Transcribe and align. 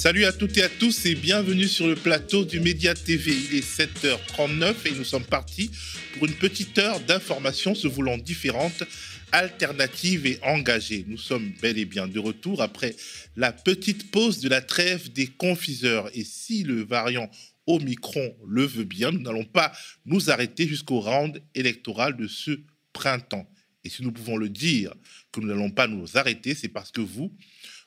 Salut 0.00 0.24
à 0.24 0.32
toutes 0.32 0.56
et 0.56 0.62
à 0.62 0.70
tous 0.70 1.04
et 1.04 1.14
bienvenue 1.14 1.68
sur 1.68 1.86
le 1.86 1.94
plateau 1.94 2.46
du 2.46 2.58
Média 2.58 2.94
TV. 2.94 3.32
Il 3.32 3.54
est 3.54 3.78
7h39 3.78 4.74
et 4.86 4.92
nous 4.92 5.04
sommes 5.04 5.26
partis 5.26 5.70
pour 6.14 6.24
une 6.24 6.32
petite 6.36 6.78
heure 6.78 7.00
d'informations 7.00 7.74
se 7.74 7.86
voulant 7.86 8.16
différentes, 8.16 8.82
alternatives 9.30 10.24
et 10.24 10.38
engagées. 10.42 11.04
Nous 11.06 11.18
sommes 11.18 11.52
bel 11.60 11.76
et 11.76 11.84
bien 11.84 12.08
de 12.08 12.18
retour 12.18 12.62
après 12.62 12.96
la 13.36 13.52
petite 13.52 14.10
pause 14.10 14.40
de 14.40 14.48
la 14.48 14.62
trêve 14.62 15.12
des 15.12 15.26
confiseurs. 15.26 16.08
Et 16.14 16.24
si 16.24 16.62
le 16.62 16.82
variant 16.82 17.30
Omicron 17.66 18.34
le 18.48 18.64
veut 18.64 18.84
bien, 18.84 19.12
nous 19.12 19.20
n'allons 19.20 19.44
pas 19.44 19.70
nous 20.06 20.30
arrêter 20.30 20.66
jusqu'au 20.66 21.00
round 21.00 21.42
électoral 21.54 22.16
de 22.16 22.26
ce 22.26 22.52
printemps. 22.94 23.46
Et 23.84 23.90
si 23.90 24.02
nous 24.02 24.12
pouvons 24.12 24.38
le 24.38 24.48
dire 24.48 24.94
que 25.30 25.40
nous 25.40 25.48
n'allons 25.48 25.70
pas 25.70 25.88
nous 25.88 26.16
arrêter, 26.16 26.54
c'est 26.54 26.68
parce 26.68 26.90
que 26.90 27.02
vous, 27.02 27.34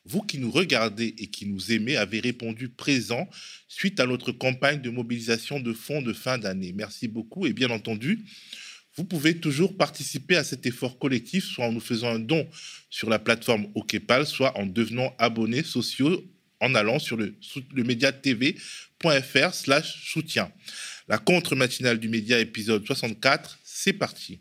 vous 0.06 0.22
qui 0.22 0.38
nous 0.38 0.52
regardez 0.52 1.16
et 1.18 1.28
qui 1.28 1.46
nous 1.46 1.72
aimez 1.72 1.96
avez 1.96 2.20
répondu 2.20 2.70
présent 2.70 3.30
suite 3.68 4.00
à 4.00 4.06
notre 4.06 4.32
campagne 4.32 4.82
de 4.82 4.90
mobilisation 4.90 5.60
de 5.60 5.74
fonds 5.74 6.02
de 6.02 6.14
fin 6.14 6.38
d'année. 6.38 6.74
Merci 6.74 7.08
beaucoup 7.08 7.46
et 7.48 7.54
bien 7.54 7.70
entendu, 7.70 8.26
vous 8.96 9.06
pouvez 9.06 9.38
toujours 9.38 9.76
participer 9.76 10.36
à 10.36 10.44
cet 10.44 10.66
effort 10.66 11.00
collectif, 11.00 11.46
soit 11.46 11.66
en 11.66 11.72
nous 11.72 11.80
faisant 11.80 12.14
un 12.14 12.20
don 12.20 12.48
sur 12.90 13.10
la 13.10 13.18
plateforme 13.18 13.68
OKPAL, 13.74 14.28
soit 14.28 14.58
en 14.58 14.66
devenant 14.66 15.16
abonnés 15.18 15.64
sociaux 15.64 16.24
en 16.60 16.76
allant 16.76 17.00
sur 17.00 17.18
le, 17.18 17.36
le 17.74 17.84
médiatv.fr 17.84 19.54
slash 19.54 20.12
soutien. 20.12 20.52
La 21.08 21.18
contre-matinale 21.18 22.00
du 22.00 22.08
média 22.08 22.40
épisode 22.40 22.86
64, 22.86 23.60
c'est 23.64 23.94
parti. 23.94 24.40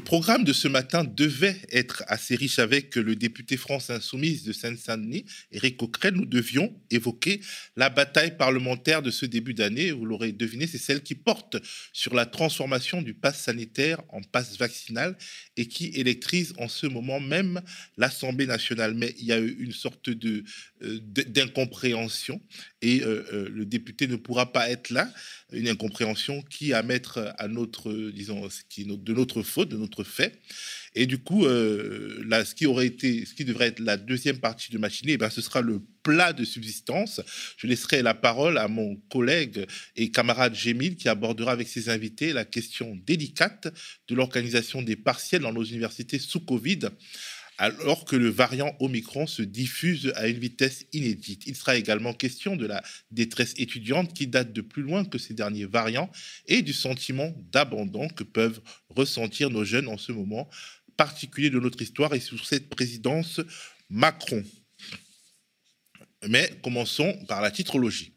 Le 0.00 0.04
programme 0.04 0.44
de 0.44 0.54
ce 0.54 0.66
matin 0.66 1.04
devait 1.04 1.60
être 1.70 2.04
assez 2.06 2.34
riche 2.34 2.58
avec 2.58 2.96
le 2.96 3.16
député 3.16 3.58
France 3.58 3.90
Insoumise 3.90 4.44
de 4.44 4.52
Seine-Saint-Denis, 4.54 5.26
Éric 5.52 5.76
Coquerel. 5.76 6.14
Nous 6.14 6.24
devions 6.24 6.74
évoquer 6.90 7.42
la 7.76 7.90
bataille 7.90 8.34
parlementaire 8.38 9.02
de 9.02 9.10
ce 9.10 9.26
début 9.26 9.52
d'année. 9.52 9.90
Vous 9.90 10.06
l'aurez 10.06 10.32
deviné, 10.32 10.66
c'est 10.66 10.78
celle 10.78 11.02
qui 11.02 11.14
porte 11.14 11.58
sur 11.92 12.14
la 12.14 12.24
transformation 12.24 13.02
du 13.02 13.12
pass 13.12 13.42
sanitaire 13.42 14.00
en 14.08 14.22
passe 14.22 14.56
vaccinal 14.56 15.18
et 15.58 15.68
qui 15.68 15.88
électrise 15.88 16.54
en 16.56 16.68
ce 16.68 16.86
moment 16.86 17.20
même 17.20 17.60
l'Assemblée 17.98 18.46
nationale. 18.46 18.94
Mais 18.94 19.14
il 19.18 19.26
y 19.26 19.32
a 19.32 19.38
eu 19.38 19.54
une 19.60 19.72
sorte 19.72 20.08
de 20.08 20.44
euh, 20.82 20.98
d'incompréhension 21.02 22.40
et 22.80 23.02
euh, 23.02 23.22
euh, 23.34 23.48
le 23.50 23.66
député 23.66 24.06
ne 24.06 24.16
pourra 24.16 24.50
pas 24.50 24.70
être 24.70 24.88
là. 24.88 25.12
Une 25.52 25.68
incompréhension 25.68 26.40
qui 26.42 26.72
à 26.72 26.82
mettre 26.82 27.34
à 27.36 27.48
notre, 27.48 27.92
disons, 28.12 28.48
qui 28.70 28.82
est 28.82 28.86
de 28.86 29.12
notre 29.12 29.42
faute, 29.42 29.68
de 29.68 29.76
notre 29.76 29.89
fait. 30.04 30.38
Et 30.94 31.06
du 31.06 31.18
coup, 31.18 31.46
là, 31.46 32.44
ce 32.44 32.54
qui 32.54 32.66
aurait 32.66 32.86
été, 32.86 33.24
ce 33.24 33.34
qui 33.34 33.44
devrait 33.44 33.68
être 33.68 33.78
la 33.78 33.96
deuxième 33.96 34.38
partie 34.38 34.72
de 34.72 34.78
matinée, 34.78 35.12
eh 35.12 35.16
ben, 35.18 35.30
ce 35.30 35.40
sera 35.40 35.60
le 35.60 35.80
plat 36.02 36.32
de 36.32 36.44
subsistance. 36.44 37.20
Je 37.56 37.68
laisserai 37.68 38.02
la 38.02 38.14
parole 38.14 38.58
à 38.58 38.66
mon 38.66 38.96
collègue 39.08 39.66
et 39.94 40.10
camarade 40.10 40.54
Gémil 40.54 40.96
qui 40.96 41.08
abordera 41.08 41.52
avec 41.52 41.68
ses 41.68 41.90
invités 41.90 42.32
la 42.32 42.44
question 42.44 42.98
délicate 43.06 43.72
de 44.08 44.14
l'organisation 44.16 44.82
des 44.82 44.96
partiels 44.96 45.42
dans 45.42 45.52
nos 45.52 45.62
universités 45.62 46.18
sous 46.18 46.40
Covid 46.40 46.88
alors 47.60 48.06
que 48.06 48.16
le 48.16 48.30
variant 48.30 48.74
Omicron 48.80 49.26
se 49.26 49.42
diffuse 49.42 50.14
à 50.16 50.28
une 50.28 50.38
vitesse 50.38 50.86
inédite. 50.94 51.42
Il 51.46 51.54
sera 51.54 51.76
également 51.76 52.14
question 52.14 52.56
de 52.56 52.66
la 52.66 52.82
détresse 53.10 53.52
étudiante 53.58 54.14
qui 54.14 54.26
date 54.26 54.54
de 54.54 54.62
plus 54.62 54.82
loin 54.82 55.04
que 55.04 55.18
ces 55.18 55.34
derniers 55.34 55.66
variants 55.66 56.10
et 56.46 56.62
du 56.62 56.72
sentiment 56.72 57.34
d'abandon 57.52 58.08
que 58.08 58.24
peuvent 58.24 58.62
ressentir 58.88 59.50
nos 59.50 59.64
jeunes 59.64 59.88
en 59.88 59.98
ce 59.98 60.10
moment 60.10 60.48
particulier 60.96 61.50
de 61.50 61.60
notre 61.60 61.82
histoire 61.82 62.14
et 62.14 62.20
sous 62.20 62.38
cette 62.38 62.70
présidence 62.70 63.42
Macron. 63.90 64.42
Mais 66.26 66.50
commençons 66.62 67.12
par 67.28 67.42
la 67.42 67.50
titrologie. 67.50 68.14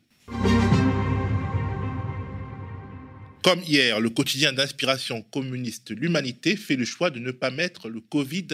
Comme 3.44 3.62
hier, 3.64 4.00
le 4.00 4.10
quotidien 4.10 4.54
d'inspiration 4.54 5.22
communiste 5.22 5.92
L'Humanité 5.92 6.56
fait 6.56 6.78
le 6.78 6.86
choix 6.86 7.10
de 7.10 7.20
ne 7.20 7.32
pas 7.32 7.52
mettre 7.52 7.90
le 7.90 8.00
Covid 8.00 8.48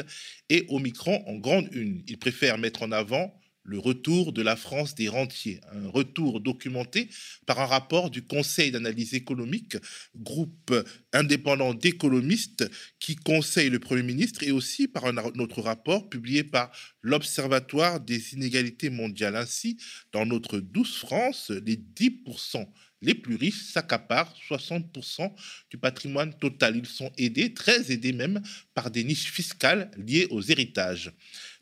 et 0.50 0.66
Omicron 0.70 1.24
en 1.28 1.36
grande 1.36 1.70
une. 1.74 2.02
Il 2.08 2.18
préfère 2.18 2.58
mettre 2.58 2.82
en 2.82 2.92
avant 2.92 3.40
le 3.62 3.78
retour 3.78 4.34
de 4.34 4.42
la 4.42 4.56
France 4.56 4.96
des 4.96 5.08
rentiers, 5.08 5.62
un 5.72 5.90
retour 5.90 6.42
documenté 6.42 7.08
par 7.46 7.60
un 7.60 7.68
rapport 7.68 8.10
du 8.10 8.24
Conseil 8.24 8.72
d'analyse 8.72 9.14
économique, 9.14 9.78
groupe 10.16 10.74
indépendant 11.14 11.76
d'économistes 11.76 12.68
qui 13.00 13.16
conseille 13.16 13.70
le 13.70 13.78
Premier 13.78 14.02
ministre, 14.02 14.42
et 14.42 14.52
aussi 14.52 14.88
par 14.88 15.06
un 15.06 15.18
autre 15.18 15.62
rapport 15.62 16.10
publié 16.10 16.44
par 16.44 16.72
l'Observatoire 17.04 18.00
des 18.00 18.34
inégalités 18.34 18.90
mondiales. 18.90 19.36
Ainsi, 19.36 19.78
dans 20.14 20.26
notre 20.26 20.60
douce 20.60 20.98
France, 20.98 21.52
les 21.64 21.76
10% 21.76 22.68
les 23.02 23.14
plus 23.14 23.36
riches 23.36 23.64
s'accaparent 23.64 24.34
60% 24.50 25.34
du 25.70 25.78
patrimoine 25.78 26.34
total. 26.38 26.78
Ils 26.78 26.86
sont 26.86 27.12
aidés, 27.18 27.54
très 27.54 27.92
aidés 27.92 28.14
même, 28.14 28.42
par 28.74 28.92
des 28.92 29.04
niches 29.04 29.32
fiscales 29.32 29.92
liées 29.98 30.28
aux 30.30 30.42
héritages. 30.42 31.12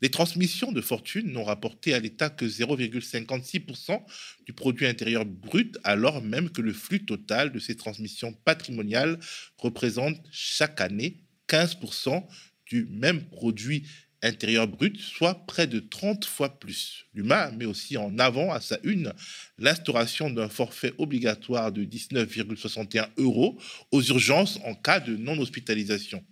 Les 0.01 0.09
transmissions 0.09 0.71
de 0.71 0.81
fortune 0.81 1.31
n'ont 1.31 1.43
rapporté 1.43 1.93
à 1.93 1.99
l'État 1.99 2.29
que 2.29 2.45
0,56% 2.45 4.03
du 4.45 4.53
produit 4.53 4.87
intérieur 4.87 5.25
brut, 5.25 5.77
alors 5.83 6.21
même 6.21 6.49
que 6.49 6.61
le 6.61 6.73
flux 6.73 7.05
total 7.05 7.51
de 7.51 7.59
ces 7.59 7.75
transmissions 7.75 8.33
patrimoniales 8.33 9.19
représente 9.57 10.17
chaque 10.31 10.81
année 10.81 11.23
15% 11.47 12.25
du 12.65 12.85
même 12.85 13.23
produit 13.29 13.87
intérieur 14.21 14.67
brut, 14.67 14.99
soit 14.99 15.45
près 15.45 15.67
de 15.67 15.79
30 15.79 16.25
fois 16.25 16.59
plus. 16.59 17.05
L'UMA 17.13 17.51
met 17.51 17.65
aussi 17.65 17.97
en 17.97 18.17
avant 18.19 18.51
à 18.51 18.61
sa 18.61 18.79
une 18.83 19.13
l'instauration 19.57 20.29
d'un 20.29 20.49
forfait 20.49 20.93
obligatoire 20.97 21.71
de 21.71 21.83
19,61 21.83 23.09
euros 23.17 23.59
aux 23.91 24.01
urgences 24.01 24.59
en 24.65 24.73
cas 24.73 24.99
de 24.99 25.15
non-hospitalisation. 25.15 26.23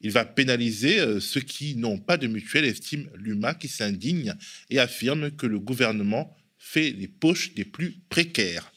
Il 0.00 0.10
va 0.10 0.24
pénaliser 0.24 0.98
euh, 0.98 1.20
ceux 1.20 1.40
qui 1.40 1.76
n'ont 1.76 1.98
pas 1.98 2.16
de 2.16 2.26
mutuelle, 2.26 2.64
estime 2.64 3.08
l'UMA, 3.14 3.54
qui 3.54 3.68
s'indigne 3.68 4.34
et 4.68 4.80
affirme 4.80 5.30
que 5.30 5.46
le 5.46 5.60
gouvernement 5.60 6.36
fait 6.58 6.90
les 6.90 7.08
poches 7.08 7.54
des 7.54 7.64
plus 7.64 7.96
précaires. 8.08 8.72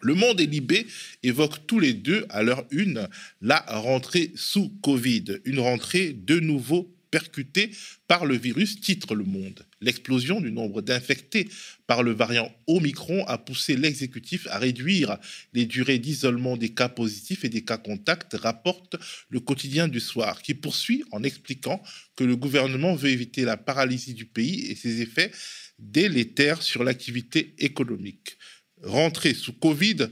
Le 0.00 0.14
Monde 0.14 0.40
et 0.40 0.46
Libé 0.46 0.86
évoquent 1.22 1.66
tous 1.66 1.78
les 1.78 1.94
deux 1.94 2.26
à 2.28 2.42
leur 2.42 2.66
une 2.70 3.08
la 3.40 3.60
rentrée 3.60 4.32
sous 4.34 4.70
Covid, 4.82 5.40
une 5.44 5.60
rentrée 5.60 6.12
de 6.12 6.40
nouveau 6.40 6.92
percuté 7.12 7.70
par 8.08 8.24
le 8.26 8.36
virus, 8.36 8.80
titre 8.80 9.14
Le 9.14 9.22
Monde. 9.22 9.64
L'explosion 9.80 10.40
du 10.40 10.50
nombre 10.50 10.82
d'infectés 10.82 11.48
par 11.86 12.02
le 12.02 12.10
variant 12.10 12.50
Omicron 12.66 13.24
a 13.26 13.38
poussé 13.38 13.76
l'exécutif 13.76 14.48
à 14.50 14.58
réduire 14.58 15.18
les 15.52 15.66
durées 15.66 15.98
d'isolement 15.98 16.56
des 16.56 16.70
cas 16.70 16.88
positifs 16.88 17.44
et 17.44 17.50
des 17.50 17.62
cas 17.62 17.76
contacts, 17.76 18.34
rapporte 18.34 18.96
le 19.28 19.40
quotidien 19.40 19.86
du 19.86 20.00
soir, 20.00 20.42
qui 20.42 20.54
poursuit 20.54 21.04
en 21.12 21.22
expliquant 21.22 21.82
que 22.16 22.24
le 22.24 22.34
gouvernement 22.34 22.94
veut 22.94 23.10
éviter 23.10 23.44
la 23.44 23.58
paralysie 23.58 24.14
du 24.14 24.24
pays 24.24 24.66
et 24.70 24.74
ses 24.74 25.02
effets 25.02 25.30
délétères 25.78 26.62
sur 26.62 26.82
l'activité 26.82 27.54
économique. 27.58 28.38
Rentrée 28.82 29.34
sous 29.34 29.52
Covid, 29.52 30.08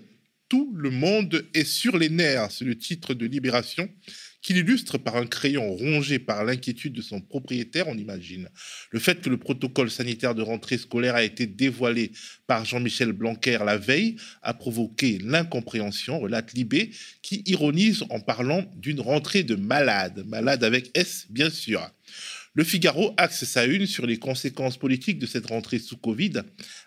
tout 0.50 0.70
le 0.76 0.90
monde 0.90 1.46
est 1.54 1.64
sur 1.64 1.96
les 1.96 2.10
nerfs, 2.10 2.50
le 2.60 2.76
titre 2.76 3.14
de 3.14 3.24
Libération 3.24 3.88
qu'il 4.42 4.56
illustre 4.56 4.98
par 4.98 5.16
un 5.16 5.26
crayon 5.26 5.74
rongé 5.74 6.18
par 6.18 6.44
l'inquiétude 6.44 6.92
de 6.92 7.02
son 7.02 7.20
propriétaire, 7.20 7.88
on 7.88 7.96
imagine. 7.96 8.48
Le 8.90 8.98
fait 8.98 9.20
que 9.20 9.28
le 9.28 9.36
protocole 9.36 9.90
sanitaire 9.90 10.34
de 10.34 10.42
rentrée 10.42 10.78
scolaire 10.78 11.14
a 11.14 11.22
été 11.22 11.46
dévoilé 11.46 12.12
par 12.46 12.64
Jean-Michel 12.64 13.12
Blanquer 13.12 13.58
la 13.64 13.76
veille 13.76 14.16
a 14.42 14.54
provoqué 14.54 15.18
l'incompréhension, 15.22 16.20
relate 16.20 16.52
Libé, 16.52 16.90
qui 17.22 17.42
ironise 17.46 18.04
en 18.10 18.20
parlant 18.20 18.64
d'une 18.76 19.00
rentrée 19.00 19.42
de 19.42 19.54
malade, 19.54 20.24
malade 20.26 20.64
avec 20.64 20.90
S 20.94 21.26
bien 21.30 21.50
sûr. 21.50 21.90
Le 22.54 22.64
Figaro 22.64 23.14
axe 23.16 23.44
sa 23.44 23.64
une 23.64 23.86
sur 23.86 24.06
les 24.06 24.18
conséquences 24.18 24.76
politiques 24.76 25.20
de 25.20 25.26
cette 25.26 25.46
rentrée 25.46 25.78
sous 25.78 25.96
Covid 25.96 26.32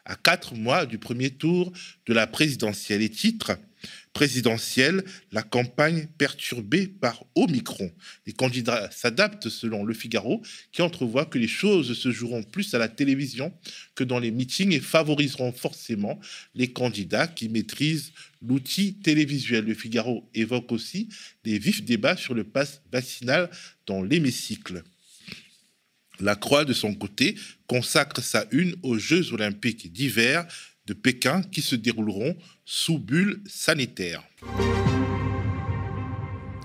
à 0.04 0.16
quatre 0.16 0.56
mois 0.56 0.86
du 0.86 0.98
premier 0.98 1.30
tour 1.30 1.72
de 2.06 2.14
la 2.14 2.28
présidentielle 2.28 3.02
et 3.02 3.10
titre 3.10 3.58
présidentielle, 4.14 5.04
la 5.32 5.42
campagne 5.42 6.08
perturbée 6.18 6.88
par 6.88 7.26
Omicron. 7.36 7.92
Les 8.26 8.34
candidats 8.34 8.90
s'adaptent 8.92 9.50
selon 9.50 9.84
Le 9.84 9.94
Figaro, 9.94 10.42
qui 10.72 10.82
entrevoit 10.82 11.26
que 11.26 11.40
les 11.40 11.48
choses 11.48 11.98
se 11.98 12.12
joueront 12.12 12.44
plus 12.44 12.74
à 12.74 12.78
la 12.78 12.88
télévision 12.88 13.54
que 13.96 14.04
dans 14.04 14.20
les 14.20 14.32
meetings 14.32 14.72
et 14.72 14.80
favoriseront 14.80 15.52
forcément 15.52 16.20
les 16.56 16.72
candidats 16.72 17.28
qui 17.28 17.50
maîtrisent 17.50 18.12
l'outil 18.42 18.96
télévisuel. 18.96 19.66
Le 19.66 19.74
Figaro 19.74 20.30
évoque 20.34 20.72
aussi 20.72 21.10
des 21.44 21.58
vifs 21.58 21.84
débats 21.84 22.18
sur 22.18 22.34
le 22.34 22.44
pass 22.44 22.82
vaccinal 22.92 23.50
dans 23.88 24.04
l'hémicycle. 24.04 24.84
La 26.20 26.36
Croix, 26.36 26.64
de 26.64 26.74
son 26.74 26.94
côté, 26.94 27.36
consacre 27.68 28.22
sa 28.22 28.46
une 28.52 28.76
aux 28.84 28.98
Jeux 28.98 29.34
olympiques 29.34 29.92
d'hiver 29.92 30.46
de 30.86 30.94
Pékin 30.94 31.42
qui 31.44 31.62
se 31.62 31.76
dérouleront 31.76 32.36
sous 32.66 33.00
bulle 33.00 33.42
sanitaire. 33.46 34.24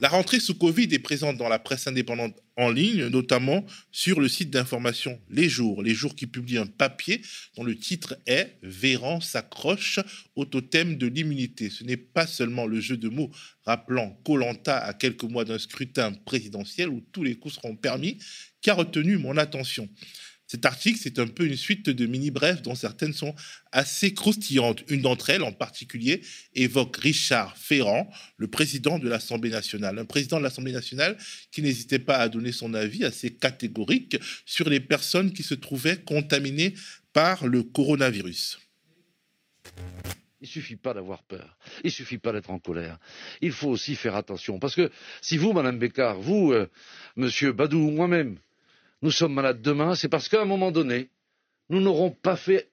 La 0.00 0.08
rentrée 0.08 0.38
sous 0.38 0.54
Covid 0.54 0.88
est 0.92 1.00
présente 1.00 1.38
dans 1.38 1.48
la 1.48 1.58
presse 1.58 1.88
indépendante 1.88 2.36
en 2.56 2.70
ligne, 2.70 3.08
notamment 3.08 3.66
sur 3.90 4.20
le 4.20 4.28
site 4.28 4.50
d'information 4.50 5.20
Les 5.28 5.48
Jours. 5.48 5.82
Les 5.82 5.94
Jours 5.94 6.14
qui 6.14 6.28
publie 6.28 6.56
un 6.56 6.66
papier 6.66 7.20
dont 7.56 7.64
le 7.64 7.76
titre 7.76 8.16
est 8.26 8.58
Véran 8.62 9.20
s'accroche 9.20 9.98
au 10.36 10.44
totem 10.44 10.98
de 10.98 11.08
l'immunité. 11.08 11.68
Ce 11.68 11.82
n'est 11.82 11.96
pas 11.96 12.28
seulement 12.28 12.66
le 12.66 12.78
jeu 12.78 12.96
de 12.96 13.08
mots 13.08 13.30
rappelant 13.64 14.10
Colanta 14.24 14.78
à 14.78 14.94
quelques 14.94 15.24
mois 15.24 15.44
d'un 15.44 15.58
scrutin 15.58 16.12
présidentiel 16.12 16.90
où 16.90 17.02
tous 17.12 17.24
les 17.24 17.34
coups 17.34 17.54
seront 17.54 17.74
permis 17.74 18.18
qui 18.60 18.70
a 18.70 18.74
retenu 18.74 19.18
mon 19.18 19.36
attention. 19.36 19.88
Cet 20.48 20.64
article, 20.64 20.98
c'est 21.00 21.18
un 21.18 21.26
peu 21.26 21.44
une 21.44 21.56
suite 21.56 21.90
de 21.90 22.06
mini-brèves 22.06 22.62
dont 22.62 22.74
certaines 22.74 23.12
sont 23.12 23.34
assez 23.70 24.14
croustillantes. 24.14 24.82
Une 24.88 25.02
d'entre 25.02 25.28
elles, 25.28 25.42
en 25.42 25.52
particulier, 25.52 26.22
évoque 26.54 26.96
Richard 26.96 27.54
Ferrand, 27.58 28.10
le 28.38 28.48
président 28.48 28.98
de 28.98 29.10
l'Assemblée 29.10 29.50
nationale. 29.50 29.98
Un 29.98 30.06
président 30.06 30.38
de 30.38 30.42
l'Assemblée 30.44 30.72
nationale 30.72 31.18
qui 31.52 31.60
n'hésitait 31.60 31.98
pas 31.98 32.16
à 32.16 32.30
donner 32.30 32.52
son 32.52 32.72
avis 32.72 33.04
assez 33.04 33.34
catégorique 33.34 34.16
sur 34.46 34.70
les 34.70 34.80
personnes 34.80 35.34
qui 35.34 35.42
se 35.42 35.52
trouvaient 35.52 35.98
contaminées 35.98 36.72
par 37.12 37.46
le 37.46 37.62
coronavirus. 37.62 38.58
Il 40.40 40.48
suffit 40.48 40.76
pas 40.76 40.94
d'avoir 40.94 41.24
peur. 41.24 41.58
Il 41.84 41.90
suffit 41.90 42.16
pas 42.16 42.32
d'être 42.32 42.50
en 42.50 42.58
colère. 42.58 42.98
Il 43.42 43.52
faut 43.52 43.68
aussi 43.68 43.96
faire 43.96 44.16
attention. 44.16 44.58
Parce 44.58 44.74
que 44.74 44.90
si 45.20 45.36
vous, 45.36 45.52
Madame 45.52 45.78
Bécard, 45.78 46.20
vous, 46.20 46.52
euh, 46.52 46.70
Monsieur 47.16 47.52
Badou, 47.52 47.90
moi-même, 47.90 48.38
nous 49.02 49.10
sommes 49.10 49.34
malades 49.34 49.62
demain, 49.62 49.94
c'est 49.94 50.08
parce 50.08 50.28
qu'à 50.28 50.42
un 50.42 50.44
moment 50.44 50.70
donné, 50.70 51.10
nous 51.70 51.80
n'aurons 51.80 52.10
pas 52.10 52.36
fait 52.36 52.70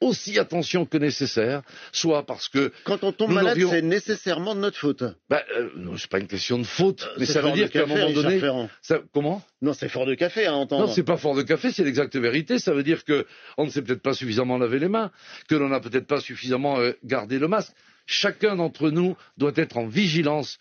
aussi 0.00 0.38
attention 0.38 0.86
que 0.86 0.96
nécessaire, 0.96 1.62
soit 1.92 2.24
parce 2.24 2.48
que 2.48 2.72
quand 2.84 3.04
on 3.04 3.12
tombe 3.12 3.32
malade, 3.32 3.58
c'est 3.68 3.82
nécessairement 3.82 4.54
de 4.54 4.60
notre 4.60 4.78
faute. 4.78 5.04
Bah, 5.28 5.42
euh, 5.56 5.68
non, 5.76 5.96
c'est 5.98 6.08
pas 6.08 6.18
une 6.18 6.26
question 6.26 6.58
de 6.58 6.64
faute, 6.64 7.06
mais 7.18 7.26
ça 7.26 7.42
veut 7.42 7.52
dire 7.52 7.70
qu'à 7.70 7.82
un 7.82 7.86
moment 7.86 8.10
donné, 8.10 8.40
ça... 8.80 9.00
comment? 9.12 9.42
Non, 9.60 9.74
c'est 9.74 9.88
fort 9.88 10.06
de 10.06 10.14
café 10.14 10.46
à 10.46 10.54
entendre. 10.54 10.86
Non, 10.86 10.92
c'est 10.92 11.02
pas 11.02 11.18
fort 11.18 11.34
de 11.34 11.42
café, 11.42 11.70
c'est 11.70 11.84
l'exacte 11.84 12.16
vérité. 12.16 12.58
Ça 12.58 12.72
veut 12.72 12.82
dire 12.82 13.04
que 13.04 13.26
on 13.58 13.66
ne 13.66 13.70
s'est 13.70 13.82
peut-être 13.82 14.02
pas 14.02 14.14
suffisamment 14.14 14.56
lavé 14.56 14.78
les 14.78 14.88
mains, 14.88 15.10
que 15.48 15.54
l'on 15.54 15.68
n'a 15.68 15.80
peut-être 15.80 16.06
pas 16.06 16.20
suffisamment 16.20 16.78
euh, 16.78 16.92
gardé 17.04 17.38
le 17.38 17.48
masque. 17.48 17.72
Chacun 18.06 18.56
d'entre 18.56 18.90
nous 18.90 19.16
doit 19.36 19.52
être 19.56 19.76
en 19.76 19.86
vigilance 19.86 20.58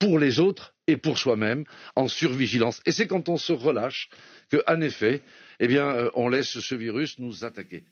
pour 0.00 0.18
les 0.18 0.40
autres 0.40 0.74
et 0.86 0.96
pour 0.96 1.18
soi-même, 1.18 1.64
en 1.96 2.08
survigilance. 2.08 2.80
Et 2.86 2.92
c'est 2.92 3.06
quand 3.06 3.28
on 3.28 3.36
se 3.36 3.52
relâche 3.52 4.08
qu'en 4.50 4.80
effet, 4.80 5.22
eh 5.60 5.68
bien, 5.68 5.86
euh, 5.86 6.10
on 6.14 6.28
laisse 6.28 6.58
ce 6.58 6.74
virus 6.74 7.18
nous 7.18 7.44
attaquer. 7.44 7.84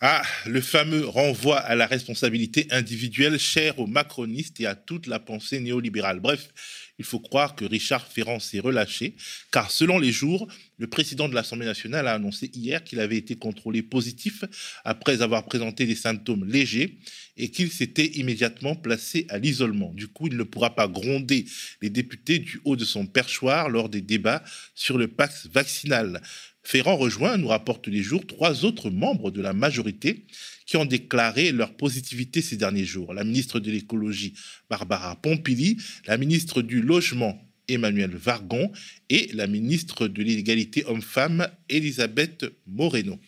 Ah, 0.00 0.22
le 0.46 0.60
fameux 0.60 1.04
renvoi 1.04 1.58
à 1.58 1.74
la 1.74 1.86
responsabilité 1.86 2.68
individuelle 2.70 3.36
cher 3.36 3.80
aux 3.80 3.88
macronistes 3.88 4.60
et 4.60 4.66
à 4.66 4.76
toute 4.76 5.08
la 5.08 5.18
pensée 5.18 5.58
néolibérale. 5.58 6.20
Bref, 6.20 6.50
il 6.98 7.04
faut 7.04 7.20
croire 7.20 7.54
que 7.54 7.64
Richard 7.64 8.06
Ferrand 8.06 8.40
s'est 8.40 8.58
relâché, 8.58 9.14
car 9.52 9.70
selon 9.70 9.98
les 9.98 10.12
jours, 10.12 10.48
le 10.78 10.88
président 10.88 11.28
de 11.28 11.34
l'Assemblée 11.34 11.66
nationale 11.66 12.08
a 12.08 12.14
annoncé 12.14 12.50
hier 12.54 12.82
qu'il 12.82 13.00
avait 13.00 13.16
été 13.16 13.36
contrôlé 13.36 13.82
positif 13.82 14.44
après 14.84 15.22
avoir 15.22 15.44
présenté 15.44 15.86
des 15.86 15.94
symptômes 15.94 16.44
légers 16.44 16.98
et 17.36 17.50
qu'il 17.50 17.70
s'était 17.70 18.06
immédiatement 18.18 18.74
placé 18.74 19.26
à 19.28 19.38
l'isolement. 19.38 19.92
Du 19.94 20.08
coup, 20.08 20.26
il 20.26 20.36
ne 20.36 20.42
pourra 20.42 20.74
pas 20.74 20.88
gronder 20.88 21.46
les 21.80 21.90
députés 21.90 22.38
du 22.38 22.60
haut 22.64 22.76
de 22.76 22.84
son 22.84 23.06
perchoir 23.06 23.68
lors 23.68 23.88
des 23.88 24.02
débats 24.02 24.42
sur 24.74 24.98
le 24.98 25.08
pax 25.08 25.48
vaccinal. 25.52 26.20
Ferrand 26.62 26.96
rejoint, 26.96 27.38
nous 27.38 27.48
rapporte 27.48 27.86
les 27.86 28.02
jours, 28.02 28.26
trois 28.26 28.64
autres 28.64 28.90
membres 28.90 29.30
de 29.30 29.40
la 29.40 29.52
majorité 29.52 30.26
qui 30.68 30.76
ont 30.76 30.84
déclaré 30.84 31.50
leur 31.50 31.74
positivité 31.74 32.42
ces 32.42 32.58
derniers 32.58 32.84
jours. 32.84 33.14
La 33.14 33.24
ministre 33.24 33.58
de 33.58 33.70
l'écologie, 33.70 34.34
Barbara 34.68 35.16
Pompili, 35.16 35.78
la 36.06 36.18
ministre 36.18 36.60
du 36.60 36.82
logement, 36.82 37.42
Emmanuel 37.68 38.14
Vargon, 38.14 38.70
et 39.08 39.30
la 39.32 39.46
ministre 39.46 40.08
de 40.08 40.22
l'égalité 40.22 40.84
homme-femme, 40.84 41.48
Elisabeth 41.70 42.44
Moreno. 42.66 43.18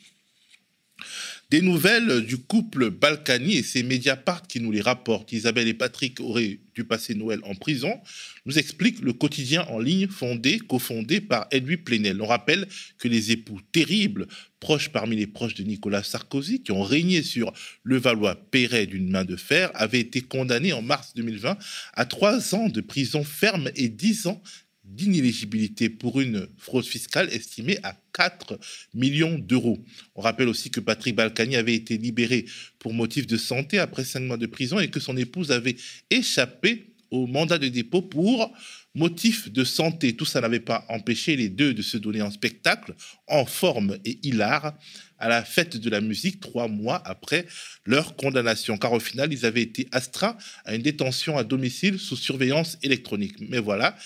Des 1.51 1.63
nouvelles 1.63 2.25
du 2.25 2.37
couple 2.37 2.91
Balkany 2.91 3.57
et 3.57 3.65
ses 3.65 3.83
Mediapart 3.83 4.47
qui 4.47 4.61
nous 4.61 4.71
les 4.71 4.81
rapportent. 4.81 5.33
Isabelle 5.33 5.67
et 5.67 5.75
Patrick 5.75 6.21
auraient 6.21 6.61
dû 6.77 6.85
passer 6.85 7.17
Noël 7.17 7.41
en 7.43 7.57
prison. 7.57 8.01
Nous 8.47 8.57
explique 8.57 9.01
le 9.01 9.13
quotidien 9.13 9.67
en 9.69 9.81
ligne 9.81 10.07
fondé, 10.07 10.61
cofondé 10.61 11.21
par 11.21 11.49
Edwy 11.51 11.77
Plenel. 11.77 12.23
On 12.23 12.27
rappelle 12.27 12.69
que 12.99 13.09
les 13.09 13.33
époux 13.33 13.59
terribles, 13.73 14.29
proches 14.61 14.91
parmi 14.91 15.17
les 15.17 15.27
proches 15.27 15.55
de 15.55 15.65
Nicolas 15.65 16.05
Sarkozy, 16.05 16.63
qui 16.63 16.71
ont 16.71 16.85
régné 16.85 17.25
sur 17.25 17.53
Levallois-Perret 17.83 18.87
d'une 18.87 19.11
main 19.11 19.25
de 19.25 19.35
fer, 19.35 19.73
avaient 19.75 19.99
été 19.99 20.21
condamnés 20.21 20.73
en 20.73 20.83
mars 20.83 21.15
2020 21.17 21.59
à 21.95 22.05
trois 22.05 22.55
ans 22.55 22.69
de 22.69 22.81
prison 22.81 23.25
ferme 23.25 23.73
et 23.75 23.89
dix 23.89 24.29
ans 24.29 24.41
d'inéligibilité 24.91 25.89
pour 25.89 26.21
une 26.21 26.49
fraude 26.59 26.85
fiscale 26.85 27.33
estimée 27.33 27.79
à 27.83 27.97
4 28.13 28.59
millions 28.95 29.39
d'euros. 29.39 29.85
On 30.15 30.21
rappelle 30.21 30.49
aussi 30.49 30.71
que 30.71 30.81
Patrick 30.81 31.15
Balkany 31.15 31.57
avait 31.57 31.75
été 31.75 31.97
libéré 31.97 32.45
pour 32.79 32.93
motif 32.93 33.27
de 33.27 33.37
santé 33.37 33.79
après 33.79 34.05
cinq 34.05 34.21
mois 34.21 34.37
de 34.37 34.47
prison 34.47 34.79
et 34.79 34.89
que 34.89 35.01
son 35.01 35.17
épouse 35.17 35.53
avait 35.53 35.77
échappé 36.11 36.87
au 37.11 37.27
mandat 37.27 37.59
de 37.59 37.69
dépôt 37.69 38.03
pour 38.03 38.53
motif 38.95 39.51
de 39.53 39.65
santé. 39.65 40.17
Tout 40.17 40.25
ça 40.25 40.41
n'avait 40.41 40.61
pas 40.61 40.85
empêché 40.89 41.37
les 41.37 41.49
deux 41.49 41.75
de 41.75 41.83
se 41.83 41.97
donner 41.97 42.23
en 42.23 42.31
spectacle, 42.31 42.95
en 43.27 43.45
forme 43.45 43.99
et 44.05 44.19
hilar, 44.23 44.77
à 45.19 45.29
la 45.29 45.45
fête 45.45 45.77
de 45.77 45.91
la 45.91 46.01
musique 46.01 46.41
trois 46.41 46.67
mois 46.67 47.03
après 47.05 47.47
leur 47.85 48.17
condamnation, 48.17 48.79
car 48.79 48.93
au 48.93 49.01
final, 49.01 49.33
ils 49.33 49.45
avaient 49.45 49.63
été 49.63 49.87
astreints 49.93 50.37
à 50.65 50.75
une 50.75 50.83
détention 50.83 51.37
à 51.37 51.45
domicile 51.45 51.99
sous 51.99 52.17
surveillance 52.17 52.79
électronique. 52.83 53.37
Mais 53.41 53.59
voilà, 53.59 53.97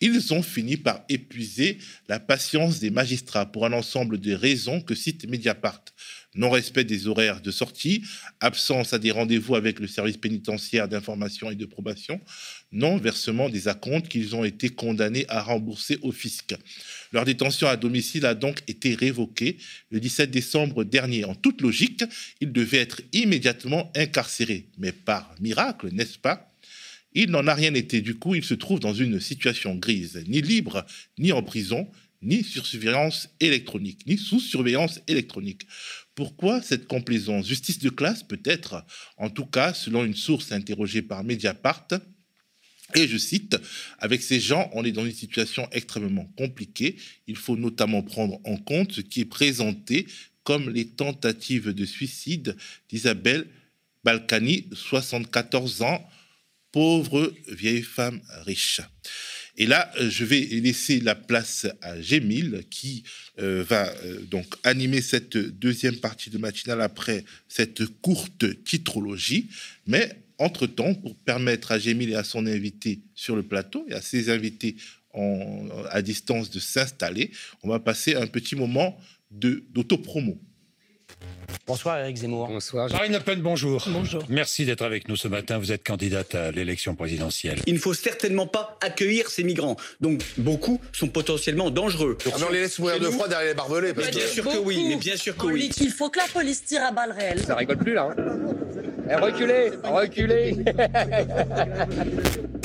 ils 0.00 0.32
ont 0.32 0.42
fini 0.42 0.76
par 0.76 1.04
épuiser 1.08 1.78
la 2.08 2.18
patience 2.20 2.78
des 2.80 2.90
magistrats 2.90 3.46
pour 3.46 3.66
un 3.66 3.72
ensemble 3.72 4.18
de 4.18 4.32
raisons 4.32 4.80
que 4.80 4.94
cite 4.94 5.28
Mediapart. 5.28 5.84
Non-respect 6.36 6.84
des 6.84 7.08
horaires 7.08 7.40
de 7.40 7.50
sortie, 7.50 8.04
absence 8.38 8.92
à 8.92 8.98
des 8.98 9.10
rendez-vous 9.10 9.56
avec 9.56 9.80
le 9.80 9.88
service 9.88 10.16
pénitentiaire 10.16 10.86
d'information 10.86 11.50
et 11.50 11.56
de 11.56 11.66
probation, 11.66 12.20
non-versement 12.70 13.48
des 13.48 13.66
acomptes 13.66 14.08
qu'ils 14.08 14.36
ont 14.36 14.44
été 14.44 14.68
condamnés 14.68 15.26
à 15.28 15.42
rembourser 15.42 15.98
au 16.02 16.12
fisc. 16.12 16.54
Leur 17.12 17.24
détention 17.24 17.66
à 17.66 17.76
domicile 17.76 18.26
a 18.26 18.34
donc 18.34 18.62
été 18.68 18.94
révoquée 18.94 19.58
le 19.90 19.98
17 19.98 20.30
décembre 20.30 20.84
dernier. 20.84 21.24
En 21.24 21.34
toute 21.34 21.60
logique, 21.62 22.04
ils 22.40 22.52
devaient 22.52 22.78
être 22.78 23.02
immédiatement 23.12 23.90
incarcérés. 23.96 24.68
Mais 24.78 24.92
par 24.92 25.34
miracle, 25.40 25.88
n'est-ce 25.92 26.18
pas? 26.18 26.49
Il 27.12 27.30
n'en 27.30 27.46
a 27.46 27.54
rien 27.54 27.74
été. 27.74 28.00
Du 28.00 28.16
coup, 28.16 28.34
il 28.34 28.44
se 28.44 28.54
trouve 28.54 28.80
dans 28.80 28.94
une 28.94 29.20
situation 29.20 29.74
grise, 29.74 30.22
ni 30.28 30.40
libre, 30.40 30.86
ni 31.18 31.32
en 31.32 31.42
prison, 31.42 31.88
ni 32.22 32.44
sur 32.44 32.66
surveillance 32.66 33.28
électronique, 33.40 34.06
ni 34.06 34.18
sous 34.18 34.40
surveillance 34.40 35.00
électronique. 35.08 35.62
Pourquoi 36.14 36.60
cette 36.60 36.86
complaisance? 36.86 37.46
Justice 37.46 37.78
de 37.78 37.88
classe 37.88 38.22
peut-être? 38.22 38.84
En 39.16 39.30
tout 39.30 39.46
cas, 39.46 39.72
selon 39.72 40.04
une 40.04 40.14
source 40.14 40.52
interrogée 40.52 41.02
par 41.02 41.24
Mediapart, 41.24 41.88
et 42.94 43.06
je 43.06 43.16
cite, 43.16 43.56
avec 43.98 44.20
ces 44.20 44.40
gens, 44.40 44.68
on 44.72 44.84
est 44.84 44.92
dans 44.92 45.06
une 45.06 45.14
situation 45.14 45.68
extrêmement 45.70 46.24
compliquée. 46.36 46.96
Il 47.28 47.36
faut 47.36 47.56
notamment 47.56 48.02
prendre 48.02 48.40
en 48.44 48.56
compte 48.56 48.92
ce 48.92 49.00
qui 49.00 49.20
est 49.20 49.26
présenté 49.26 50.06
comme 50.42 50.70
les 50.70 50.88
tentatives 50.88 51.72
de 51.72 51.84
suicide 51.84 52.56
d'Isabelle 52.88 53.46
Balkany, 54.02 54.66
74 54.72 55.82
ans, 55.82 56.04
pauvre 56.72 57.32
vieille 57.48 57.82
femme 57.82 58.20
riche. 58.44 58.80
Et 59.56 59.66
là, 59.66 59.92
euh, 59.98 60.08
je 60.08 60.24
vais 60.24 60.40
laisser 60.40 61.00
la 61.00 61.14
place 61.14 61.66
à 61.82 62.00
Gémile 62.00 62.64
qui 62.70 63.04
euh, 63.38 63.62
va 63.68 63.90
euh, 64.04 64.20
donc 64.22 64.46
animer 64.64 65.02
cette 65.02 65.36
deuxième 65.36 65.96
partie 65.96 66.30
de 66.30 66.38
matinale 66.38 66.80
après 66.80 67.24
cette 67.48 67.84
courte 68.00 68.64
titrologie. 68.64 69.48
Mais 69.86 70.10
entre-temps, 70.38 70.94
pour 70.94 71.14
permettre 71.14 71.72
à 71.72 71.78
Gémile 71.78 72.10
et 72.10 72.14
à 72.14 72.24
son 72.24 72.46
invité 72.46 73.00
sur 73.14 73.36
le 73.36 73.42
plateau 73.42 73.84
et 73.88 73.92
à 73.92 74.00
ses 74.00 74.30
invités 74.30 74.76
à 75.90 76.02
distance 76.02 76.50
de 76.50 76.60
s'installer, 76.60 77.32
on 77.64 77.68
va 77.68 77.80
passer 77.80 78.14
un 78.14 78.28
petit 78.28 78.54
moment 78.54 78.96
d'autopromo. 79.30 80.40
Bonsoir 81.66 81.98
Eric 82.00 82.16
Zemmour. 82.16 82.48
Bonsoir. 82.48 82.90
Marine 82.90 83.12
Le 83.12 83.20
Pen, 83.20 83.40
bonjour. 83.40 83.84
Bonjour. 83.88 84.24
Merci 84.28 84.64
d'être 84.64 84.82
avec 84.82 85.08
nous 85.08 85.16
ce 85.16 85.28
matin. 85.28 85.58
Vous 85.58 85.70
êtes 85.72 85.84
candidate 85.84 86.34
à 86.34 86.50
l'élection 86.50 86.94
présidentielle. 86.94 87.60
Il 87.66 87.74
ne 87.74 87.78
faut 87.78 87.94
certainement 87.94 88.46
pas 88.46 88.76
accueillir 88.80 89.30
ces 89.30 89.44
migrants. 89.44 89.76
Donc 90.00 90.20
beaucoup 90.36 90.80
sont 90.92 91.08
potentiellement 91.08 91.70
dangereux. 91.70 92.18
Ah 92.26 92.30
on 92.46 92.52
les 92.52 92.62
laisse 92.62 92.78
mourir 92.78 92.98
de 92.98 93.06
froid 93.06 93.28
derrière 93.28 93.50
les 93.50 93.54
barbelés. 93.54 93.94
Parce 93.94 94.10
bien 94.10 94.26
sûr 94.26 94.44
que 94.44 94.58
oui, 94.58 94.84
mais 94.88 94.96
bien 94.96 95.16
sûr 95.16 95.36
que 95.36 95.46
oui. 95.46 95.70
Il 95.80 95.90
faut 95.90 96.10
que 96.10 96.18
la 96.18 96.26
police 96.26 96.64
tire 96.64 96.82
à 96.82 96.90
balles 96.92 97.12
réelles. 97.12 97.44
Ça 97.44 97.54
rigole 97.54 97.78
plus 97.78 97.94
là. 97.94 98.14
Hein. 98.16 98.22
Eh, 99.08 99.14
reculez, 99.14 99.70
reculez. 99.84 100.56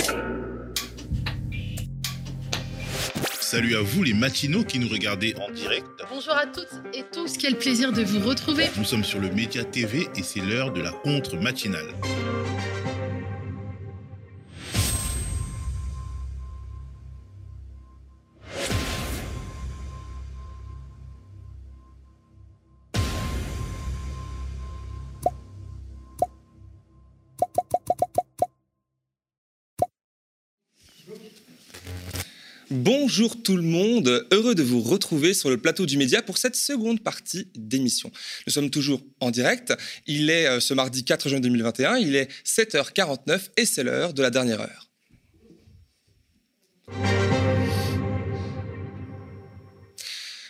Salut 3.45 3.75
à 3.75 3.81
vous 3.81 4.01
les 4.01 4.15
matinaux 4.15 4.63
qui 4.63 4.79
nous 4.79 4.87
regardez 4.87 5.35
en 5.39 5.51
direct. 5.51 5.85
Bonjour 6.09 6.33
à 6.33 6.47
toutes 6.47 6.81
et 6.95 7.03
tous, 7.13 7.37
quel 7.37 7.55
plaisir 7.55 7.93
de 7.93 8.01
vous 8.01 8.27
retrouver. 8.27 8.65
Nous 8.75 8.83
sommes 8.83 9.03
sur 9.03 9.19
le 9.19 9.29
Média 9.29 9.63
TV 9.63 10.07
et 10.15 10.23
c'est 10.23 10.39
l'heure 10.39 10.73
de 10.73 10.81
la 10.81 10.89
contre 10.89 11.37
Bonjour 32.75 33.41
tout 33.41 33.55
le 33.55 33.62
monde, 33.62 34.27
heureux 34.34 34.53
de 34.53 34.62
vous 34.62 34.82
retrouver 34.82 35.34
sur 35.34 35.50
le 35.50 35.55
plateau 35.55 35.86
du 35.86 35.96
média 35.96 36.22
pour 36.22 36.38
cette 36.38 36.58
seconde 36.58 37.01
partie 37.01 37.48
d'émission. 37.55 38.12
Nous 38.46 38.51
sommes 38.51 38.70
toujours 38.70 39.01
en 39.22 39.32
direct, 39.32 39.74
il 40.08 40.29
est 40.29 40.46
euh, 40.46 40.60
ce 40.60 40.74
mardi 40.74 41.05
4 41.05 41.29
juin 41.29 41.39
2021, 41.39 41.96
il 42.00 42.17
est 42.17 42.29
7h49 42.46 43.44
et 43.55 43.65
c'est 43.65 43.84
l'heure 43.84 44.13
de 44.13 44.22
la 44.22 44.29
dernière 44.29 44.60
heure. 44.60 44.85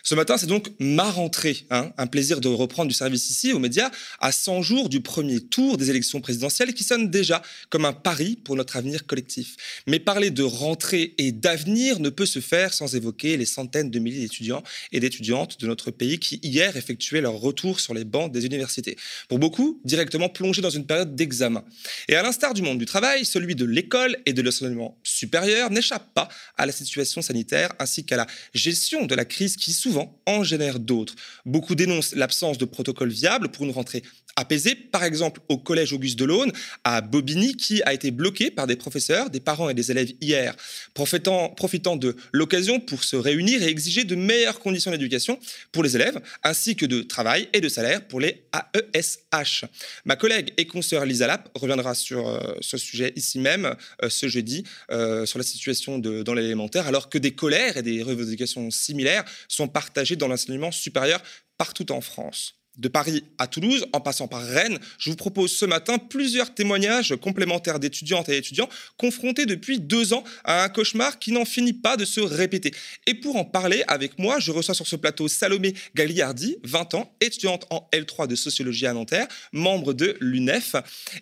Ce 0.07 0.13
matin, 0.13 0.38
c'est 0.38 0.45
donc 0.45 0.69
ma 0.77 1.09
rentrée. 1.09 1.65
Hein. 1.71 1.91
un 1.97 2.05
plaisir 2.05 2.39
de 2.39 2.47
reprendre 2.47 2.88
du 2.88 2.93
service 2.93 3.31
ici 3.31 3.53
aux 3.53 3.57
médias 3.57 3.89
à 4.19 4.31
100 4.31 4.62
jours 4.62 4.88
du 4.88 5.01
premier 5.01 5.39
tour 5.39 5.77
des 5.77 5.89
élections 5.89 6.21
présidentielles 6.21 6.75
qui 6.75 6.83
sonne 6.83 7.09
déjà 7.09 7.41
comme 7.69 7.85
un 7.85 7.93
pari 7.93 8.35
pour 8.35 8.55
notre 8.55 8.77
avenir 8.77 9.07
collectif. 9.07 9.55
Mais 9.88 9.97
parler 9.97 10.29
de 10.29 10.43
rentrée 10.43 11.15
et 11.17 11.31
d'avenir 11.31 12.00
ne 12.00 12.09
peut 12.09 12.27
se 12.27 12.38
faire 12.38 12.71
sans 12.75 12.95
évoquer 12.95 13.35
les 13.35 13.47
centaines 13.47 13.89
de 13.89 13.97
milliers 13.97 14.19
d'étudiants 14.19 14.62
et 14.91 15.00
d'étudiantes 15.00 15.59
de 15.59 15.65
notre 15.65 15.89
pays 15.89 16.19
qui 16.19 16.39
hier 16.43 16.77
effectuaient 16.77 17.21
leur 17.21 17.33
retour 17.33 17.79
sur 17.79 17.95
les 17.95 18.03
bancs 18.03 18.31
des 18.31 18.45
universités. 18.45 18.97
Pour 19.27 19.39
beaucoup, 19.39 19.81
directement 19.85 20.29
plongés 20.29 20.62
dans 20.62 20.69
une 20.69 20.85
période 20.85 21.15
d'examen. 21.15 21.63
Et 22.09 22.15
à 22.15 22.21
l'instar 22.21 22.53
du 22.53 22.62
monde 22.62 22.77
du 22.77 22.85
travail, 22.85 23.25
celui 23.25 23.55
de 23.55 23.65
l'école 23.65 24.17
et 24.27 24.33
de 24.33 24.43
l'enseignement 24.43 25.00
supérieur 25.01 25.71
n'échappe 25.71 26.13
pas 26.13 26.29
à 26.57 26.67
la 26.67 26.71
situation 26.71 27.24
sanitaire 27.24 27.74
ainsi 27.79 28.05
qu'à 28.05 28.17
la 28.17 28.27
gestion 28.53 29.07
de 29.07 29.15
la 29.15 29.25
crise 29.25 29.57
qui 29.57 29.74
souvent 29.74 29.94
en 30.25 30.43
génère 30.43 30.79
d'autres. 30.79 31.15
Beaucoup 31.45 31.75
dénoncent 31.75 32.15
l'absence 32.15 32.57
de 32.57 32.65
protocole 32.65 33.09
viable 33.09 33.49
pour 33.49 33.65
une 33.65 33.71
rentrée 33.71 34.03
apaisée, 34.36 34.75
par 34.75 35.04
exemple 35.04 35.42
au 35.48 35.58
collège 35.58 35.94
Auguste 35.94 36.20
Delaune 36.20 36.51
à 36.84 37.01
Bobigny, 37.01 37.56
qui 37.56 37.82
a 37.84 37.94
été 37.94 38.12
bloqué 38.12 38.51
par 38.51 38.68
des 38.68 38.75
professeurs, 38.75 39.30
des 39.30 39.39
parents 39.39 39.70
et 39.70 39.74
des 39.74 39.92
élèves 39.92 40.12
hier, 40.20 40.56
profitant, 40.94 41.96
de 41.96 42.15
l'occasion 42.32 42.80
pour 42.80 43.04
se 43.04 43.15
réunir 43.15 43.62
et 43.63 43.68
exiger 43.68 44.04
de 44.04 44.15
meilleures 44.15 44.60
conditions 44.60 44.92
d'éducation 44.92 45.39
pour 45.72 45.84
les 45.84 45.96
élèves, 45.96 46.20
ainsi 46.44 46.75
que 46.75 46.86
de 46.86 47.01
travail 47.01 47.48
et 47.54 47.62
de 47.62 47.70
salaire 47.70 48.08
pour 48.08 48.20
les 48.20 48.44
AESH. 48.54 49.65
Ma 50.04 50.15
collègue 50.15 50.54
et 50.58 50.68
consoeur 50.68 51.06
Lisa 51.06 51.27
Lapp 51.27 51.50
reviendra 51.56 51.96
sur 51.96 52.27
euh, 52.27 52.56
ce 52.62 52.77
sujet 52.77 53.13
ici 53.15 53.39
même 53.39 53.75
euh, 54.04 54.10
ce 54.10 54.27
jeudi, 54.27 54.63
euh, 54.92 55.25
sur 55.25 55.39
la 55.39 55.46
situation 55.46 56.00
dans 56.00 56.34
l'élémentaire, 56.34 56.88
alors 56.88 57.10
que 57.10 57.18
des 57.18 57.32
colères 57.32 57.77
et 57.77 57.84
des 57.84 58.01
revendications 58.04 58.70
similaires 58.72 59.24
sont 59.48 59.68
partagées 59.68 60.15
dans 60.15 60.27
l'enseignement 60.27 60.72
supérieur 60.72 61.22
partout 61.58 61.92
en 61.92 62.01
France 62.01 62.56
de 62.77 62.88
Paris 62.88 63.24
à 63.38 63.48
Toulouse, 63.48 63.86
en 63.94 64.01
passant 64.01 64.27
par 64.27 64.44
Rennes, 64.44 64.79
je 64.98 65.10
vous 65.10 65.15
propose 65.15 65.51
ce 65.51 65.65
matin 65.65 65.98
plusieurs 65.98 66.53
témoignages 66.53 67.15
complémentaires 67.15 67.79
d'étudiantes 67.79 68.29
et 68.29 68.38
étudiants 68.38 68.70
confrontés 68.98 69.46
depuis 69.46 69.79
deux 69.79 70.13
ans 70.13 70.24
à 70.44 70.63
un 70.63 70.70
cauchemar 70.70 71.20
qui 71.20 71.32
n'en 71.32 71.46
finit 71.46 71.74
pas 71.74 71.98
de 71.98 72.05
se 72.05 72.22
répéter. 72.22 72.74
Et 73.08 73.13
pour 73.13 73.36
en 73.36 73.46
parler 73.46 73.84
avec 73.88 74.20
moi, 74.20 74.39
je 74.39 74.51
reçois 74.51 74.75
sur 74.75 74.88
ce 74.88 74.96
plateau 74.96 75.27
Salomé 75.27 75.74
Gagliardi, 75.96 76.58
20 76.63 76.94
ans, 76.96 77.15
étudiante 77.22 77.65
en 77.70 77.88
L3 77.94 78.27
de 78.27 78.36
sociologie 78.36 78.88
à 78.88 78.94
Nanterre, 78.94 79.27
membre 79.51 79.94
de 79.94 80.17
l'UNEF 80.20 80.75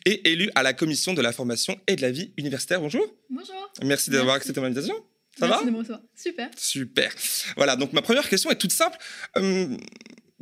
et 0.06 0.32
élue 0.32 0.50
à 0.56 0.64
la 0.64 0.74
commission 0.74 1.14
de 1.14 1.22
la 1.22 1.32
formation 1.32 1.80
et 1.88 1.96
de 1.96 2.02
la 2.02 2.12
vie 2.12 2.32
universitaire. 2.38 2.82
Bonjour. 2.82 3.06
Bonjour. 3.30 3.72
Merci 3.84 4.10
d'avoir 4.10 4.36
accepté 4.36 4.60
mon 4.60 4.68
invitation. 4.68 4.96
Ça 5.38 5.48
Merci 5.48 5.64
va 5.64 5.70
de 5.70 5.74
me 5.74 5.80
recevoir. 5.80 6.02
Super. 6.16 6.50
Super. 6.56 7.14
Voilà, 7.58 7.76
donc 7.76 7.94
ma 7.94 8.02
première 8.02 8.28
question 8.30 8.52
est 8.52 8.56
toute 8.56 8.72
simple. 8.72 8.98
Euh, 9.38 9.78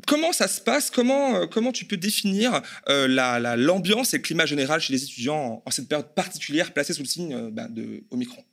Comment 0.08 0.32
ça 0.32 0.48
se 0.48 0.62
passe? 0.62 0.90
Comment, 0.90 1.36
euh, 1.36 1.46
comment 1.48 1.72
tu 1.72 1.86
peux 1.86 1.98
définir 1.98 2.62
euh, 2.90 3.08
l'ambiance 3.58 4.14
et 4.14 4.18
le 4.18 4.22
climat 4.24 4.46
général 4.46 4.80
chez 4.80 4.94
les 4.94 5.04
étudiants 5.04 5.62
en, 5.66 5.72
cette 5.72 5.88
période 5.88 6.14
particulière 6.16 6.74
placée 6.74 6.94
sous 6.94 7.04
le 7.04 7.08
signe 7.08 7.34
euh, 7.34 7.50
bah, 7.52 7.68
de 7.70 8.04
Omicron? 8.12 8.44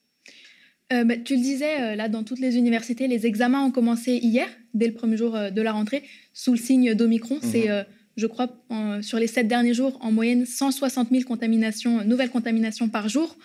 Bah, 0.90 1.18
tu 1.22 1.36
le 1.36 1.42
disais, 1.42 1.96
là, 1.96 2.08
dans 2.08 2.24
toutes 2.24 2.38
les 2.38 2.56
universités, 2.56 3.08
les 3.08 3.26
examens 3.26 3.62
ont 3.62 3.70
commencé 3.70 4.12
hier, 4.22 4.48
dès 4.72 4.86
le 4.86 4.94
premier 4.94 5.18
jour 5.18 5.36
de 5.52 5.60
la 5.60 5.72
rentrée, 5.72 6.02
sous 6.32 6.52
le 6.52 6.58
signe 6.58 6.94
d'Omicron. 6.94 7.40
C'est, 7.42 7.68
mhm. 7.68 7.84
je 8.16 8.26
crois, 8.26 8.48
sur 9.02 9.18
les 9.18 9.26
sept 9.26 9.46
derniers 9.46 9.74
jours, 9.74 9.98
en 10.00 10.10
moyenne 10.10 10.46
160 10.46 11.10
000 11.10 11.24
contaminations, 11.24 12.02
nouvelles 12.04 12.30
contaminations 12.30 12.88
par 12.88 13.10
jour. 13.10 13.36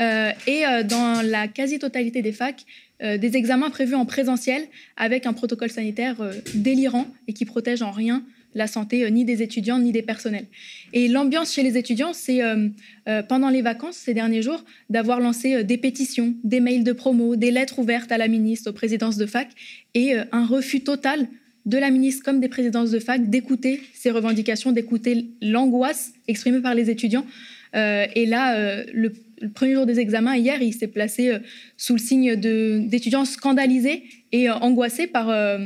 Et 0.00 0.64
dans 0.84 1.22
la 1.24 1.46
quasi-totalité 1.48 2.22
des 2.22 2.32
facs, 2.32 2.64
euh, 3.02 3.18
des 3.18 3.36
examens 3.36 3.70
prévus 3.70 3.96
en 3.96 4.06
présentiel 4.06 4.62
avec 4.96 5.26
un 5.26 5.32
protocole 5.32 5.70
sanitaire 5.70 6.20
euh, 6.20 6.34
délirant 6.54 7.08
et 7.26 7.32
qui 7.32 7.44
protège 7.44 7.82
en 7.82 7.90
rien 7.90 8.22
la 8.54 8.68
santé 8.68 9.02
euh, 9.02 9.10
ni 9.10 9.24
des 9.24 9.42
étudiants 9.42 9.80
ni 9.80 9.90
des 9.90 10.02
personnels. 10.02 10.44
Et 10.92 11.08
l'ambiance 11.08 11.52
chez 11.52 11.64
les 11.64 11.76
étudiants, 11.76 12.12
c'est 12.12 12.40
pendant 13.28 13.48
les 13.48 13.62
vacances 13.62 13.96
ces 13.96 14.14
derniers 14.14 14.42
jours 14.42 14.62
d'avoir 14.90 15.18
lancé 15.18 15.64
des 15.64 15.78
pétitions, 15.78 16.34
des 16.44 16.60
mails 16.60 16.84
de 16.84 16.92
promo, 16.92 17.34
des 17.34 17.50
lettres 17.50 17.78
ouvertes 17.80 18.12
à 18.12 18.18
la 18.18 18.28
ministre, 18.28 18.70
aux 18.70 18.74
présidences 18.74 19.16
de 19.16 19.26
fac 19.26 19.48
et 19.94 20.14
un 20.30 20.46
refus 20.46 20.82
total 20.82 21.26
de 21.64 21.78
la 21.78 21.90
ministre 21.90 22.22
comme 22.24 22.40
des 22.40 22.48
présidences 22.48 22.90
de 22.90 22.98
fac 22.98 23.28
d'écouter 23.30 23.80
ces 23.94 24.10
revendications, 24.10 24.70
d'écouter 24.70 25.26
l'angoisse 25.40 26.12
exprimée 26.28 26.60
par 26.60 26.74
les 26.74 26.90
étudiants. 26.90 27.24
et 27.74 28.26
là, 28.26 28.84
le 28.92 29.12
le 29.42 29.50
premier 29.50 29.74
jour 29.74 29.86
des 29.86 29.98
examens, 29.98 30.36
hier, 30.36 30.62
il 30.62 30.72
s'est 30.72 30.86
placé 30.86 31.30
euh, 31.30 31.38
sous 31.76 31.94
le 31.94 31.98
signe 31.98 32.36
d'étudiants 32.36 33.24
scandalisés 33.24 34.04
et 34.30 34.48
euh, 34.48 34.54
angoissés 34.54 35.08
par, 35.08 35.28
euh, 35.28 35.58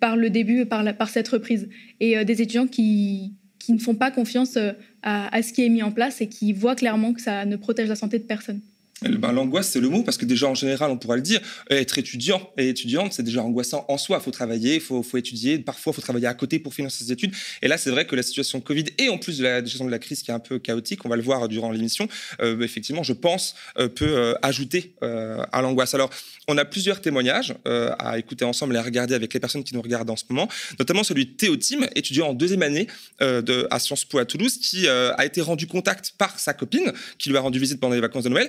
par 0.00 0.16
le 0.16 0.28
début, 0.30 0.66
par, 0.66 0.84
par 0.96 1.08
cette 1.08 1.28
reprise. 1.28 1.68
Et 2.00 2.24
des 2.24 2.42
étudiants 2.42 2.66
qui, 2.66 3.34
ne 3.68 3.78
font 3.78 3.94
pas 3.94 4.10
confiance 4.10 4.58
à, 5.02 5.42
ce 5.42 5.52
qui 5.52 5.64
est 5.64 5.68
mis 5.68 5.82
en 5.82 5.92
place 5.92 6.20
et 6.22 6.28
qui 6.28 6.52
voient 6.52 6.74
clairement 6.74 7.12
que 7.12 7.20
ça 7.20 7.44
ne 7.44 7.56
protège 7.56 7.88
la 7.88 7.96
santé 7.96 8.18
de 8.18 8.24
personne. 8.24 8.60
Ben, 9.02 9.32
l'angoisse, 9.32 9.70
c'est 9.70 9.80
le 9.80 9.88
mot, 9.88 10.02
parce 10.02 10.16
que 10.16 10.24
déjà, 10.24 10.48
en 10.48 10.54
général, 10.54 10.90
on 10.90 10.96
pourra 10.96 11.16
le 11.16 11.22
dire, 11.22 11.40
être 11.70 11.98
étudiant 11.98 12.50
et 12.56 12.68
étudiante, 12.68 13.12
c'est 13.12 13.22
déjà 13.22 13.42
angoissant 13.42 13.84
en 13.88 13.96
soi. 13.96 14.18
Il 14.20 14.24
faut 14.24 14.30
travailler, 14.30 14.76
il 14.76 14.80
faut, 14.80 15.02
faut, 15.02 15.16
étudier, 15.16 15.58
parfois, 15.58 15.92
il 15.92 15.96
faut 15.96 16.02
travailler 16.02 16.26
à 16.26 16.34
côté 16.34 16.58
pour 16.58 16.74
financer 16.74 17.04
ses 17.04 17.12
études. 17.12 17.32
Et 17.62 17.68
là, 17.68 17.78
c'est 17.78 17.90
vrai 17.90 18.06
que 18.06 18.16
la 18.16 18.22
situation 18.22 18.60
Covid 18.60 18.86
et 18.98 19.08
en 19.08 19.18
plus 19.18 19.38
de 19.38 19.44
la 19.44 19.64
gestion 19.64 19.84
de 19.84 19.90
la 19.90 20.00
crise 20.00 20.22
qui 20.22 20.30
est 20.30 20.34
un 20.34 20.40
peu 20.40 20.58
chaotique, 20.58 21.04
on 21.04 21.08
va 21.08 21.16
le 21.16 21.22
voir 21.22 21.48
durant 21.48 21.70
l'émission, 21.70 22.08
euh, 22.40 22.60
effectivement, 22.60 23.02
je 23.02 23.12
pense, 23.12 23.54
euh, 23.78 23.88
peut 23.88 24.16
euh, 24.16 24.34
ajouter 24.42 24.94
à 25.00 25.62
l'angoisse. 25.62 25.94
Alors, 25.94 26.10
on 26.48 26.58
a 26.58 26.64
plusieurs 26.64 27.00
témoignages 27.00 27.54
à 27.64 28.18
écouter 28.18 28.44
ensemble 28.44 28.74
et 28.74 28.78
à 28.78 28.82
regarder 28.82 29.14
avec 29.14 29.32
les 29.32 29.40
personnes 29.40 29.64
qui 29.64 29.74
nous 29.74 29.82
regardent 29.82 30.10
en 30.10 30.16
ce 30.16 30.24
moment, 30.28 30.48
notamment 30.78 31.04
celui 31.04 31.26
de 31.26 31.30
Théotime, 31.32 31.86
étudiant 31.94 32.28
en 32.28 32.34
deuxième 32.34 32.62
année 32.62 32.86
de, 33.20 33.66
à 33.70 33.78
Sciences 33.78 34.04
Po 34.04 34.18
à 34.18 34.24
Toulouse, 34.24 34.58
qui 34.58 34.88
a 34.88 35.24
été 35.24 35.40
rendu 35.40 35.66
contact 35.66 36.14
par 36.18 36.38
sa 36.38 36.54
copine, 36.54 36.92
qui 37.18 37.30
lui 37.30 37.36
a 37.36 37.40
rendu 37.40 37.58
visite 37.58 37.80
pendant 37.80 37.94
les 37.94 38.00
vacances 38.00 38.24
de 38.24 38.30
Noël 38.30 38.48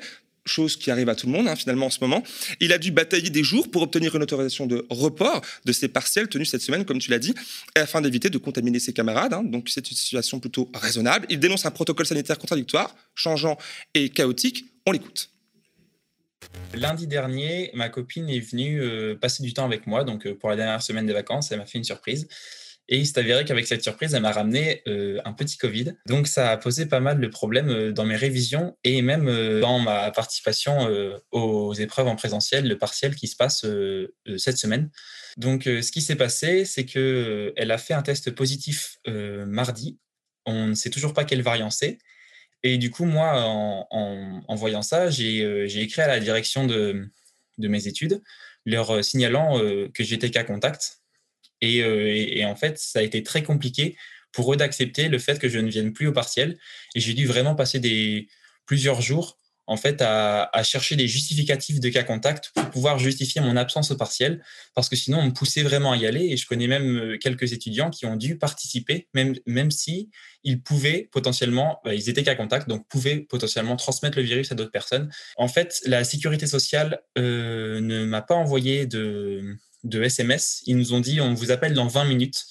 chose 0.50 0.76
qui 0.76 0.92
arrive 0.92 1.10
à 1.10 1.16
tout 1.16 1.28
le 1.28 1.32
monde 1.32 1.48
hein, 1.48 1.56
finalement 1.56 1.88
en 1.88 1.90
ce 1.90 2.00
moment. 2.02 2.24
Il 2.60 2.74
a 2.74 2.78
dû 2.78 2.92
batailler 2.92 3.30
des 3.30 3.44
jours 3.44 3.70
pour 3.72 3.82
obtenir 3.82 4.16
une 4.16 4.24
autorisation 4.24 4.66
de 4.66 4.86
report 4.90 5.42
de 5.66 5.72
ses 5.72 5.88
partiels 5.88 6.28
tenus 6.28 6.50
cette 6.50 6.62
semaine, 6.62 6.86
comme 6.86 7.00
tu 7.00 7.12
l'as 7.12 7.20
dit, 7.20 7.34
afin 7.76 8.02
d'éviter 8.02 8.30
de 8.30 8.38
contaminer 8.38 8.80
ses 8.80 8.94
camarades. 8.94 9.34
Hein. 9.34 9.44
Donc 9.44 9.70
c'est 9.70 9.90
une 9.90 9.98
situation 9.98 10.40
plutôt 10.40 10.70
raisonnable. 10.74 11.26
Il 11.30 11.40
dénonce 11.40 11.66
un 11.66 11.72
protocole 11.72 12.06
sanitaire 12.06 12.38
contradictoire, 12.38 12.96
changeant 13.16 13.58
et 13.94 14.10
chaotique. 14.10 14.66
On 14.86 14.92
l'écoute. 14.92 15.30
Lundi 16.74 17.08
dernier, 17.08 17.72
ma 17.74 17.90
copine 17.90 18.30
est 18.30 18.40
venue 18.40 18.82
euh, 18.82 19.16
passer 19.16 19.44
du 19.44 19.54
temps 19.54 19.66
avec 19.66 19.88
moi, 19.88 20.04
donc 20.04 20.26
euh, 20.26 20.36
pour 20.36 20.50
la 20.50 20.56
dernière 20.56 20.82
semaine 20.82 21.06
des 21.06 21.14
vacances, 21.14 21.52
elle 21.52 21.60
m'a 21.60 21.66
fait 21.66 21.78
une 21.78 21.84
surprise. 21.84 22.28
Et 22.92 22.98
il 22.98 23.06
s'est 23.06 23.20
avéré 23.20 23.46
qu'avec 23.46 23.68
cette 23.68 23.84
surprise, 23.84 24.16
elle 24.16 24.24
m'a 24.24 24.32
ramené 24.32 24.82
euh, 24.88 25.22
un 25.24 25.32
petit 25.32 25.58
Covid. 25.58 25.94
Donc 26.08 26.28
ça 26.28 26.50
a 26.50 26.58
posé 26.58 26.88
pas 26.88 27.00
mal 27.00 27.22
de 27.22 27.28
problèmes 27.28 27.70
euh, 27.70 27.92
dans 27.92 28.04
mes 28.04 28.16
révisions 28.16 28.76
et 28.84 29.04
même 29.04 29.28
euh, 29.28 29.62
dans 29.62 29.78
ma 29.78 30.10
participation 30.10 30.90
aux 31.32 31.74
épreuves 31.76 32.08
en 32.08 32.16
présentiel, 32.16 32.68
le 32.68 32.78
partiel 32.78 33.16
qui 33.16 33.28
se 33.28 33.36
passe 33.36 33.66
cette 34.38 34.58
semaine. 34.58 34.90
Donc 35.38 35.64
ce 35.66 35.92
qui 35.92 36.02
s'est 36.02 36.16
passé, 36.16 36.66
c'est 36.66 36.86
que 36.86 37.54
elle 37.56 37.72
a 37.72 37.78
fait 37.78 37.94
un 37.94 38.02
test 38.02 38.32
positif 38.32 38.98
mardi. 39.06 40.00
On 40.46 40.68
ne 40.68 40.74
sait 40.74 40.90
toujours 40.90 41.14
pas 41.14 41.26
quelle 41.26 41.44
variant 41.44 41.70
c'est. 41.70 42.00
Et 42.64 42.78
du 42.78 42.90
coup, 42.90 43.06
moi, 43.06 43.44
en, 43.44 44.56
voyant 44.56 44.82
ça, 44.82 45.10
j'ai 45.10 45.82
écrit 45.82 46.02
à 46.02 46.08
la 46.08 46.20
direction 46.20 46.66
de, 46.66 47.08
de 47.58 47.68
mes 47.68 47.88
études, 47.88 48.22
leur 48.66 49.04
signalant 49.04 49.60
que 49.94 50.04
j'étais 50.04 50.32
cas 50.32 50.44
contact 50.44 50.99
euh, 51.64 52.14
et, 52.14 52.46
en 52.46 52.56
fait, 52.56 52.78
ça 52.78 53.00
a 53.00 53.02
été 53.02 53.24
très 53.24 53.44
compliqué 53.44 53.98
pour 54.32 54.54
eux 54.54 54.58
d'accepter 54.58 55.10
le 55.10 55.20
fait 55.20 55.40
que 55.40 55.50
je 55.50 55.60
ne 55.60 55.70
vienne 55.70 55.94
plus 55.94 56.08
au 56.08 56.12
partiel. 56.12 56.58
Et 56.96 57.00
j'ai 57.00 57.14
dû 57.14 57.26
vraiment 57.26 57.56
passer 57.56 57.80
des, 57.80 58.28
plusieurs 58.66 59.02
jours 59.02 59.40
en 59.70 59.78
fait 59.78 60.02
à, 60.02 60.50
chercher 60.64 60.96
des 60.96 61.08
justificatifs 61.08 61.80
de 61.80 61.90
cas 61.90 62.02
contact 62.02 62.52
pour 62.56 62.70
pouvoir 62.72 62.98
justifier 62.98 63.40
mon 63.40 63.56
absence 63.56 63.92
au 63.92 63.96
partiel, 63.96 64.44
parce 64.74 64.90
que 64.90 64.96
sinon 64.96 65.20
on 65.20 65.26
me 65.26 65.32
poussait 65.32 65.62
vraiment 65.62 65.92
à 65.92 65.98
y 65.98 66.08
aller. 66.08 66.26
Et 66.26 66.38
je 66.38 66.48
connais 66.48 66.66
même 66.66 66.98
euh, 66.98 67.18
quelques 67.20 67.54
étudiants 67.54 67.92
qui 67.92 68.08
ont 68.08 68.16
dû 68.16 68.40
participer, 68.40 69.08
même, 69.14 69.36
même 69.46 69.70
si 69.70 70.10
ils 70.44 70.64
pouvaient 70.64 71.08
potentiellement, 71.12 71.80
bah, 71.86 71.94
ils 71.94 72.10
étaient 72.10 72.24
cas 72.24 72.34
contact, 72.34 72.68
donc 72.68 72.88
pouvaient 72.88 73.20
potentiellement 73.20 73.76
transmettre 73.76 74.18
le 74.18 74.24
virus 74.24 74.52
à 74.52 74.56
d'autres 74.56 74.72
personnes. 74.72 75.12
En 75.38 75.48
fait, 75.48 75.80
la 75.86 76.04
sécurité 76.04 76.48
sociale 76.48 77.02
euh, 77.20 77.80
ne 77.80 78.06
m'a 78.06 78.24
pas 78.24 78.36
envoyé 78.36 78.88
de, 78.88 79.56
de 79.84 80.04
SMS. 80.04 80.62
Ils 80.66 80.78
nous 80.78 80.94
ont 80.94 81.00
dit 81.00 81.22
on 81.22 81.34
vous 81.34 81.52
appelle 81.52 81.74
dans 81.74 81.88
20 81.88 82.06
minutes. 82.06 82.46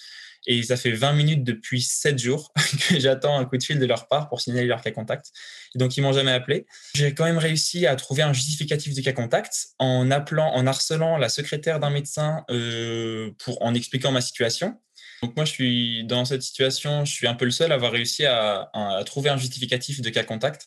Et 0.47 0.63
ça 0.63 0.77
fait 0.77 0.93
20 0.93 1.13
minutes 1.13 1.45
depuis 1.45 1.83
7 1.83 2.19
jours 2.19 2.53
que 2.89 2.99
j'attends 2.99 3.39
un 3.39 3.45
coup 3.45 3.59
de 3.59 3.63
fil 3.63 3.79
de 3.79 3.85
leur 3.85 4.09
part 4.09 4.29
pour 4.29 4.41
signaler 4.41 4.67
leur 4.67 4.81
cas 4.81 4.93
contact. 4.93 5.27
Et 5.75 5.79
donc, 5.79 5.97
ils 5.97 6.01
m'ont 6.01 6.13
jamais 6.13 6.33
appelé. 6.33 6.65
J'ai 6.95 7.13
quand 7.13 7.25
même 7.25 7.39
réussi 7.39 7.87
à 7.87 7.97
trouver 7.97 8.23
un 8.23 8.33
justificatif 8.33 8.95
de 8.95 9.01
cas 9.03 9.13
contact 9.13 9.69
en 9.79 10.11
appelant, 10.11 10.51
en 10.55 10.67
harcelant 10.67 11.19
la 11.19 11.29
secrétaire 11.29 11.81
d'un 11.81 11.91
médecin 11.91 12.45
euh, 12.51 13.31
pour, 13.39 13.61
en 13.63 13.75
expliquant 13.75 14.11
ma 14.11 14.23
situation. 14.23 14.81
Donc 15.23 15.35
moi, 15.37 15.45
je 15.45 15.53
suis 15.53 16.05
dans 16.05 16.25
cette 16.25 16.43
situation, 16.43 17.05
je 17.05 17.13
suis 17.13 17.27
un 17.27 17.35
peu 17.35 17.45
le 17.45 17.51
seul 17.51 17.73
à 17.73 17.75
avoir 17.75 17.93
réussi 17.93 18.25
à, 18.25 18.71
trouver 19.05 19.31
un 19.31 19.37
justificatif 19.37 20.01
de 20.01 20.11
cas 20.11 20.23
contact, 20.23 20.67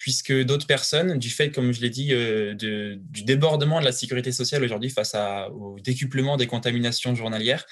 puisque 0.00 0.32
d'autres 0.32 0.66
personnes, 0.66 1.18
du 1.18 1.28
fait, 1.28 1.52
comme 1.52 1.72
je 1.72 1.82
l'ai 1.82 1.90
dit, 1.90 2.08
euh, 2.12 2.54
du 2.54 3.22
débordement 3.22 3.80
de 3.80 3.84
la 3.84 3.92
sécurité 3.92 4.32
sociale 4.32 4.64
aujourd'hui 4.64 4.88
face 4.88 5.14
au 5.52 5.76
décuplement 5.78 6.38
des 6.38 6.46
contaminations 6.46 7.14
journalières, 7.14 7.66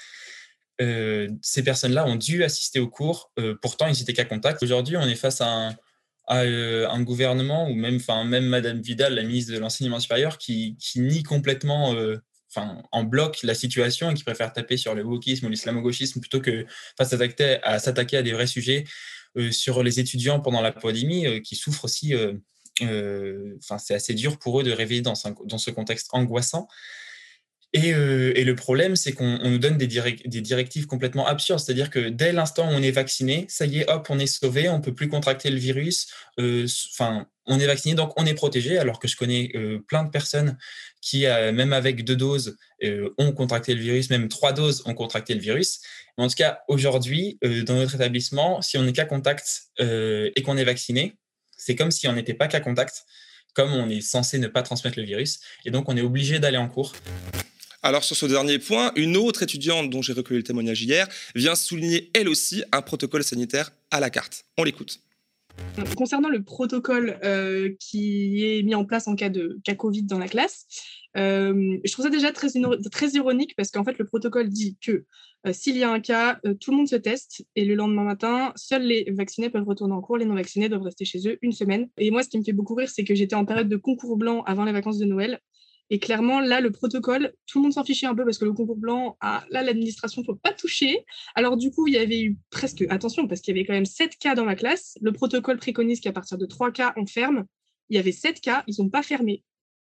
euh, 0.79 1.27
ces 1.41 1.63
personnes-là 1.63 2.05
ont 2.05 2.15
dû 2.15 2.43
assister 2.43 2.79
au 2.79 2.87
cours. 2.87 3.31
Euh, 3.39 3.55
pourtant, 3.59 3.87
ils 3.87 3.99
étaient 3.99 4.13
qu'à 4.13 4.25
contact. 4.25 4.61
Aujourd'hui, 4.61 4.95
on 4.95 5.07
est 5.07 5.15
face 5.15 5.41
à 5.41 5.75
un, 6.27 7.01
gouvernement 7.01 7.67
ou 7.67 7.73
même, 7.73 7.95
enfin, 7.95 8.23
même 8.25 8.45
Madame 8.45 8.79
Vidal, 8.79 9.15
la 9.15 9.23
ministre 9.23 9.51
de 9.51 9.57
l'enseignement 9.57 9.99
supérieur, 9.99 10.37
qui, 10.37 10.77
nie 10.97 11.23
complètement, 11.23 11.95
enfin, 12.51 12.83
en 12.91 13.03
bloc 13.03 13.39
la 13.41 13.55
situation 13.55 14.11
et 14.11 14.13
qui 14.13 14.23
préfère 14.23 14.53
taper 14.53 14.77
sur 14.77 14.93
le 14.93 15.03
wokisme 15.03 15.47
ou 15.47 15.49
l'islamo-gauchisme 15.49 16.19
plutôt 16.19 16.41
que 16.41 16.67
face 16.95 17.11
à 17.11 17.79
s'attaquer 17.79 18.17
à 18.17 18.21
des 18.21 18.33
vrais 18.33 18.45
sujets 18.45 18.83
sur 19.51 19.83
les 19.83 19.99
étudiants 19.99 20.39
pendant 20.39 20.61
la 20.61 20.71
pandémie 20.71 21.41
qui 21.41 21.55
souffrent 21.55 21.85
aussi. 21.85 22.13
Enfin, 22.81 23.77
c'est 23.77 23.93
assez 23.93 24.13
dur 24.13 24.39
pour 24.39 24.59
eux 24.59 24.63
de 24.63 24.71
rêver 24.71 25.01
dans, 25.01 25.13
dans 25.45 25.57
ce 25.57 25.71
contexte 25.71 26.09
angoissant. 26.11 26.67
Euh, 27.77 28.31
et, 28.35 28.43
le 28.43 28.55
problème, 28.55 28.95
c'est 28.95 29.13
qu'on 29.13 29.37
nous 29.37 29.59
donne 29.59 29.77
des, 29.77 29.87
directives 29.87 30.87
complètement 30.87 31.27
absurdes. 31.27 31.59
C'est-à-dire 31.59 31.89
que 31.91 32.09
dès 32.09 32.31
l'instant 32.31 32.67
où 32.67 32.71
on 32.71 32.81
est 32.81 32.91
vacciné, 32.91 33.45
ça 33.47 33.65
y 33.65 33.79
est, 33.79 33.89
hop, 33.89 34.07
on 34.09 34.17
est 34.17 34.27
sauvé, 34.27 34.69
on 34.69 34.81
peut 34.81 34.93
plus 34.93 35.07
contracter 35.07 35.51
le 35.51 35.57
virus. 35.57 36.07
Euh, 36.39 36.65
enfin, 36.93 37.27
on 37.45 37.59
est 37.59 37.67
vacciné, 37.67 37.93
donc 37.93 38.13
on 38.17 38.25
est 38.25 38.33
protégé. 38.33 38.79
Alors 38.79 38.99
que 38.99 39.07
je 39.07 39.15
connais 39.15 39.51
euh, 39.55 39.79
plein 39.87 40.03
de 40.03 40.09
personnes 40.09 40.57
qui, 41.01 41.21
même 41.21 41.73
avec 41.73 42.03
deux 42.03 42.15
doses, 42.15 42.57
ont 43.17 43.31
contracté 43.31 43.73
le 43.73 43.81
virus, 43.81 44.09
même 44.09 44.27
trois 44.27 44.51
doses 44.51 44.83
ont 44.85 44.93
contracté 44.93 45.33
le 45.33 45.39
virus. 45.39 45.79
En 46.17 46.27
tout 46.27 46.35
cas, 46.35 46.59
aujourd'hui, 46.67 47.39
dans 47.41 47.75
notre 47.75 47.95
établissement, 47.95 48.61
si 48.61 48.77
on 48.77 48.83
n'est 48.83 48.91
qu'à 48.91 49.05
contact 49.05 49.69
et 49.79 50.43
qu'on 50.43 50.57
est 50.57 50.65
vacciné, 50.65 51.15
c'est 51.57 51.75
comme 51.75 51.91
si 51.91 52.07
on 52.09 52.13
n'était 52.13 52.33
pas 52.33 52.47
qu'à 52.47 52.59
contact 52.59 53.05
comme 53.53 53.73
on 53.73 53.89
est 53.89 54.01
censé 54.01 54.39
ne 54.39 54.47
pas 54.47 54.61
transmettre 54.61 54.99
le 54.99 55.05
virus. 55.05 55.39
Et 55.65 55.71
donc, 55.71 55.89
on 55.89 55.97
est 55.97 56.01
obligé 56.01 56.39
d'aller 56.39 56.57
en 56.57 56.67
cours. 56.67 56.93
Alors 57.81 58.03
sur 58.03 58.17
ce 58.17 58.25
dernier 58.25 58.59
point, 58.59 58.91
une 58.97 59.15
autre 59.15 59.41
étudiante 59.41 59.89
dont 59.89 60.01
j'ai 60.01 60.11
recueilli 60.11 60.39
le 60.39 60.43
témoignage 60.43 60.81
hier 60.81 61.07
vient 61.33 61.55
souligner 61.55 62.11
elle 62.13 62.27
aussi 62.27 62.61
un 62.73 62.81
protocole 62.81 63.23
sanitaire 63.23 63.71
à 63.89 64.01
la 64.01 64.09
carte. 64.09 64.43
On 64.57 64.65
l'écoute. 64.65 64.99
Concernant 65.95 66.27
le 66.29 66.43
protocole 66.43 67.19
euh, 67.23 67.73
qui 67.79 68.43
est 68.43 68.63
mis 68.63 68.75
en 68.75 68.83
place 68.83 69.07
en 69.07 69.15
cas 69.15 69.29
de 69.29 69.59
cas 69.63 69.75
Covid 69.75 70.03
dans 70.03 70.19
la 70.19 70.27
classe, 70.27 70.65
euh, 71.17 71.77
je 71.83 71.91
trouve 71.91 72.03
ça 72.03 72.11
déjà 72.11 72.31
très, 72.33 72.49
ironique 73.13 73.55
parce 73.55 73.71
qu'en 73.71 73.85
fait, 73.85 73.97
le 73.97 74.05
protocole 74.05 74.49
dit 74.49 74.77
que 74.81 75.05
euh, 75.47 75.53
s'il 75.53 75.77
y 75.77 75.83
a 75.83 75.89
un 75.89 76.01
cas, 76.01 76.39
tout 76.59 76.71
le 76.71 76.77
monde 76.77 76.87
se 76.87 76.97
teste 76.97 77.45
et 77.55 77.63
le 77.63 77.75
lendemain 77.75 78.03
matin, 78.03 78.51
seuls 78.57 78.83
les 78.83 79.09
vaccinés 79.11 79.49
peuvent 79.49 79.67
retourner 79.67 79.93
en 79.93 80.01
cours, 80.01 80.17
les 80.17 80.25
non 80.25 80.35
vaccinés 80.35 80.67
doivent 80.67 80.83
rester 80.83 81.05
chez 81.05 81.27
eux 81.27 81.37
une 81.41 81.53
semaine. 81.53 81.89
Et 81.97 82.11
moi, 82.11 82.23
ce 82.23 82.29
qui 82.29 82.37
me 82.37 82.43
fait 82.43 82.53
beaucoup 82.53 82.75
rire, 82.75 82.89
c'est 82.89 83.05
que 83.05 83.15
j'étais 83.15 83.35
en 83.35 83.45
période 83.45 83.69
de 83.69 83.77
concours 83.77 84.17
blanc 84.17 84.43
avant 84.43 84.65
les 84.65 84.73
vacances 84.73 84.97
de 84.97 85.05
Noël 85.05 85.39
et 85.89 85.99
clairement, 85.99 86.39
là, 86.39 86.61
le 86.61 86.71
protocole, 86.71 87.33
tout 87.47 87.59
le 87.59 87.63
monde 87.63 87.73
s'en 87.73 87.83
fichait 87.83 88.05
un 88.05 88.13
peu 88.13 88.23
parce 88.23 88.37
que 88.37 88.45
le 88.45 88.53
concours 88.53 88.77
blanc, 88.77 89.17
là, 89.21 89.63
l'administration 89.63 90.21
ne 90.21 90.25
faut 90.25 90.35
pas 90.35 90.53
toucher. 90.53 91.03
Alors, 91.33 91.57
du 91.57 91.71
coup, 91.71 91.87
il 91.87 91.95
y 91.95 91.97
avait 91.97 92.21
eu 92.21 92.37
presque, 92.51 92.85
attention, 92.89 93.27
parce 93.27 93.41
qu'il 93.41 93.55
y 93.55 93.59
avait 93.59 93.65
quand 93.65 93.73
même 93.73 93.85
7 93.85 94.17
cas 94.17 94.35
dans 94.35 94.45
la 94.45 94.55
classe. 94.55 94.97
Le 95.01 95.11
protocole 95.11 95.57
préconise 95.57 95.99
qu'à 95.99 96.11
partir 96.11 96.37
de 96.37 96.45
3 96.45 96.71
cas, 96.71 96.93
on 96.95 97.07
ferme. 97.07 97.45
Il 97.89 97.95
y 97.95 97.99
avait 97.99 98.11
7 98.11 98.39
cas, 98.39 98.63
ils 98.67 98.75
n'ont 98.79 98.89
pas 98.89 99.01
fermé. 99.01 99.43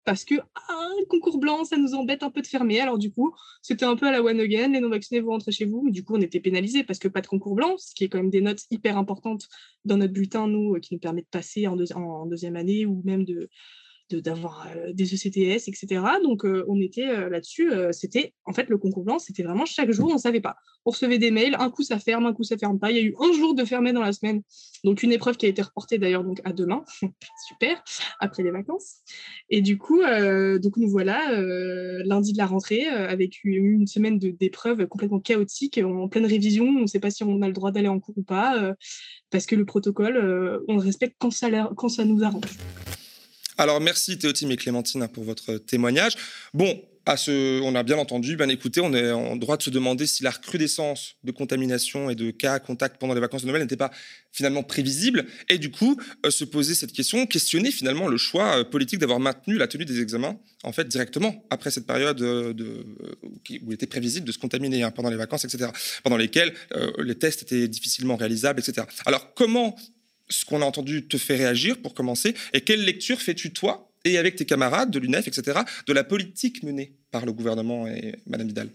Parce 0.04 0.24
que, 0.24 0.34
ah, 0.34 0.88
le 0.98 1.06
concours 1.06 1.38
blanc, 1.38 1.64
ça 1.64 1.76
nous 1.76 1.94
embête 1.94 2.24
un 2.24 2.30
peu 2.30 2.42
de 2.42 2.46
fermer. 2.46 2.80
Alors, 2.80 2.98
du 2.98 3.12
coup, 3.12 3.32
c'était 3.62 3.86
un 3.86 3.94
peu 3.94 4.08
à 4.08 4.10
la 4.10 4.20
one 4.20 4.40
again. 4.40 4.72
Les 4.72 4.80
non-vaccinés, 4.80 5.20
vous 5.20 5.30
rentrez 5.30 5.52
chez 5.52 5.64
vous. 5.64 5.82
Mais 5.84 5.92
du 5.92 6.02
coup, 6.02 6.16
on 6.16 6.20
était 6.20 6.40
pénalisés 6.40 6.82
parce 6.82 6.98
que 6.98 7.06
pas 7.06 7.20
de 7.20 7.28
concours 7.28 7.54
blanc, 7.54 7.76
ce 7.78 7.94
qui 7.94 8.02
est 8.04 8.08
quand 8.08 8.18
même 8.18 8.30
des 8.30 8.40
notes 8.40 8.64
hyper 8.72 8.98
importantes 8.98 9.48
dans 9.84 9.96
notre 9.96 10.12
bulletin, 10.12 10.48
nous, 10.48 10.74
qui 10.80 10.92
nous 10.92 11.00
permet 11.00 11.22
de 11.22 11.28
passer 11.30 11.68
en 11.68 12.26
deuxième 12.26 12.56
année 12.56 12.84
ou 12.84 13.00
même 13.04 13.24
de, 13.24 13.48
d'avoir 14.10 14.68
des 14.92 15.14
ECTS, 15.14 15.68
etc. 15.68 16.02
Donc, 16.22 16.44
on 16.44 16.80
était 16.80 17.28
là-dessus. 17.30 17.70
c'était, 17.92 18.34
en 18.44 18.52
fait, 18.52 18.68
le 18.68 18.78
concours 18.78 19.04
blanc, 19.04 19.18
c'était 19.18 19.42
vraiment 19.42 19.64
chaque 19.64 19.90
jour, 19.90 20.08
on 20.10 20.14
ne 20.14 20.18
savait 20.18 20.40
pas. 20.40 20.56
On 20.84 20.90
recevait 20.90 21.18
des 21.18 21.30
mails, 21.30 21.56
un 21.58 21.70
coup 21.70 21.82
ça 21.82 21.98
ferme, 21.98 22.26
un 22.26 22.34
coup 22.34 22.42
ça 22.42 22.58
ferme 22.58 22.78
pas. 22.78 22.90
Il 22.90 22.96
y 22.96 23.00
a 23.00 23.02
eu 23.02 23.14
un 23.18 23.32
jour 23.32 23.54
de 23.54 23.64
fermé 23.64 23.92
dans 23.92 24.02
la 24.02 24.12
semaine. 24.12 24.42
Donc, 24.84 25.02
une 25.02 25.12
épreuve 25.12 25.36
qui 25.36 25.46
a 25.46 25.48
été 25.48 25.62
reportée 25.62 25.98
d'ailleurs 25.98 26.24
donc 26.24 26.40
à 26.44 26.52
demain. 26.52 26.84
Super, 27.48 27.82
après 28.20 28.42
les 28.42 28.50
vacances. 28.50 28.96
Et 29.48 29.62
du 29.62 29.78
coup, 29.78 30.00
donc 30.02 30.76
nous 30.76 30.88
voilà 30.88 31.30
lundi 32.04 32.32
de 32.32 32.38
la 32.38 32.46
rentrée 32.46 32.86
avec 32.86 33.42
une 33.44 33.86
semaine 33.86 34.18
d'épreuves 34.18 34.86
complètement 34.86 35.20
chaotique, 35.20 35.80
en 35.82 36.08
pleine 36.08 36.26
révision. 36.26 36.66
On 36.66 36.82
ne 36.82 36.86
sait 36.86 37.00
pas 37.00 37.10
si 37.10 37.24
on 37.24 37.40
a 37.42 37.46
le 37.46 37.54
droit 37.54 37.70
d'aller 37.70 37.88
en 37.88 38.00
cours 38.00 38.18
ou 38.18 38.22
pas, 38.22 38.74
parce 39.30 39.46
que 39.46 39.56
le 39.56 39.64
protocole, 39.64 40.62
on 40.68 40.74
le 40.74 40.82
respecte 40.82 41.16
quand 41.18 41.30
ça, 41.30 41.48
quand 41.76 41.88
ça 41.88 42.04
nous 42.04 42.22
arrange. 42.22 42.58
Alors 43.56 43.80
merci 43.80 44.18
Théotime 44.18 44.50
et 44.50 44.56
Clémentine 44.56 45.06
pour 45.08 45.24
votre 45.24 45.58
témoignage. 45.58 46.14
Bon, 46.52 46.80
on 47.06 47.74
a 47.74 47.82
bien 47.82 47.98
entendu, 47.98 48.36
bien 48.36 48.48
écouté, 48.48 48.80
on 48.80 48.94
est 48.94 49.10
en 49.12 49.36
droit 49.36 49.56
de 49.56 49.62
se 49.62 49.70
demander 49.70 50.06
si 50.06 50.22
la 50.22 50.30
recrudescence 50.30 51.16
de 51.22 51.32
contamination 51.32 52.10
et 52.10 52.14
de 52.14 52.30
cas 52.30 52.54
à 52.54 52.58
contact 52.60 52.98
pendant 52.98 53.14
les 53.14 53.20
vacances 53.20 53.42
de 53.42 53.48
Noël 53.48 53.62
n'était 53.62 53.76
pas 53.76 53.90
finalement 54.32 54.62
prévisible, 54.62 55.26
et 55.48 55.58
du 55.58 55.70
coup 55.70 56.00
euh, 56.24 56.30
se 56.30 56.44
poser 56.44 56.74
cette 56.74 56.92
question, 56.92 57.26
questionner 57.26 57.70
finalement 57.70 58.08
le 58.08 58.16
choix 58.16 58.58
euh, 58.58 58.64
politique 58.64 58.98
d'avoir 58.98 59.20
maintenu 59.20 59.58
la 59.58 59.68
tenue 59.68 59.84
des 59.84 60.00
examens 60.00 60.36
en 60.64 60.72
fait 60.72 60.88
directement 60.88 61.44
après 61.50 61.70
cette 61.70 61.86
période 61.86 62.20
euh, 62.22 62.52
où 63.62 63.68
il 63.68 63.74
était 63.74 63.86
prévisible 63.86 64.26
de 64.26 64.32
se 64.32 64.38
contaminer 64.38 64.82
hein, 64.82 64.90
pendant 64.90 65.10
les 65.10 65.16
vacances, 65.16 65.44
etc., 65.44 65.70
pendant 66.02 66.16
lesquelles 66.16 66.54
les 66.98 67.14
tests 67.14 67.42
étaient 67.42 67.68
difficilement 67.68 68.16
réalisables, 68.16 68.60
etc. 68.60 68.86
Alors 69.06 69.34
comment 69.34 69.76
ce 70.28 70.44
qu'on 70.44 70.62
a 70.62 70.64
entendu 70.64 71.06
te 71.06 71.16
fait 71.16 71.36
réagir 71.36 71.78
pour 71.78 71.94
commencer 71.94 72.34
Et 72.52 72.60
quelle 72.60 72.84
lecture 72.84 73.20
fais-tu 73.20 73.52
toi 73.52 73.90
et 74.04 74.18
avec 74.18 74.36
tes 74.36 74.44
camarades 74.44 74.90
de 74.90 74.98
l'UNEF, 74.98 75.28
etc., 75.28 75.60
de 75.86 75.92
la 75.92 76.04
politique 76.04 76.62
menée 76.62 76.92
par 77.10 77.24
le 77.24 77.32
gouvernement 77.32 77.86
et 77.86 78.16
Madame 78.26 78.48
Vidal? 78.48 78.68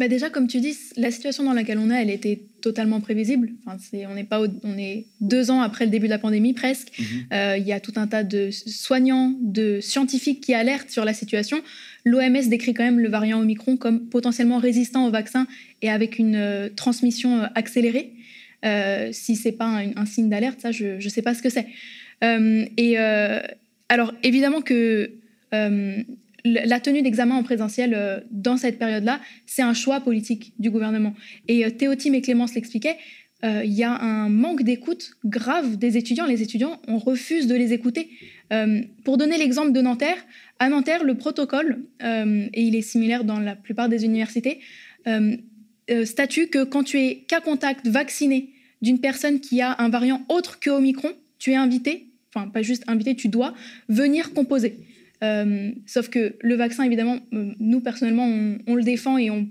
Bah 0.00 0.08
déjà, 0.08 0.30
comme 0.30 0.46
tu 0.46 0.60
dis, 0.60 0.74
la 0.96 1.10
situation 1.10 1.44
dans 1.44 1.52
laquelle 1.52 1.78
on 1.78 1.90
est, 1.90 2.00
elle 2.00 2.08
était 2.08 2.40
totalement 2.62 3.02
prévisible. 3.02 3.50
Enfin, 3.66 3.76
on, 4.08 4.16
est 4.16 4.24
pas 4.24 4.40
on 4.62 4.78
est 4.78 5.04
deux 5.20 5.50
ans 5.50 5.60
après 5.60 5.84
le 5.84 5.90
début 5.90 6.06
de 6.06 6.10
la 6.10 6.18
pandémie 6.18 6.54
presque. 6.54 6.98
Mhm. 6.98 7.06
Euh, 7.34 7.58
il 7.58 7.66
y 7.66 7.72
a 7.74 7.80
tout 7.80 7.92
un 7.96 8.06
tas 8.06 8.24
de 8.24 8.50
soignants, 8.50 9.34
de 9.42 9.80
scientifiques 9.82 10.40
qui 10.40 10.54
alertent 10.54 10.88
sur 10.88 11.04
la 11.04 11.12
situation. 11.12 11.60
L'OMS 12.06 12.48
décrit 12.48 12.72
quand 12.72 12.84
même 12.84 12.98
le 12.98 13.10
variant 13.10 13.40
Omicron 13.40 13.76
comme 13.76 14.08
potentiellement 14.08 14.56
résistant 14.56 15.06
au 15.06 15.10
vaccin 15.10 15.46
et 15.82 15.90
avec 15.90 16.18
une 16.18 16.36
euh, 16.36 16.70
transmission 16.74 17.42
euh, 17.42 17.46
accélérée. 17.54 18.14
Euh, 18.64 19.08
si 19.12 19.36
c'est 19.36 19.52
pas 19.52 19.82
un, 19.96 20.06
signe 20.06 20.28
d'alerte, 20.28 20.60
ça, 20.60 20.72
je 20.72 21.02
ne 21.02 21.08
sais 21.08 21.22
pas 21.22 21.34
ce 21.34 21.42
que 21.42 21.48
c'est. 21.48 21.66
Euh, 22.22 22.64
et 22.76 22.98
euh, 22.98 23.40
alors, 23.88 24.12
évidemment 24.22 24.60
que 24.60 25.12
la 25.52 26.80
tenue 26.80 27.02
d'examen 27.02 27.34
en 27.34 27.42
présentiel 27.42 28.24
dans 28.30 28.56
cette 28.56 28.78
période-là, 28.78 29.20
c'est 29.46 29.62
un 29.62 29.74
choix 29.74 30.00
politique 30.00 30.52
du 30.58 30.70
gouvernement. 30.70 31.14
Et 31.48 31.68
Théotime 31.72 32.14
et 32.14 32.22
Clémence 32.22 32.54
l'expliquaient, 32.54 32.96
il 33.42 33.72
y 33.72 33.82
a 33.82 33.92
un 33.92 34.28
manque 34.28 34.62
d'écoute 34.62 35.16
grave 35.24 35.76
des 35.76 35.96
étudiants. 35.96 36.26
Les 36.26 36.40
étudiants, 36.40 36.80
on 36.86 36.98
refuse 36.98 37.46
de 37.48 37.56
les 37.56 37.72
écouter. 37.72 38.10
pour 39.04 39.18
donner 39.18 39.38
l'exemple 39.38 39.72
de 39.72 39.80
Nanterre, 39.80 40.24
à 40.60 40.68
Nanterre, 40.68 41.02
le 41.02 41.16
protocole, 41.16 41.82
et 42.00 42.62
il 42.62 42.76
est 42.76 42.82
similaire 42.82 43.24
dans 43.24 43.40
la 43.40 43.56
plupart 43.56 43.88
des 43.88 44.04
universités, 44.04 44.60
euh, 45.90 46.04
statut 46.04 46.48
que 46.48 46.64
quand 46.64 46.84
tu 46.84 46.98
es 47.00 47.24
cas 47.26 47.40
contact 47.40 47.86
vacciné 47.86 48.50
d'une 48.82 49.00
personne 49.00 49.40
qui 49.40 49.60
a 49.60 49.74
un 49.78 49.88
variant 49.88 50.22
autre 50.28 50.60
que 50.60 50.70
Omicron, 50.70 51.12
tu 51.38 51.52
es 51.52 51.56
invité, 51.56 52.06
enfin 52.32 52.48
pas 52.48 52.62
juste 52.62 52.84
invité, 52.86 53.14
tu 53.14 53.28
dois 53.28 53.54
venir 53.88 54.32
composer. 54.32 54.76
Euh, 55.22 55.70
sauf 55.86 56.08
que 56.08 56.34
le 56.40 56.54
vaccin, 56.54 56.84
évidemment, 56.84 57.18
euh, 57.34 57.52
nous 57.58 57.80
personnellement, 57.80 58.26
on, 58.66 58.74
le 58.74 58.82
défend 58.82 59.18
et 59.18 59.30
on, 59.30 59.46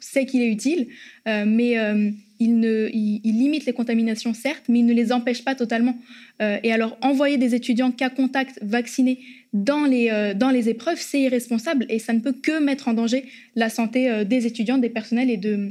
sait 0.00 0.26
qu'il 0.26 0.42
est 0.42 0.50
utile, 0.50 0.88
mais 1.26 1.74
il 1.74 2.14
il, 2.40 2.58
ne, 2.58 2.88
il, 2.92 3.38
limite 3.38 3.64
les 3.64 3.72
contaminations, 3.72 4.34
certes, 4.34 4.64
mais 4.68 4.80
il 4.80 4.86
ne 4.86 4.92
les 4.92 5.12
empêche 5.12 5.44
pas 5.44 5.54
totalement. 5.54 5.96
et 6.40 6.72
alors, 6.72 6.98
envoyer 7.00 7.38
des 7.38 7.54
étudiants 7.54 7.92
cas 7.92 8.10
contact 8.10 8.58
vaccinés 8.60 9.20
dans 9.54 9.86
les, 9.86 10.34
dans 10.36 10.50
les 10.50 10.68
épreuves, 10.68 10.98
c'est 11.00 11.22
irresponsable 11.22 11.86
et 11.88 11.98
ça 11.98 12.12
ne 12.12 12.18
peut 12.18 12.34
que 12.34 12.62
mettre 12.62 12.88
en 12.88 12.92
danger 12.92 13.24
la 13.54 13.70
santé 13.70 14.24
des 14.24 14.46
étudiants, 14.46 14.78
des 14.78 14.90
personnels 14.90 15.30
et 15.30 15.36
de, 15.38 15.70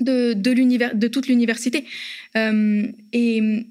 de, 0.00 0.32
de, 0.32 1.06
toute 1.08 1.26
l'université. 1.26 1.84
et 2.34 3.64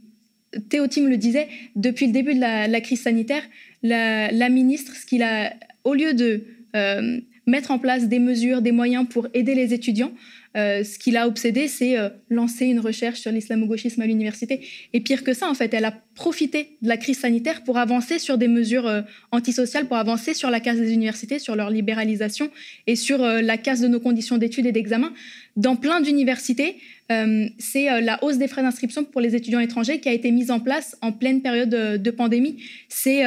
Théo 0.70 0.88
Tim 0.88 1.08
le 1.08 1.18
disait, 1.18 1.48
depuis 1.76 2.08
le 2.08 2.14
début 2.14 2.34
de 2.34 2.40
la, 2.40 2.82
crise 2.82 3.02
sanitaire, 3.02 3.44
la, 3.84 4.50
ministre, 4.50 4.96
ce 4.96 5.06
qu'il 5.06 5.24
a, 5.24 5.54
au 5.84 5.94
lieu 5.94 6.14
de 6.14 6.44
euh, 6.76 7.20
mettre 7.46 7.72
en 7.72 7.80
place 7.80 8.08
des 8.08 8.20
mesures, 8.20 8.62
des 8.62 8.72
moyens 8.72 9.08
pour 9.08 9.28
aider 9.34 9.56
les 9.56 9.74
étudiants, 9.74 10.12
euh, 10.58 10.84
ce 10.84 10.98
qui 10.98 11.12
l'a 11.12 11.28
obsédé, 11.28 11.68
c'est 11.68 11.98
euh, 11.98 12.10
lancer 12.30 12.66
une 12.66 12.80
recherche 12.80 13.20
sur 13.20 13.32
l'islamo-gauchisme 13.32 14.02
à 14.02 14.08
l'université. 14.08 14.68
Et 14.94 15.02
pire 15.02 15.24
que 15.24 15.34
ça, 15.34 15.50
en 15.50 15.54
fait, 15.54 15.74
elle 15.74 15.86
a 15.86 15.94
profité 16.16 16.78
de 16.82 16.88
la 16.88 16.98
crise 16.98 17.20
sanitaire 17.20 17.64
pour 17.64 17.78
avancer 17.78 18.20
sur 18.20 18.38
des 18.38 18.48
mesures 18.48 19.04
antisociales, 19.32 19.86
pour 19.86 19.98
avancer 19.98 20.34
sur 20.34 20.50
la 20.50 20.60
casse 20.60 20.78
des 20.78 20.94
universités, 20.94 21.40
sur 21.40 21.56
leur 21.56 21.70
libéralisation 21.70 22.50
et 22.88 22.96
sur 22.96 23.20
la 23.20 23.58
casse 23.58 23.80
de 23.80 23.88
nos 23.88 24.00
conditions 24.00 24.38
d'études 24.38 24.66
et 24.66 24.72
d'examen. 24.72 25.14
Dans 25.56 25.76
plein 25.76 26.02
d'universités, 26.02 26.78
euh, 27.12 27.50
c'est 27.58 27.92
euh, 27.92 28.02
la 28.02 28.24
hausse 28.24 28.38
des 28.38 28.48
frais 28.48 28.62
d'inscription 28.62 29.04
pour 29.04 29.20
les 29.20 29.36
étudiants 29.36 29.60
étrangers 29.60 30.00
qui 30.00 30.10
a 30.10 30.14
été 30.14 30.32
mise 30.32 30.52
en 30.52 30.60
place 30.60 30.96
en 31.02 31.12
pleine 31.12 31.42
période 31.42 31.70
de, 31.70 32.12
pandémie. 32.12 32.64
C'est 32.88 33.24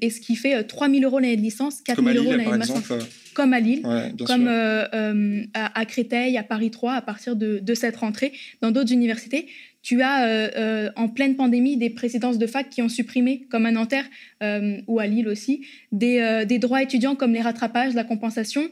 et 0.00 0.10
ce 0.10 0.20
qui 0.20 0.36
fait 0.36 0.64
3 0.64 0.88
000 0.88 1.02
euros 1.02 1.18
l'année 1.18 1.36
de 1.36 1.42
licence, 1.42 1.80
4 1.82 2.02
000 2.02 2.24
euros 2.24 2.32
l'année 2.32 2.44
de 2.44 2.56
master. 2.56 2.98
Comme 3.34 3.52
à 3.52 3.60
Lille, 3.60 3.82
comme 4.26 4.48
à, 4.48 5.84
Créteil, 5.86 6.36
à 6.36 6.42
Paris 6.42 6.70
3, 6.70 6.94
à 6.94 7.02
partir 7.02 7.36
de, 7.36 7.58
de 7.58 7.74
cette 7.74 7.96
rentrée, 7.96 8.32
dans 8.60 8.70
d'autres 8.70 8.92
universités 8.92 9.46
tu 9.82 10.00
as 10.00 10.24
euh, 10.24 10.48
euh, 10.56 10.90
en 10.94 11.08
pleine 11.08 11.34
pandémie 11.34 11.76
des 11.76 11.90
présidences 11.90 12.38
de 12.38 12.46
fac 12.46 12.70
qui 12.70 12.82
ont 12.82 12.88
supprimé, 12.88 13.46
comme 13.50 13.66
à 13.66 13.72
Nanterre 13.72 14.04
euh, 14.42 14.80
ou 14.86 15.00
à 15.00 15.06
Lille 15.06 15.28
aussi, 15.28 15.66
des, 15.90 16.44
des, 16.46 16.58
droits 16.58 16.82
étudiants 16.82 17.16
comme 17.16 17.32
les 17.32 17.40
rattrapages, 17.40 17.94
la 17.94 18.04
compensation. 18.04 18.68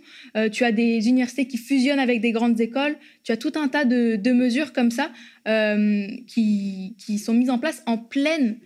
tu 0.53 0.65
as 0.65 0.73
des 0.73 1.09
universités 1.09 1.47
qui 1.47 1.59
fusionnent 1.59 1.99
avec 1.99 2.21
des 2.21 2.33
grandes 2.33 2.61
écoles. 2.61 2.97
Tu 3.25 3.33
as 3.33 3.37
tout 3.37 3.53
un 3.57 3.69
tas 3.69 3.85
de, 3.85 4.17
de 4.17 4.33
mesures 4.33 4.73
comme 4.73 4.91
ça 4.91 5.11
qui, 5.47 6.95
qui, 6.99 7.19
sont 7.19 7.35
mises 7.35 7.51
en 7.51 7.59
place 7.59 7.83
en 7.87 7.99
pleine 7.99 8.59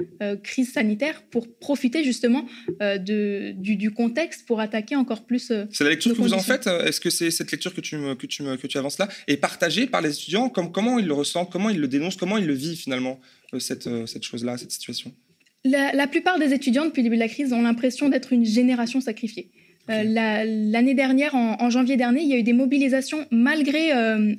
crise 0.43 0.73
sanitaire 0.73 1.23
pour 1.31 1.47
profiter 1.59 2.05
justement 2.05 2.47
de, 2.81 3.53
du, 3.53 3.77
du, 3.77 3.91
contexte 3.91 4.47
pour 4.47 4.61
attaquer 4.61 4.97
encore 4.97 5.25
plus. 5.25 5.53
c'est 5.71 5.85
la 5.85 5.91
lecture 5.91 6.13
que 6.13 6.21
vous 6.21 6.35
en 6.35 6.41
faites 6.41 6.67
Est-ce 6.67 7.01
que 7.01 7.11
c'est 7.11 7.31
cette 7.31 7.51
lecture 7.53 7.75
que 7.75 7.81
tu, 7.81 7.97
que, 8.19 8.27
tu, 8.27 8.43
que 8.43 8.67
tu 8.67 8.79
avances 8.79 8.99
là 8.99 9.09
est 9.29 9.37
partagée 9.37 9.87
par 9.87 10.03
les 10.03 10.13
étudiants 10.13 10.49
comme, 10.49 10.73
Comment 10.73 10.99
ils 10.99 11.07
le 11.07 11.15
ressentent 11.15 11.51
Comment 11.51 11.71
ils 11.71 11.81
le 11.81 11.89
dénoncent 11.89 12.17
Comment 12.17 12.39
il 12.39 12.47
le 12.47 12.55
vit 12.55 12.77
finalement, 12.77 13.21
euh, 13.55 13.59
cette, 13.59 13.87
euh, 13.87 14.07
cette 14.07 14.25
chose-là, 14.25 14.59
cette 14.59 14.73
situation? 14.73 15.15
La, 15.65 16.07
plupart 16.07 16.39
des 16.39 16.53
étudiants 16.53 16.85
depuis 16.85 17.01
le 17.01 17.05
début 17.05 17.17
de 17.17 17.23
la 17.23 17.29
crise 17.29 17.53
ont 17.55 17.63
l'impression 17.63 18.11
d'être 18.11 18.35
une 18.35 18.45
génération 18.45 19.01
sacrifiée. 19.01 19.51
Euh, 19.91 20.03
l'année 20.05 20.95
dernière, 20.95 21.35
en, 21.35 21.71
janvier 21.71 21.97
dernier, 21.97 22.23
il 22.23 22.29
y 22.29 22.33
a 22.35 22.39
eu 22.39 22.43
des 22.43 22.53
mobilisations 22.53 23.27
malgré 23.31 23.91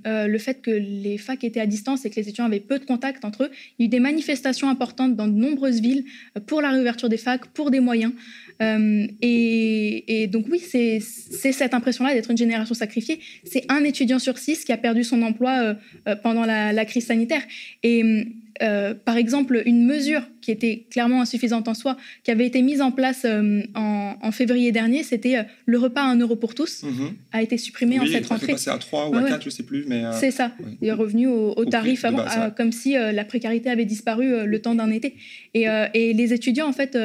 le 0.06 0.38
fait 0.38 0.62
que 0.62 0.72
les 0.72 1.18
facs 1.18 1.44
étaient 1.44 1.60
à 1.60 1.66
distance 1.66 2.06
et 2.06 2.10
que 2.10 2.16
les 2.16 2.24
étudiants 2.24 2.46
avaient 2.46 2.60
peu 2.60 2.80
de 2.80 2.86
contact 2.86 3.26
entre 3.26 3.44
eux. 3.44 3.52
Il 3.78 3.84
y 3.84 3.86
a 3.86 3.88
eu 3.88 3.90
des 3.90 4.00
manifestations 4.00 4.70
importantes 4.70 5.16
dans 5.16 5.28
de 5.28 5.34
nombreuses 5.34 5.82
villes 5.82 6.06
pour 6.48 6.62
la 6.62 6.72
réouverture 6.72 7.10
des 7.10 7.18
facs, 7.18 7.46
pour 7.48 7.72
des 7.72 7.80
moyens. 7.80 8.14
Et, 8.60 10.30
donc 10.32 10.46
oui, 10.50 10.60
c'est 10.60 11.00
cette 11.00 11.74
impression-là 11.74 12.14
d'être 12.14 12.32
une 12.32 12.38
génération 12.38 12.74
sacrifiée. 12.74 13.20
C'est 13.44 13.66
un 13.70 13.84
étudiant 13.84 14.20
sur 14.20 14.38
six 14.38 14.66
qui 14.66 14.72
a 14.72 14.78
perdu 14.78 15.04
son 15.04 15.22
emploi 15.22 15.76
pendant 16.24 16.46
la, 16.46 16.86
crise 16.86 17.06
sanitaire. 17.06 17.42
Euh, 18.62 18.94
par 18.94 19.18
exemple, 19.18 19.62
une 19.66 19.86
mesure 19.86 20.22
qui 20.42 20.52
était 20.52 20.86
clairement 20.90 21.22
insuffisante 21.22 21.68
en 21.68 21.74
soi, 21.74 21.98
qui 22.24 22.32
avait 22.32 22.46
été 22.46 22.62
mise 22.62 22.82
en 22.82 22.92
place 22.92 23.26
euh, 23.26 23.64
en, 23.74 24.32
février 24.32 24.72
dernier, 24.72 25.04
c'était 25.04 25.38
euh, 25.38 25.44
le 25.66 25.78
repas 25.78 26.02
à 26.02 26.08
1 26.08 26.20
euro 26.20 26.36
pour 26.36 26.56
tous, 26.56 26.84
mhm. 26.84 27.14
a 27.32 27.42
été 27.42 27.58
supprimé 27.58 28.00
en 28.00 28.06
cette 28.06 28.28
rentrée. 28.28 28.54
passé 28.54 28.70
à 28.70 28.78
3 28.78 29.10
ou 29.10 29.16
à 29.16 29.24
4, 29.24 29.42
je 29.42 29.48
ne 29.48 29.52
sais 29.52 29.64
plus. 29.64 29.86
mais 29.88 30.04
C'est 30.14 30.32
ça, 30.32 30.52
il 30.82 30.88
est 30.88 30.94
revenu 30.94 31.28
au, 31.28 31.66
tarif 31.66 32.06
avant, 32.06 32.26
comme 32.56 32.72
si 32.72 32.94
la 32.94 33.26
précarité 33.26 33.70
avait 33.70 33.86
disparu 33.86 34.46
le 34.46 34.62
temps 34.62 34.76
d'un 34.76 34.92
été. 34.92 35.16
Et, 35.54 35.66
et, 35.94 36.14
les 36.14 36.34
étudiants, 36.34 36.68
en 36.68 36.74
fait, 36.74 36.98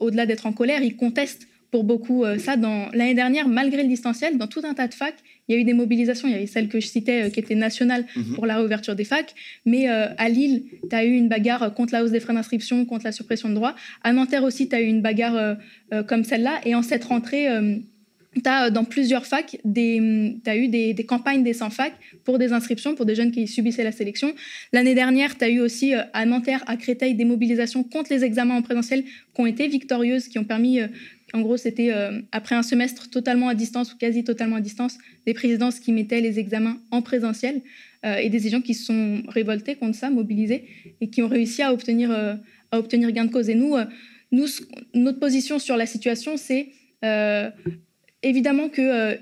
au-delà 0.00 0.26
d'être 0.26 0.46
en 0.46 0.52
colère, 0.52 0.82
ils 0.82 0.96
contestent 0.96 1.48
pour 1.70 1.84
beaucoup 1.84 2.24
ça. 2.38 2.56
L'année 2.56 3.14
dernière, 3.14 3.48
malgré 3.48 3.82
le 3.82 3.88
distanciel, 3.88 4.38
dans 4.38 4.46
tout 4.46 4.62
un 4.64 4.74
tas 4.74 4.88
de 4.88 4.94
facs, 4.94 5.14
il 5.48 5.54
y 5.54 5.58
a 5.58 5.60
eu 5.60 5.64
des 5.64 5.74
mobilisations. 5.74 6.28
Il 6.28 6.32
y 6.32 6.36
avait 6.36 6.46
celle 6.46 6.68
que 6.68 6.80
je 6.80 6.86
citais 6.86 7.24
euh, 7.24 7.30
qui 7.30 7.40
était 7.40 7.54
nationale 7.54 8.06
mhm. 8.16 8.34
pour 8.34 8.46
la 8.46 8.56
réouverture 8.56 8.94
des 8.94 9.04
facs. 9.04 9.34
Mais 9.66 9.88
euh, 9.88 10.08
à 10.16 10.28
Lille, 10.28 10.64
tu 10.88 10.96
as 10.96 11.04
eu 11.04 11.12
une 11.12 11.28
bagarre 11.28 11.74
contre 11.74 11.92
la 11.92 12.02
hausse 12.02 12.10
des 12.10 12.20
frais 12.20 12.34
d'inscription, 12.34 12.84
contre 12.84 13.04
la 13.04 13.12
suppression 13.12 13.48
de 13.48 13.54
droits. 13.54 13.74
À 14.02 14.12
Nanterre 14.12 14.44
aussi, 14.44 14.68
tu 14.68 14.76
as 14.76 14.80
eu 14.80 14.86
une 14.86 15.02
bagarre 15.02 15.56
euh, 15.92 16.02
comme 16.02 16.24
celle-là. 16.24 16.60
Et 16.64 16.74
en 16.74 16.82
cette 16.82 17.04
rentrée, 17.04 17.46
tu 18.34 18.48
as 18.48 18.70
dans 18.70 18.84
plusieurs 18.84 19.26
facs, 19.26 19.58
des, 19.64 20.36
as 20.46 20.56
eu 20.56 20.68
des, 20.68 20.94
campagnes 21.06 21.44
des 21.44 21.52
100 21.52 21.70
facs 21.70 21.94
pour 22.24 22.38
des 22.38 22.52
inscriptions, 22.52 22.94
pour 22.94 23.06
des 23.06 23.14
jeunes 23.14 23.30
qui 23.30 23.46
subissaient 23.46 23.84
la 23.84 23.92
sélection. 23.92 24.34
L'année 24.72 24.94
dernière, 24.94 25.36
tu 25.36 25.44
as 25.44 25.50
eu 25.50 25.60
aussi 25.60 25.92
à 25.94 26.26
Nanterre, 26.26 26.64
à 26.66 26.76
Créteil, 26.76 27.14
des 27.14 27.24
mobilisations 27.24 27.84
contre 27.84 28.12
les 28.12 28.24
examens 28.24 28.56
en 28.56 28.62
présentiel 28.62 29.04
qui 29.04 29.40
ont 29.40 29.46
été 29.46 29.68
victorieuses, 29.68 30.28
qui 30.28 30.38
ont 30.38 30.44
permis 30.44 30.80
en 31.32 31.40
gros, 31.40 31.56
c'était 31.56 31.90
euh, 31.92 32.20
après 32.32 32.54
un 32.54 32.62
semestre 32.62 33.08
totalement 33.08 33.48
à 33.48 33.54
distance 33.54 33.92
ou 33.92 33.96
quasi 33.96 34.24
totalement 34.24 34.56
à 34.56 34.60
distance, 34.60 34.98
des 35.26 35.34
présidences 35.34 35.80
qui 35.80 35.92
mettaient 35.92 36.20
les 36.20 36.38
examens 36.38 36.78
en 36.90 37.02
présentiel 37.02 37.62
euh, 38.04 38.16
et 38.16 38.28
des 38.28 38.48
gens 38.50 38.60
qui 38.60 38.74
se 38.74 38.84
sont 38.84 39.22
révoltés 39.28 39.76
contre 39.76 39.96
ça, 39.96 40.10
mobilisés 40.10 40.64
et 41.00 41.08
qui 41.08 41.22
ont 41.22 41.28
réussi 41.28 41.62
à 41.62 41.72
obtenir, 41.72 42.10
euh, 42.10 42.34
gain 42.72 43.24
de 43.24 43.30
cause. 43.30 43.48
Et 43.48 43.54
nous, 43.54 43.76
nous 44.32 44.46
notre 44.94 45.18
position 45.18 45.58
sur 45.58 45.76
la 45.76 45.86
situation, 45.86 46.36
c'est 46.36 46.68
évidemment 48.22 48.68
que 48.68 49.18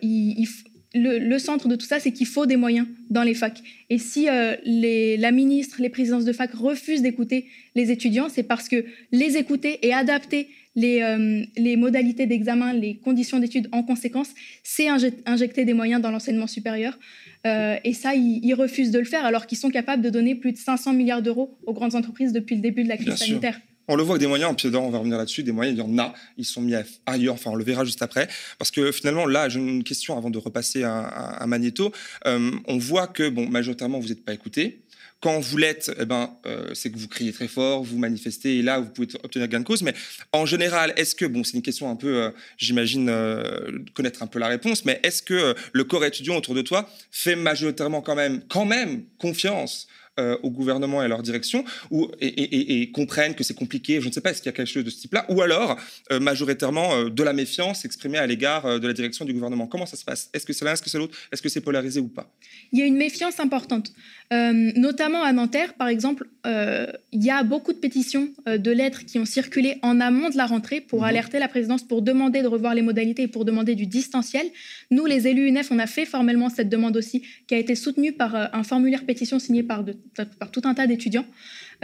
le, 0.94 1.38
centre 1.38 1.68
de 1.68 1.76
tout 1.76 1.86
ça, 1.86 1.98
c'est 1.98 2.12
qu'il 2.12 2.26
faut 2.26 2.46
des 2.46 2.56
moyens 2.56 2.86
dans 3.10 3.22
les 3.22 3.34
facs. 3.34 3.60
Et 3.90 3.98
si 3.98 4.26
les, 4.64 5.16
la 5.16 5.32
ministre, 5.32 5.82
les 5.82 5.90
présidences 5.90 6.24
de 6.24 6.32
fac 6.32 6.52
refusent 6.54 7.02
d'écouter 7.02 7.46
les 7.74 7.90
étudiants, 7.90 8.28
c'est 8.28 8.42
parce 8.42 8.68
que 8.68 8.84
les 9.10 9.36
écouter 9.36 9.86
et 9.86 9.92
adapter 9.92 10.48
euh, 10.76 11.44
les, 11.56 11.76
modalités 11.76 12.26
d'examen, 12.26 12.72
les 12.72 12.96
conditions 12.96 13.38
d'études 13.38 13.68
en 13.72 13.82
conséquence, 13.82 14.28
c'est 14.62 14.88
injecter 15.26 15.64
des 15.64 15.74
moyens 15.74 16.00
dans 16.00 16.11
l'enseignement 16.11 16.46
supérieur. 16.46 16.98
Euh, 17.46 17.76
et 17.85 17.92
ça, 17.92 18.14
ils, 18.14 18.54
refusent 18.54 18.90
de 18.90 18.98
le 18.98 19.04
faire 19.04 19.24
alors 19.24 19.46
qu'ils 19.46 19.58
sont 19.58 19.70
capables 19.70 20.02
de 20.02 20.11
donner 20.11 20.35
plus 20.35 20.52
de 20.52 20.58
500 20.58 20.92
milliards 20.94 21.22
d'euros 21.22 21.58
aux 21.66 21.72
grandes 21.72 21.94
entreprises 21.94 22.32
depuis 22.32 22.54
le 22.56 22.62
début 22.62 22.85
de 22.85 22.88
la 22.88 22.96
crise 22.96 23.16
sanitaire. 23.16 23.61
On 23.88 23.96
le 23.96 24.04
voit 24.04 24.14
avec 24.14 24.20
des 24.20 24.28
moyens, 24.28 24.54
d'or, 24.56 24.85
on 24.85 24.90
va 24.90 24.98
revenir 24.98 25.18
là-dessus, 25.18 25.42
des 25.42 25.50
moyens, 25.50 25.76
il 25.76 25.80
y 25.80 25.85
en 25.85 25.98
a, 25.98 26.14
ils 26.38 26.44
sont 26.44 26.62
mis 26.62 26.74
ailleurs, 27.04 27.35
enfin 27.35 27.50
on 27.50 27.56
le 27.56 27.64
verra 27.64 27.85
juste 27.85 28.00
après. 28.00 28.28
Parce 28.58 28.70
que 28.70 28.92
finalement, 28.92 29.26
là, 29.26 29.48
j'ai 29.48 29.58
une 29.58 29.82
question 29.82 30.16
avant 30.16 30.30
de 30.30 30.38
repasser 30.38 30.85
à, 30.85 31.44
Magneto. 31.48 31.92
Euh, 32.26 32.52
on 32.68 32.78
voit 32.78 33.08
que, 33.08 33.28
bon, 33.28 33.48
majoritairement, 33.48 33.98
vous 33.98 34.08
n'êtes 34.08 34.24
pas 34.24 34.32
écouté. 34.32 34.81
Quand 35.22 35.38
vous 35.38 35.56
l'êtes, 35.56 35.92
eh 36.00 36.04
ben, 36.04 36.37
euh, 36.46 36.74
c'est 36.74 36.90
que 36.90 36.98
vous 36.98 37.06
criez 37.06 37.32
très 37.32 37.46
fort, 37.46 37.85
vous 37.85 37.96
manifestez, 37.96 38.58
et 38.58 38.62
là, 38.62 38.80
vous 38.80 38.90
pouvez 38.90 39.06
obtenir 39.22 39.46
gain 39.46 39.61
de 39.61 39.64
cause. 39.64 39.82
Mais 39.82 39.94
en 40.32 40.46
général, 40.46 40.92
est-ce 40.96 41.14
que, 41.14 41.24
bon, 41.24 41.44
c'est 41.44 41.56
une 41.56 41.62
question 41.62 41.88
un 41.88 41.94
peu, 41.94 42.24
euh, 42.24 42.30
j'imagine, 42.58 43.08
euh, 43.08 43.70
connaître 43.94 44.24
un 44.24 44.26
peu 44.26 44.40
la 44.40 44.48
réponse, 44.48 44.85
mais 44.85 44.98
est-ce 45.04 45.22
que 45.22 45.54
le 45.72 45.85
corps 45.85 46.04
étudiant 46.04 46.37
autour 46.37 46.56
de 46.56 46.62
toi 46.62 46.90
fait 47.12 47.37
majoritairement 47.37 48.02
quand 48.02 48.16
même, 48.16 48.42
quand 48.48 48.64
même 48.64 49.04
confiance 49.18 49.87
euh, 50.20 50.37
au 50.42 50.51
gouvernement 50.51 51.01
et 51.01 51.07
à 51.07 51.09
leur 51.09 51.22
direction 51.22 51.64
ou, 51.90 52.07
et, 52.20 52.90
comprennent 52.92 53.35
que 53.35 53.42
c'est 53.42 53.55
compliqué, 53.55 53.98
je 54.03 54.09
ne 54.09 54.12
sais 54.12 54.20
pas, 54.20 54.31
est-ce 54.31 54.42
qu'il 54.42 54.51
y 54.51 54.55
a 54.55 54.55
quelque 54.55 54.68
chose 54.68 54.85
de 54.85 54.90
ce 54.90 55.01
type-là, 55.01 55.25
ou 55.31 55.40
alors 55.40 55.81
euh, 56.11 56.20
majoritairement 56.20 56.94
euh, 56.94 57.09
de 57.09 57.22
la 57.22 57.33
méfiance 57.33 57.87
exprimée 57.87 58.18
à 58.18 58.27
l'égard 58.27 58.79
de 58.79 58.87
la 58.87 58.92
direction 58.92 59.25
du 59.25 59.33
gouvernement. 59.33 59.66
Comment 59.66 59.87
ça 59.87 59.96
se 59.96 60.05
passe? 60.05 60.29
Est-ce 60.35 60.44
que 60.44 60.53
c'est 60.53 60.66
l'un, 60.66 60.75
est-ce 60.75 60.83
que 60.83 60.90
c'est 60.90 60.98
l'autre? 60.98 61.16
Est-ce 61.33 61.40
que 61.40 61.48
c'est 61.48 61.62
polarisé 61.62 61.98
ou 61.98 62.09
pas? 62.09 62.31
Il 62.72 62.79
y 62.79 62.83
a 62.83 62.85
une 62.85 62.98
méfiance 62.98 63.40
importante, 63.40 63.94
notamment 64.31 65.22
à 65.22 65.33
Nanterre, 65.33 65.72
par 65.75 65.88
exemple, 65.88 66.29
il 66.44 67.25
y 67.25 67.31
a 67.31 67.42
beaucoup 67.42 67.72
de 67.72 67.79
pétitions 67.79 68.29
de 68.46 68.70
lettres 68.70 69.07
qui 69.07 69.18
ont 69.18 69.25
circulé 69.25 69.79
en 69.81 69.98
amont 69.98 70.29
de 70.29 70.37
la 70.37 70.44
rentrée 70.44 70.83
pour 70.83 71.01
mhm. 71.01 71.07
alerter 71.07 71.38
la 71.38 71.48
présidence, 71.48 71.83
pour 71.83 72.03
demander 72.03 72.42
de 72.42 72.48
revoir 72.48 72.75
les 72.75 72.83
modalités 72.83 73.22
et 73.22 73.29
pour 73.29 73.46
demander 73.46 73.75
du 73.75 73.87
distanciel. 73.87 74.46
Nous, 74.90 75.07
les 75.07 75.27
élus 75.27 75.48
UNEF, 75.48 75.70
on 75.70 75.79
a 75.79 75.87
fait 75.87 76.05
formellement 76.05 76.51
cette 76.51 76.68
demande 76.68 76.98
aussi, 76.98 77.22
qui 77.46 77.55
a 77.55 77.59
été 77.59 77.75
soutenue 77.75 78.12
par 78.12 78.35
un 78.35 78.62
formulaire 78.62 79.07
pétition 79.07 79.38
signé 79.38 79.62
par 79.62 79.85
de 79.85 79.94
par 80.38 80.50
tout 80.50 80.62
un 80.64 80.74
tas 80.74 80.86
d'étudiants. 80.86 81.26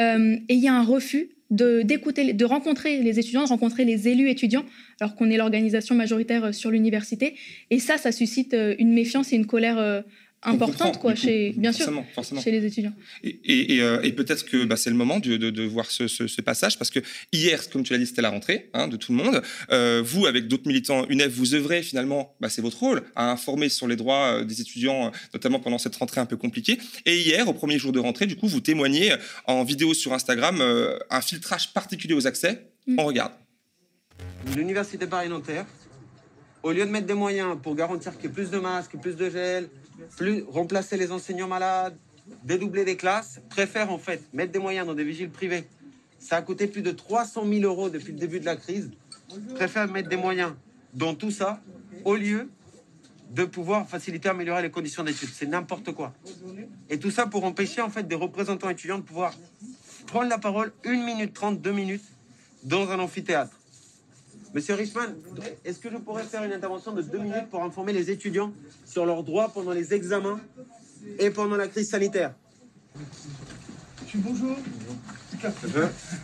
Euh, 0.01 0.37
et 0.49 0.55
il 0.55 0.61
y 0.61 0.69
a 0.69 0.75
un 0.75 0.83
refus 0.83 1.31
de, 1.51 1.83
d'écouter, 1.83 2.33
de 2.33 2.45
rencontrer 2.45 3.03
les 3.03 3.19
étudiants, 3.19 3.45
de 3.45 3.49
rencontrer 3.49 3.85
les 3.85 4.09
élus 4.09 4.29
étudiants, 4.29 4.65
alors 5.01 5.15
qu'on 5.15 5.31
est 5.31 5.37
l'organisation 5.37 5.95
majoritaire 5.95 6.45
euh, 6.45 6.53
sur 6.53 6.71
l'université. 6.71 7.35
Et 7.71 7.79
ça, 7.79 7.97
ça 7.97 8.13
suscite 8.13 8.55
euh, 8.55 8.75
une 8.79 8.93
méfiance 8.93 9.33
et 9.33 9.37
une 9.37 9.47
colère 9.47 10.05
importante, 10.43 10.99
quoi, 10.99 11.15
chez, 11.15 11.53
bien 11.57 11.73
sûr, 11.73 11.93
chez 12.43 12.51
les 12.51 12.65
étudiants. 12.65 12.93
Et, 13.23 13.79
euh, 13.81 14.01
peut-être 14.13 14.45
que 14.45 14.65
bah, 14.65 14.77
c'est 14.77 14.91
le 14.91 14.97
moment 14.97 15.19
de, 15.19 15.65
voir 15.65 15.91
ce, 15.91 16.41
passage, 16.41 16.79
parce 16.79 16.91
que 16.91 17.01
hier, 17.33 17.69
comme 17.71 17.83
tu 17.83 17.93
l'as 17.93 17.99
dit, 17.99 18.07
c'était 18.07 18.23
la 18.23 18.31
rentrée 18.31 18.71
hein, 18.75 18.89
de 18.89 18.97
tout 18.97 19.13
le 19.13 19.23
monde. 19.23 19.43
Euh, 19.71 20.03
vous, 20.05 20.27
avec 20.27 20.49
d'autres 20.49 20.67
militants 20.67 21.07
UNEF, 21.09 21.33
vous 21.33 21.55
œuvrez 21.55 21.83
finalement, 21.83 22.35
bah, 22.41 22.49
c'est 22.49 22.63
votre 22.63 22.79
rôle, 22.79 23.03
à 23.17 23.31
informer 23.31 23.69
sur 23.69 23.87
les 23.87 23.97
droits 23.97 24.39
euh, 24.39 24.45
des 24.45 24.61
étudiants, 24.61 25.11
notamment 25.35 25.61
pendant 25.61 25.79
cette 25.79 25.97
rentrée 25.97 26.21
un 26.21 26.27
peu 26.27 26.37
compliquée. 26.37 26.79
Et 27.07 27.19
hier, 27.19 27.49
au 27.49 27.53
premier 27.53 27.79
jour 27.79 27.93
de 27.93 27.99
rentrée, 27.99 28.27
du 28.27 28.37
coup, 28.37 28.49
vous 28.49 28.61
témoignez 28.61 29.15
en 29.47 29.65
vidéo 29.65 29.95
sur 29.95 30.13
Instagram 30.13 30.63
un 31.11 31.21
filtrage 31.21 31.73
particulier 31.73 32.15
aux 32.15 32.27
accès. 32.27 32.67
Mm. 32.87 32.97
On 32.99 33.05
regarde. 33.05 33.33
L'Université 34.57 35.07
Paris-Nanterre, 35.07 35.67
au 36.63 36.73
lieu 36.73 36.85
de 36.85 36.91
mettre 36.91 37.07
des 37.07 37.15
moyens 37.15 37.57
pour 37.63 37.75
garantir 37.75 38.17
qu'il 38.17 38.25
y 38.25 38.27
ait 38.27 38.35
plus 38.35 38.51
de 38.51 38.59
masques, 38.59 38.97
plus 39.01 39.17
de 39.17 39.31
gel, 39.31 39.69
plus 40.17 40.45
remplacer 40.49 40.97
les 40.97 41.13
enseignants 41.13 41.49
malades, 41.49 41.97
dédoubler 42.45 42.85
des 42.85 42.97
classes, 42.97 43.41
préfère 43.49 43.91
en 43.91 43.99
fait 43.99 44.23
mettre 44.33 44.53
des 44.53 44.59
moyens 44.59 44.87
dans 44.87 44.95
des 44.95 45.05
vigiles 45.05 45.31
privés. 45.31 45.65
Ça 46.19 46.37
a 46.37 46.43
coûté 46.43 46.67
plus 46.67 46.83
de 46.83 46.91
300 46.91 47.45
000 47.47 47.63
euros 47.63 47.91
depuis 47.91 48.13
le 48.13 48.19
début 48.19 48.41
de 48.41 48.45
la 48.45 48.57
crise. 48.57 48.91
Préfère 49.55 49.89
mettre 49.89 50.09
des 50.09 50.17
moyens 50.17 50.53
dans 50.95 51.15
tout 51.15 51.31
ça 51.31 51.61
au 52.05 52.17
lieu 52.17 52.51
de 53.31 53.45
pouvoir 53.45 53.89
faciliter, 53.89 54.29
améliorer 54.29 54.63
les 54.63 54.71
conditions 54.71 55.05
d'études. 55.05 55.29
C'est 55.33 55.47
n'importe 55.47 55.93
quoi. 55.93 56.15
Et 56.89 56.99
tout 56.99 57.11
ça 57.11 57.27
pour 57.27 57.45
empêcher 57.45 57.83
en 57.83 57.91
fait 57.91 58.09
des 58.09 58.15
représentants 58.15 58.71
étudiants 58.71 58.99
de 58.99 59.03
pouvoir 59.03 59.35
prendre 60.07 60.29
la 60.29 60.39
parole 60.39 60.73
une 60.85 61.05
minute 61.05 61.35
trente, 61.35 61.61
deux 61.61 61.73
minutes 61.73 62.05
dans 62.65 62.91
un 62.91 62.99
amphithéâtre. 62.99 63.58
Monsieur 64.55 64.75
Richman, 64.75 65.15
est-ce 65.65 65.79
que 65.79 65.91
je 65.91 65.97
pourrais 65.97 66.25
faire 66.25 66.43
une 66.43 66.53
intervention 66.53 66.93
de 66.93 67.03
deux 67.03 67.19
minutes 67.19 67.49
pour 67.51 67.63
informer 67.63 67.93
les 67.93 68.11
étudiants 68.11 68.53
sur 68.87 69.05
leurs 69.05 69.23
droits 69.23 69.51
pendant 69.53 69.73
les 69.73 69.93
examens 69.93 70.41
et 71.19 71.31
pendant 71.31 71.57
la 71.57 71.69
crise 71.69 71.89
sanitaire? 71.91 72.35
Bonjour. 74.15 74.57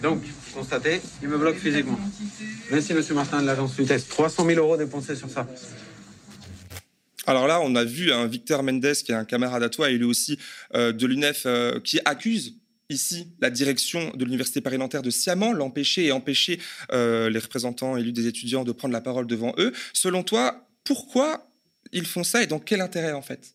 Donc, 0.02 0.22
constatez, 0.54 1.00
il 1.22 1.28
me 1.28 1.38
bloque 1.38 1.56
physiquement. 1.56 1.98
Merci, 2.70 2.94
monsieur 2.94 3.14
Martin 3.14 3.42
de 3.42 3.46
l'agence 3.46 3.76
Lutest. 3.78 4.08
300 4.08 4.46
000 4.46 4.58
euros 4.58 4.76
dépensés 4.76 5.14
sur 5.14 5.28
ça. 5.28 5.46
Alors 7.26 7.46
là, 7.46 7.60
on 7.62 7.74
a 7.74 7.84
vu 7.84 8.12
un 8.12 8.26
Victor 8.26 8.62
Mendes, 8.62 8.92
qui 9.04 9.12
est 9.12 9.14
un 9.14 9.24
camarade 9.24 9.62
à 9.62 9.68
toi, 9.68 9.90
et 9.90 9.96
lui 9.96 10.04
aussi 10.04 10.38
euh, 10.74 10.92
de 10.92 11.06
l'UNEF, 11.06 11.44
euh, 11.46 11.80
qui 11.80 12.00
accuse 12.04 12.54
ici 12.90 13.28
la 13.40 13.50
direction 13.50 14.12
de 14.14 14.24
l'Université 14.24 14.60
Paris-Nanterre 14.60 15.02
de 15.02 15.10
sciemment 15.10 15.52
l'empêcher 15.52 16.06
et 16.06 16.12
empêcher 16.12 16.58
euh, 16.92 17.30
les 17.30 17.38
représentants 17.38 17.96
élus 17.96 18.12
des 18.12 18.26
étudiants 18.26 18.64
de 18.64 18.72
prendre 18.72 18.92
la 18.92 19.00
parole 19.00 19.26
devant 19.26 19.54
eux. 19.58 19.72
Selon 19.92 20.22
toi, 20.22 20.68
pourquoi 20.84 21.50
ils 21.92 22.06
font 22.06 22.24
ça 22.24 22.42
et 22.42 22.46
dans 22.46 22.58
quel 22.58 22.80
intérêt 22.80 23.12
en 23.12 23.22
fait? 23.22 23.54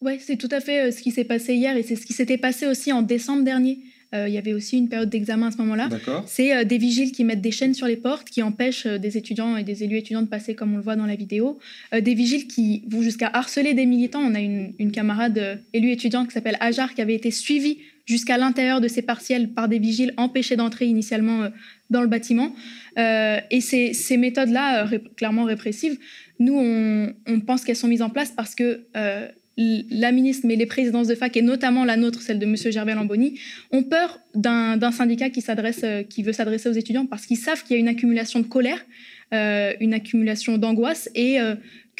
Oui, 0.00 0.18
c'est 0.18 0.36
tout 0.36 0.48
à 0.50 0.60
fait 0.60 0.88
euh, 0.88 0.90
ce 0.90 1.02
qui 1.02 1.10
s'est 1.10 1.24
passé 1.24 1.54
hier 1.54 1.76
et 1.76 1.82
c'est 1.82 1.96
ce 1.96 2.06
qui 2.06 2.14
s'était 2.14 2.38
passé 2.38 2.66
aussi 2.66 2.92
en 2.92 3.02
décembre 3.02 3.44
dernier. 3.44 3.78
Euh, 4.12 4.26
il 4.26 4.34
y 4.34 4.38
avait 4.38 4.54
aussi 4.54 4.76
une 4.76 4.88
période 4.88 5.08
d'examen 5.08 5.46
à 5.46 5.50
ce 5.52 5.58
moment-là. 5.58 5.88
C'est 6.26 6.64
des 6.64 6.78
vigiles 6.78 7.12
qui 7.12 7.22
mettent 7.22 7.42
des 7.42 7.52
chaînes 7.52 7.74
sur 7.74 7.86
les 7.86 7.96
portes, 7.96 8.28
qui 8.28 8.42
empêchent 8.42 8.88
des 8.88 9.16
étudiants 9.16 9.56
et 9.56 9.62
des 9.62 9.84
élus 9.84 9.98
étudiants 9.98 10.22
de 10.22 10.26
passer 10.26 10.56
comme 10.56 10.74
on 10.74 10.78
le 10.78 10.82
voit 10.82 10.96
dans 10.96 11.06
la 11.06 11.14
vidéo. 11.14 11.60
des 11.92 12.14
vigiles 12.14 12.48
qui 12.48 12.82
vont 12.88 13.02
jusqu'à 13.02 13.30
harceler 13.32 13.72
des 13.72 13.86
militants. 13.86 14.18
On 14.18 14.34
a 14.34 14.40
une, 14.40 14.74
une 14.80 14.90
camarade 14.90 15.62
élue 15.72 15.92
étudiante 15.92 16.26
qui 16.26 16.34
s'appelle 16.34 16.56
Ajar 16.58 16.92
qui 16.92 17.02
avait 17.02 17.14
été 17.14 17.30
suivie 17.30 17.78
jusqu'à 18.10 18.36
l'intérieur 18.36 18.80
de 18.80 18.88
ces 18.88 19.02
partiels 19.02 19.50
par 19.50 19.68
des 19.68 19.78
vigiles 19.78 20.12
empêchés 20.16 20.56
d'entrer 20.56 20.86
initialement 20.86 21.44
euh, 21.44 21.48
dans 21.90 22.02
le 22.02 22.08
bâtiment. 22.08 22.52
Euh, 22.98 23.38
et 23.52 23.60
ces, 23.60 24.16
méthodes-là, 24.16 24.86
euh, 24.92 24.98
clairement 25.16 25.44
répressives, 25.44 25.96
nous, 26.40 26.58
on, 26.58 27.40
pense 27.40 27.64
qu'elles 27.64 27.76
sont 27.76 27.88
mises 27.88 28.02
en 28.02 28.10
place 28.10 28.32
parce 28.36 28.54
que 28.54 28.80
la 29.56 30.10
ministre, 30.10 30.46
mais 30.46 30.56
les 30.56 30.64
présidences 30.64 31.06
de 31.06 31.14
fac, 31.14 31.36
et 31.36 31.42
notamment 31.42 31.84
la 31.84 31.96
nôtre, 31.96 32.22
celle 32.22 32.38
de 32.38 32.46
M. 32.46 32.56
Gervais 32.56 32.94
Lamboni, 32.94 33.38
ont 33.72 33.82
peur 33.82 34.18
d'un 34.34 34.90
syndicat 34.90 35.28
qui 35.28 36.22
veut 36.22 36.32
s'adresser 36.32 36.68
aux 36.68 36.72
étudiants 36.72 37.04
parce 37.04 37.26
qu'ils 37.26 37.36
savent 37.36 37.62
qu'il 37.62 37.76
y 37.76 37.76
a 37.76 37.80
une 37.80 37.88
accumulation 37.88 38.40
de 38.40 38.46
colère, 38.46 38.82
une 39.32 39.92
accumulation 39.92 40.56
d'angoisse 40.56 41.10
et 41.14 41.36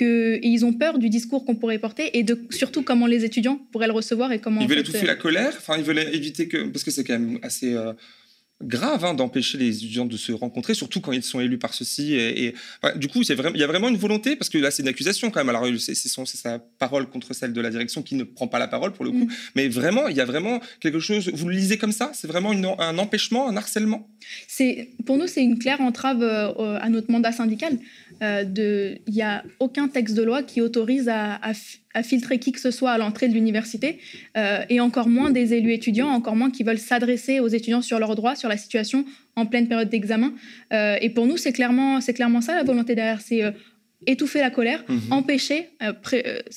ils 0.04 0.64
ont 0.64 0.72
peur 0.72 0.98
du 0.98 1.08
discours 1.08 1.44
qu'on 1.44 1.54
pourrait 1.54 1.78
porter 1.78 2.18
et 2.18 2.22
de 2.22 2.38
surtout 2.50 2.82
comment 2.82 3.06
les 3.06 3.24
étudiants 3.24 3.60
pourraient 3.72 3.86
le 3.86 3.92
recevoir 3.92 4.32
et 4.32 4.40
comment. 4.40 4.60
Ils 4.60 4.68
veulent 4.68 4.78
étouffer 4.78 5.06
la 5.06 5.16
colère, 5.16 5.54
enfin 5.56 5.76
ils 5.76 5.84
veulent 5.84 5.98
éviter 5.98 6.48
que 6.48 6.68
parce 6.68 6.84
que 6.84 6.90
c'est 6.90 7.04
quand 7.04 7.18
même 7.18 7.38
assez 7.42 7.74
euh, 7.74 7.92
grave 8.62 9.04
hein, 9.04 9.14
d'empêcher 9.14 9.58
les 9.58 9.76
étudiants 9.76 10.06
de 10.06 10.16
se 10.16 10.32
rencontrer, 10.32 10.74
surtout 10.74 11.00
quand 11.00 11.12
ils 11.12 11.22
sont 11.22 11.40
élus 11.40 11.58
par 11.58 11.74
ceci. 11.74 12.14
Et, 12.14 12.54
du 12.96 13.08
coup, 13.08 13.22
il 13.22 13.58
y 13.58 13.62
a 13.62 13.66
vraiment 13.66 13.88
une 13.88 13.96
volonté, 13.96 14.36
parce 14.36 14.48
que 14.48 14.58
là, 14.58 14.70
c'est 14.70 14.82
une 14.82 14.88
accusation 14.88 15.30
quand 15.30 15.40
même. 15.40 15.48
Alors, 15.48 15.66
c'est 15.78 15.94
sa 15.94 16.58
parole 16.58 17.08
contre 17.08 17.34
celle 17.34 17.52
de 17.52 17.60
la 17.60 17.70
direction 17.70 18.02
qui 18.02 18.14
ne 18.14 18.24
prend 18.24 18.48
pas 18.48 18.58
la 18.58 18.68
parole 18.68 18.92
pour 18.92 19.04
le 19.04 19.12
coup. 19.12 19.24
Mm. 19.24 19.32
Mais 19.56 19.68
vraiment, 19.68 20.08
il 20.08 20.16
y 20.16 20.20
a 20.20 20.24
vraiment 20.24 20.60
quelque 20.80 21.00
chose. 21.00 21.30
Vous 21.32 21.48
le 21.48 21.54
lisez 21.54 21.78
comme 21.78 21.92
ça? 21.92 22.10
C'est 22.14 22.28
vraiment 22.28 22.50
un 22.50 22.98
empêchement, 22.98 23.48
un 23.48 23.56
harcèlement? 23.56 24.08
Pour 25.06 25.16
nous, 25.16 25.26
c'est 25.26 25.42
une 25.42 25.58
claire 25.58 25.80
entrave 25.80 26.22
euh, 26.22 26.78
à 26.80 26.88
notre 26.88 27.10
mandat 27.10 27.32
syndical. 27.32 27.78
Euh, 28.22 28.44
il 29.06 29.14
n'y 29.14 29.22
a 29.22 29.42
aucun 29.58 29.88
texte 29.88 30.14
de 30.14 30.22
loi 30.22 30.42
qui 30.42 30.60
autorise 30.60 31.08
à, 31.08 31.40
filtrer 32.02 32.38
qui 32.38 32.52
que 32.52 32.60
ce 32.60 32.70
soit 32.70 32.92
à 32.92 32.98
l'entrée 32.98 33.28
de 33.28 33.34
l'université, 33.34 33.98
euh, 34.36 34.62
et 34.68 34.80
encore 34.80 35.08
moins 35.08 35.30
des 35.30 35.54
élus 35.54 35.72
étudiants, 35.72 36.08
encore 36.08 36.36
moins 36.36 36.50
qui 36.50 36.62
veulent 36.62 36.78
s'adresser 36.78 37.40
aux 37.40 37.48
étudiants 37.48 37.82
sur 37.82 37.98
leurs 37.98 38.14
droits, 38.14 38.36
sur 38.36 38.48
la 38.48 38.56
situation 38.56 39.04
en 39.36 39.46
pleine 39.46 39.68
période 39.68 39.88
d'examen. 39.88 40.32
Euh, 40.72 40.96
et 41.00 41.10
pour 41.10 41.26
nous, 41.26 41.36
c'est 41.36 41.52
clairement, 41.52 42.00
c'est 42.00 42.14
clairement 42.14 42.40
ça 42.40 42.54
la 42.54 42.62
volonté 42.62 42.94
derrière, 42.94 43.20
c'est 43.20 43.42
étouffer 44.06 44.38
la 44.38 44.48
colère, 44.48 44.82
mhm. 44.88 45.00
empêcher, 45.10 45.68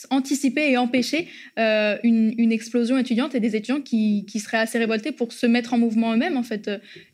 anticiper 0.09 0.71
et 0.71 0.77
empêcher 0.77 1.27
une, 1.57 2.51
explosion 2.53 2.97
étudiante 2.97 3.35
et 3.35 3.41
des 3.41 3.57
étudiants 3.57 3.81
qui, 3.81 4.25
seraient 4.39 4.59
assez 4.59 4.77
révoltés 4.77 5.11
pour 5.11 5.33
se 5.33 5.45
mettre 5.45 5.73
en 5.73 5.77
mouvement 5.77 6.13
eux-mêmes, 6.13 6.37
en 6.37 6.43
fait. 6.43 6.69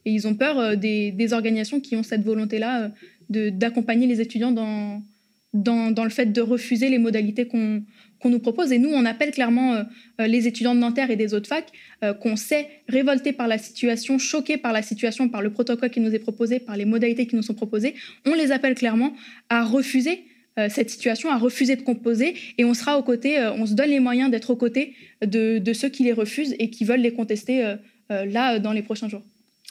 Et 0.06 0.12
ils 0.12 0.28
ont 0.28 0.36
peur 0.36 0.78
des, 0.78 1.12
des 1.12 1.34
organisations 1.34 1.80
qui 1.80 1.96
ont 1.96 2.04
cette 2.04 2.24
volonté-là 2.24 2.92
d'accompagner 3.30 4.06
les 4.06 4.22
étudiants 4.22 4.52
dans, 4.52 5.02
dans, 5.54 6.04
le 6.04 6.10
fait 6.10 6.28
de 6.28 6.42
refuser 6.42 6.90
les 6.90 7.00
modalités 7.00 7.48
qu'on 7.48 7.84
nous 8.28 8.40
propose. 8.40 8.72
Et 8.74 8.80
nous, 8.80 8.90
on 8.90 9.06
appelle 9.06 9.32
clairement 9.32 9.76
euh, 9.76 9.84
euh, 10.20 10.28
les 10.28 10.48
étudiants 10.48 10.76
de 10.76 10.80
Nanterre 10.80 11.10
et 11.10 11.16
des 11.16 11.34
autres 11.34 11.48
facs 11.48 11.72
euh, 12.04 12.14
qu'on 12.14 12.36
sait 12.36 12.68
révoltés 12.90 13.32
par 13.32 13.48
la 13.48 13.58
situation, 13.58 14.18
choqués 14.18 14.58
par 14.58 14.74
la 14.74 14.82
situation, 14.82 15.30
par 15.30 15.42
le 15.42 15.52
protocole 15.52 15.90
qui 15.90 16.02
nous 16.02 16.14
est 16.14 16.20
proposé, 16.20 16.60
par 16.60 16.76
les 16.76 16.86
modalités 16.86 17.28
qui 17.28 17.38
nous 17.38 17.44
sont 17.44 17.54
proposées. 17.54 17.96
On 18.26 18.34
les 18.34 18.52
appelle 18.52 18.76
clairement 18.76 19.14
à 19.50 19.64
refuser 19.64 20.26
cette 20.68 20.90
situation, 20.90 21.30
à 21.30 21.38
refuser 21.38 21.78
de 21.78 21.84
composer, 21.84 22.36
et 22.58 22.66
on 22.66 22.74
sera 22.74 22.98
aux 22.98 23.04
côtés, 23.04 23.40
on 23.56 23.66
se 23.66 23.76
donne 23.76 23.92
les 23.92 24.02
moyens 24.02 24.30
d'être 24.30 24.50
aux 24.50 24.58
côtés 24.58 24.94
de, 25.26 25.58
de, 25.58 25.74
ceux 25.74 25.88
qui 25.88 26.04
les 26.04 26.12
refusent 26.12 26.54
et 26.60 26.70
qui 26.70 26.84
veulent 26.84 27.00
les 27.00 27.14
contester 27.14 27.76
là 28.10 28.60
dans 28.60 28.74
les 28.74 28.82
prochains 28.82 29.08
jours. 29.08 29.22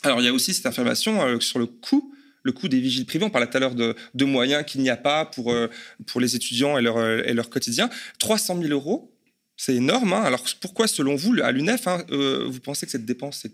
Alors 0.03 0.21
il 0.21 0.25
y 0.25 0.29
a 0.29 0.33
aussi 0.33 0.55
cette 0.55 0.65
information 0.65 1.39
sur 1.41 1.59
le 1.59 1.67
coût 1.67 2.11
le 2.49 2.53
coût 2.53 2.69
des 2.69 2.81
vigiles 2.81 3.05
privés. 3.05 3.27
On 3.27 3.31
parlait 3.31 3.47
tout 3.47 3.59
à 3.59 3.61
l'heure 3.61 3.75
de, 3.75 4.25
moyens 4.25 4.65
qu'il 4.65 4.81
n'y 4.81 4.89
a 4.89 4.97
pas 4.97 5.27
pour, 5.27 5.53
euh, 5.53 5.69
pour 6.07 6.21
les 6.21 6.35
étudiants 6.35 6.79
et 6.79 6.83
leur, 6.83 6.97
euh, 6.97 7.23
et 7.27 7.35
leur 7.35 7.51
quotidien. 7.51 7.91
300 8.19 8.63
000 8.63 8.73
euros, 8.73 9.13
c'est 9.57 9.75
énorme. 9.75 10.15
Hein. 10.15 10.23
Alors 10.23 10.45
pourquoi, 10.61 10.87
selon 10.89 11.15
vous, 11.15 11.37
à 11.43 11.53
l'UNEF, 11.53 11.87
hein, 11.87 12.05
euh, 12.11 12.47
vous 12.49 12.61
pensez 12.61 12.87
que 12.87 12.93
cette 12.93 13.05
dépense 13.05 13.45
est 13.45 13.53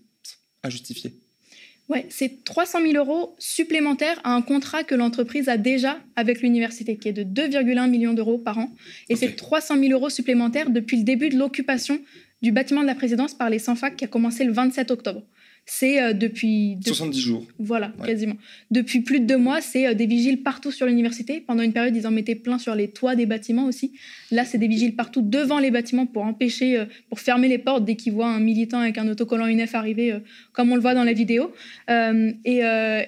injustifiée? 0.63 1.13
Ouais, 1.89 2.07
c'est 2.09 2.45
300 2.45 2.81
000 2.83 2.95
euros 2.95 3.35
supplémentaires 3.39 4.19
à 4.25 4.33
un 4.33 4.41
contrat 4.41 4.85
que 4.85 4.95
l'entreprise 4.95 5.49
a 5.49 5.59
déjà 5.59 5.99
avec 6.17 6.41
l'université, 6.41 6.97
qui 6.97 7.09
est 7.09 7.13
de 7.13 7.25
2,1 7.25 7.91
millions 7.91 8.15
d'euros 8.15 8.39
par 8.39 8.59
an. 8.59 8.71
Et 9.11 9.17
c'est 9.17 9.37
300 9.37 9.79
000 9.81 9.93
euros 9.93 10.09
supplémentaires 10.09 10.71
depuis 10.71 10.97
le 10.97 11.03
début 11.03 11.29
de 11.29 11.37
l'occupation 11.37 12.01
du 12.41 12.53
bâtiment 12.53 12.83
de 12.83 12.87
la 12.87 12.95
présidence 12.95 13.35
par 13.35 13.51
les 13.51 13.59
100 13.59 13.77
fac 13.77 13.97
qui 13.97 14.05
a 14.05 14.09
commencé 14.09 14.45
le 14.45 14.53
27 14.53 14.91
octobre 14.93 15.23
c'est 15.67 16.03
euh, 16.03 16.13
depuis... 16.13 16.77
70 16.85 17.21
jours. 17.21 17.47
Voilà, 17.59 17.93
quasiment. 18.05 18.37
Depuis 18.71 19.01
plus 19.01 19.21
de 19.21 19.25
deux 19.25 19.39
mois, 19.39 19.61
c'est 19.61 19.87
euh, 19.87 19.95
des 19.95 20.07
vigiles 20.07 20.43
partout 20.43 20.71
sur 20.71 20.87
l'université. 20.87 21.41
Pendant 21.41 21.63
une 21.63 21.73
période, 21.73 21.97
ils 21.97 22.07
en 22.07 22.11
mettaient 22.11 22.35
plein 22.35 22.59
sur 22.59 22.75
les 22.75 22.89
toits 22.89 23.17
des 23.17 23.25
bâtiments 23.25 23.65
aussi. 23.65 23.93
Là, 24.31 24.45
c'est 24.45 24.59
des 24.59 24.69
vigiles 24.69 24.95
partout 24.95 25.23
devant 25.23 25.59
les 25.59 25.71
bâtiments 25.71 26.05
pour 26.07 26.25
empêcher, 26.25 26.79
euh, 26.79 26.85
pour 27.09 27.19
fermer 27.19 27.49
les 27.49 27.59
portes 27.59 27.85
dès 27.85 27.97
qu'ils 27.97 28.13
voient 28.13 28.29
un 28.29 28.41
militant 28.41 28.81
avec 28.81 28.99
un 28.99 29.09
autocollant 29.09 29.47
UNEF 29.47 29.75
arriver, 29.75 30.19
comme 30.53 30.71
on 30.71 30.75
le 30.75 30.83
voit 30.83 30.95
dans 30.95 31.05
la 31.05 31.13
vidéo. 31.13 31.53
et, 31.89 32.61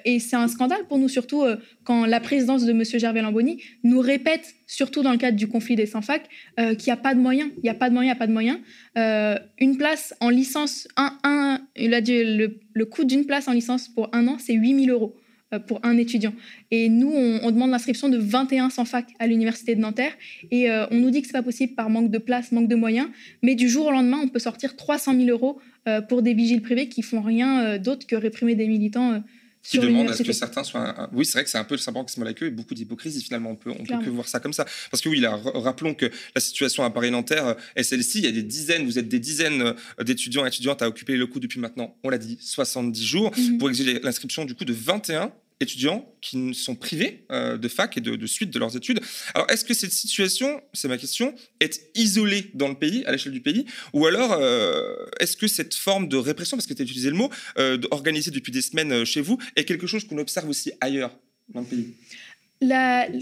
et 0.04 0.18
c'est 0.18 0.36
un 0.36 0.48
scandale 0.48 0.86
pour 0.88 0.98
nous, 0.98 1.08
surtout 1.08 1.44
quand 1.84 2.06
la 2.06 2.20
présidence 2.20 2.64
de 2.64 2.72
M. 2.72 2.82
Gervais 2.84 3.22
Lamboni 3.22 3.62
nous 3.84 4.00
répète, 4.00 4.54
surtout 4.66 5.02
dans 5.02 5.12
le 5.12 5.18
cadre 5.18 5.36
du 5.36 5.46
conflit 5.46 5.76
des 5.76 5.86
sans-fac, 5.86 6.28
euh, 6.58 6.74
qu'il 6.74 6.92
n'y 6.92 6.92
a 6.92 7.00
pas 7.00 7.14
de 7.14 7.20
moyens. 7.20 7.50
Il 7.58 7.62
n'y 7.62 7.70
a 7.70 7.74
pas 7.74 7.88
de 7.88 7.94
moyens, 7.94 8.12
il 8.12 8.14
n'y 8.14 8.18
a 8.18 8.18
pas 8.18 8.26
de 8.26 8.32
moyens. 8.32 8.58
Euh, 8.98 9.38
une 9.58 9.76
place 9.76 10.14
en 10.20 10.28
licence, 10.28 10.88
un, 10.96 11.60
le, 11.76 12.84
coût 12.84 13.04
d'une 13.04 13.26
place 13.26 13.48
en 13.48 13.52
licence 13.52 13.88
pour 13.88 14.10
un 14.12 14.26
an, 14.26 14.36
c'est 14.38 14.54
8 14.54 14.84
000 14.86 14.96
euros 14.96 15.16
euh, 15.54 15.60
pour 15.60 15.80
un 15.84 15.96
étudiant. 15.96 16.34
Et 16.72 16.88
nous, 16.88 17.12
on, 17.12 17.50
demande 17.52 17.70
l'inscription 17.70 18.08
de 18.08 18.18
21 18.18 18.70
sans-fac 18.70 19.06
à 19.20 19.28
l'université 19.28 19.76
de 19.76 19.80
Nanterre. 19.80 20.12
Et 20.50 20.68
on 20.90 20.96
nous 20.96 21.10
dit 21.10 21.22
que 21.22 21.28
ce 21.28 21.32
n'est 21.32 21.38
pas 21.38 21.44
possible 21.44 21.74
par 21.74 21.88
manque 21.88 22.10
de 22.10 22.18
place, 22.18 22.50
manque 22.50 22.68
de 22.68 22.76
moyens. 22.76 23.08
Mais 23.42 23.54
du 23.54 23.68
jour 23.68 23.86
au 23.86 23.92
lendemain, 23.92 24.18
on 24.22 24.28
peut 24.28 24.40
sortir 24.40 24.74
300 24.74 25.14
000 25.14 25.28
euros 25.28 25.60
pour 26.08 26.22
des 26.22 26.34
vigiles 26.34 26.62
privés 26.62 26.88
qui 26.88 27.02
font 27.02 27.20
rien 27.20 27.78
d'autre 27.78 28.08
que 28.08 28.16
réprimer 28.16 28.56
des 28.56 28.66
militants 28.66 29.22
qui 29.68 29.78
demande 29.78 30.10
à 30.10 30.14
ce 30.14 30.22
que 30.22 30.32
certains 30.32 30.64
soient. 30.64 31.08
Oui, 31.12 31.24
c'est 31.24 31.32
vrai 31.32 31.44
que 31.44 31.50
c'est 31.50 31.58
un 31.58 31.64
peu 31.64 31.74
le 31.74 31.80
symbole 31.80 32.04
qui 32.06 32.14
se 32.14 32.20
met 32.20 32.26
la 32.26 32.34
queue 32.34 32.46
et 32.46 32.50
beaucoup 32.50 32.74
d'hypocrisie 32.74 33.22
finalement. 33.22 33.50
On 33.50 33.56
peut, 33.56 33.70
on 33.70 33.84
peut 33.84 34.04
que 34.04 34.10
voir 34.10 34.28
ça 34.28 34.40
comme 34.40 34.52
ça. 34.52 34.64
Parce 34.90 35.02
que 35.02 35.08
oui, 35.08 35.20
là, 35.20 35.40
rappelons 35.54 35.94
que 35.94 36.10
la 36.34 36.40
situation 36.40 36.84
à 36.84 36.90
Paris-Nanterre 36.90 37.56
est 37.74 37.82
celle-ci. 37.82 38.18
Il 38.18 38.24
y 38.24 38.28
a 38.28 38.32
des 38.32 38.42
dizaines, 38.42 38.84
vous 38.84 38.98
êtes 38.98 39.08
des 39.08 39.20
dizaines 39.20 39.74
d'étudiants 40.00 40.44
et 40.44 40.48
étudiantes 40.48 40.82
à 40.82 40.88
occuper 40.88 41.12
les 41.12 41.18
locaux 41.18 41.40
depuis 41.40 41.60
maintenant, 41.60 41.96
on 42.02 42.08
l'a 42.08 42.18
dit, 42.18 42.38
70 42.40 43.04
jours, 43.04 43.32
mhm. 43.36 43.58
pour 43.58 43.68
exiger 43.68 44.00
l'inscription 44.00 44.44
du 44.44 44.54
coup 44.54 44.64
de 44.64 44.72
21 44.72 45.32
étudiants 45.60 46.06
qui 46.20 46.54
sont 46.54 46.74
privés 46.74 47.24
euh, 47.30 47.56
de 47.56 47.68
fac 47.68 47.96
et 47.96 48.00
de, 48.00 48.26
suite 48.26 48.50
de 48.50 48.58
leurs 48.58 48.76
études. 48.76 49.00
Alors, 49.34 49.50
est-ce 49.50 49.64
que 49.64 49.74
cette 49.74 49.92
situation, 49.92 50.60
c'est 50.72 50.88
ma 50.88 50.98
question, 50.98 51.34
est 51.60 51.80
isolée 51.94 52.50
dans 52.54 52.68
le 52.68 52.74
pays, 52.74 53.04
à 53.06 53.12
l'échelle 53.12 53.32
du 53.32 53.40
pays, 53.40 53.66
ou 53.92 54.06
alors 54.06 54.32
euh, 54.32 54.94
est-ce 55.20 55.36
que 55.36 55.46
cette 55.46 55.74
forme 55.74 56.08
de 56.08 56.16
répression, 56.16 56.56
parce 56.56 56.66
que 56.66 56.74
tu 56.74 56.82
as 56.82 56.84
utilisé 56.84 57.10
le 57.10 57.16
mot, 57.16 57.30
euh, 57.58 57.78
organisée 57.90 58.30
depuis 58.30 58.52
des 58.52 58.62
semaines 58.62 59.04
chez 59.04 59.20
vous, 59.20 59.38
est 59.56 59.64
quelque 59.64 59.86
chose 59.86 60.04
qu'on 60.06 60.18
observe 60.18 60.48
aussi 60.48 60.72
ailleurs 60.80 61.16
dans 61.48 61.60
le 61.60 61.66
pays? 61.66 61.94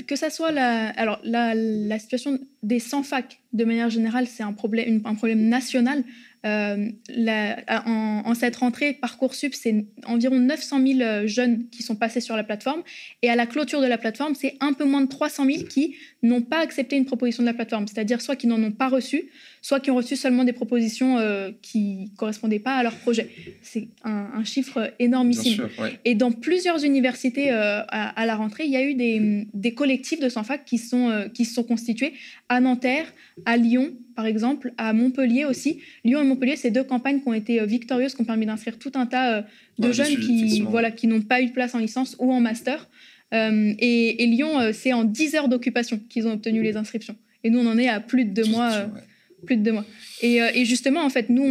Que 0.07 0.17
ça 0.17 0.31
soit 0.31 0.53
la, 0.53 0.91
alors 0.91 1.21
la, 1.25 1.55
la 1.55 1.99
situation 1.99 2.39
des 2.63 2.79
sans 2.79 3.03
fac 3.03 3.41
de 3.53 3.65
manière 3.65 3.91
générale, 3.91 4.27
c'est 4.27 4.45
un 4.45 4.53
problème, 4.53 5.03
un 5.05 5.15
problème 5.15 5.49
national. 5.49 6.05
Euh, 6.45 6.91
en, 7.87 8.35
cette 8.35 8.57
rentrée, 8.57 8.93
Parcoursup, 8.93 9.55
c'est 9.55 9.87
environ 10.07 10.39
900 10.39 10.87
000 10.87 11.01
euh, 11.01 11.27
jeunes 11.27 11.69
qui 11.71 11.83
sont 11.83 11.97
passés 11.97 12.21
sur 12.21 12.37
la 12.37 12.45
plateforme. 12.45 12.83
Et 13.23 13.31
à 13.31 13.37
la 13.37 13.47
clôture 13.47 13.81
de 13.81 13.87
la 13.87 13.99
plateforme, 13.99 14.35
c'est 14.35 14.57
un 14.61 14.73
peu 14.73 14.85
moins 14.85 15.01
de 15.01 15.09
300 15.09 15.47
000 15.47 15.65
qui 15.65 15.97
n'ont 16.25 16.43
pas 16.43 16.59
accepté 16.59 16.97
une 16.97 17.05
proposition 17.05 17.43
de 17.43 17.47
la 17.47 17.55
plateforme, 17.55 17.87
c'est-à-dire 17.87 18.21
soit 18.21 18.37
qui 18.37 18.47
n'en 18.47 18.63
ont 18.63 18.73
pas 18.73 18.89
reçu, 18.89 19.31
soit 19.63 19.81
qui 19.81 19.91
ont 19.91 19.97
reçu 19.97 20.17
seulement 20.17 20.45
des 20.45 20.53
propositions 20.53 21.19
euh, 21.19 21.51
qui 21.63 22.11
ne 22.11 22.17
correspondaient 22.17 22.59
pas 22.59 22.75
à 22.77 22.83
leur 22.83 22.95
projet. 22.97 23.31
C'est 23.63 23.89
un, 24.03 24.45
chiffre 24.45 24.93
énormissime. 24.99 25.69
Et 26.05 26.15
dans 26.15 26.33
plusieurs 26.33 26.85
universités 26.85 27.51
à, 27.51 28.27
la 28.27 28.37
rentrée, 28.37 28.65
il 28.65 28.73
y 28.73 28.77
a 28.77 28.85
eu 28.85 28.95
des, 28.95 29.75
collectifs 29.75 30.21
de 30.21 30.29
sans-fac 30.29 30.65
qui, 30.65 30.79
sont, 30.79 31.29
qui 31.33 31.45
se 31.45 31.55
sont 31.55 31.65
constitués 31.65 32.13
à 32.49 32.61
Nanterre, 32.61 33.13
à 33.47 33.57
Lyon, 33.57 33.95
par 34.15 34.27
exemple, 34.27 34.73
à 34.79 34.93
Montpellier 34.93 35.45
aussi. 35.45 35.81
Lyon 36.05 36.23
et 36.23 36.25
Montpellier, 36.25 36.57
c'est 36.57 36.71
deux 36.71 36.85
campagnes 36.85 37.21
qui 37.21 37.29
ont 37.29 37.35
été 37.35 37.61
euh, 37.61 37.67
victorieuses, 37.67 38.15
qui 38.15 38.23
ont 38.23 38.25
permis 38.25 38.47
d'inscrire 38.47 38.79
tout 38.79 38.93
un 38.95 39.07
tas 39.07 39.39
euh, 39.39 39.43
de 39.79 39.93
jeunes 39.93 40.17
qui, 40.17 40.63
voilà, 40.63 40.91
qui 40.91 41.07
n'ont 41.07 41.21
pas 41.21 41.41
eu 41.41 41.47
de 41.47 41.53
place 41.53 41.75
en 41.75 41.79
licence 41.79 42.17
ou 42.19 42.33
en 42.33 42.41
master. 42.41 42.89
Euh, 43.33 43.73
et, 43.79 44.27
Lyon, 44.27 44.73
c'est 44.73 44.93
en 44.93 45.05
10 45.05 45.35
heures 45.35 45.49
d'occupation 45.49 46.01
qu'ils 46.09 46.27
ont 46.27 46.33
obtenu 46.33 46.63
les 46.63 46.77
inscriptions. 46.77 47.17
Et 47.43 47.51
nous, 47.51 47.61
on 47.61 47.67
en 47.67 47.79
est 47.79 47.89
à 47.89 48.01
plus 48.01 48.25
de 48.25 48.31
deux 48.31 48.49
mois. 48.51 48.91
Plus 49.47 49.57
de 49.57 49.63
deux 49.63 49.73
mois. 49.73 49.85
Et, 50.23 50.65
justement, 50.65 51.03
en 51.03 51.11
fait, 51.11 51.29
nous, 51.29 51.45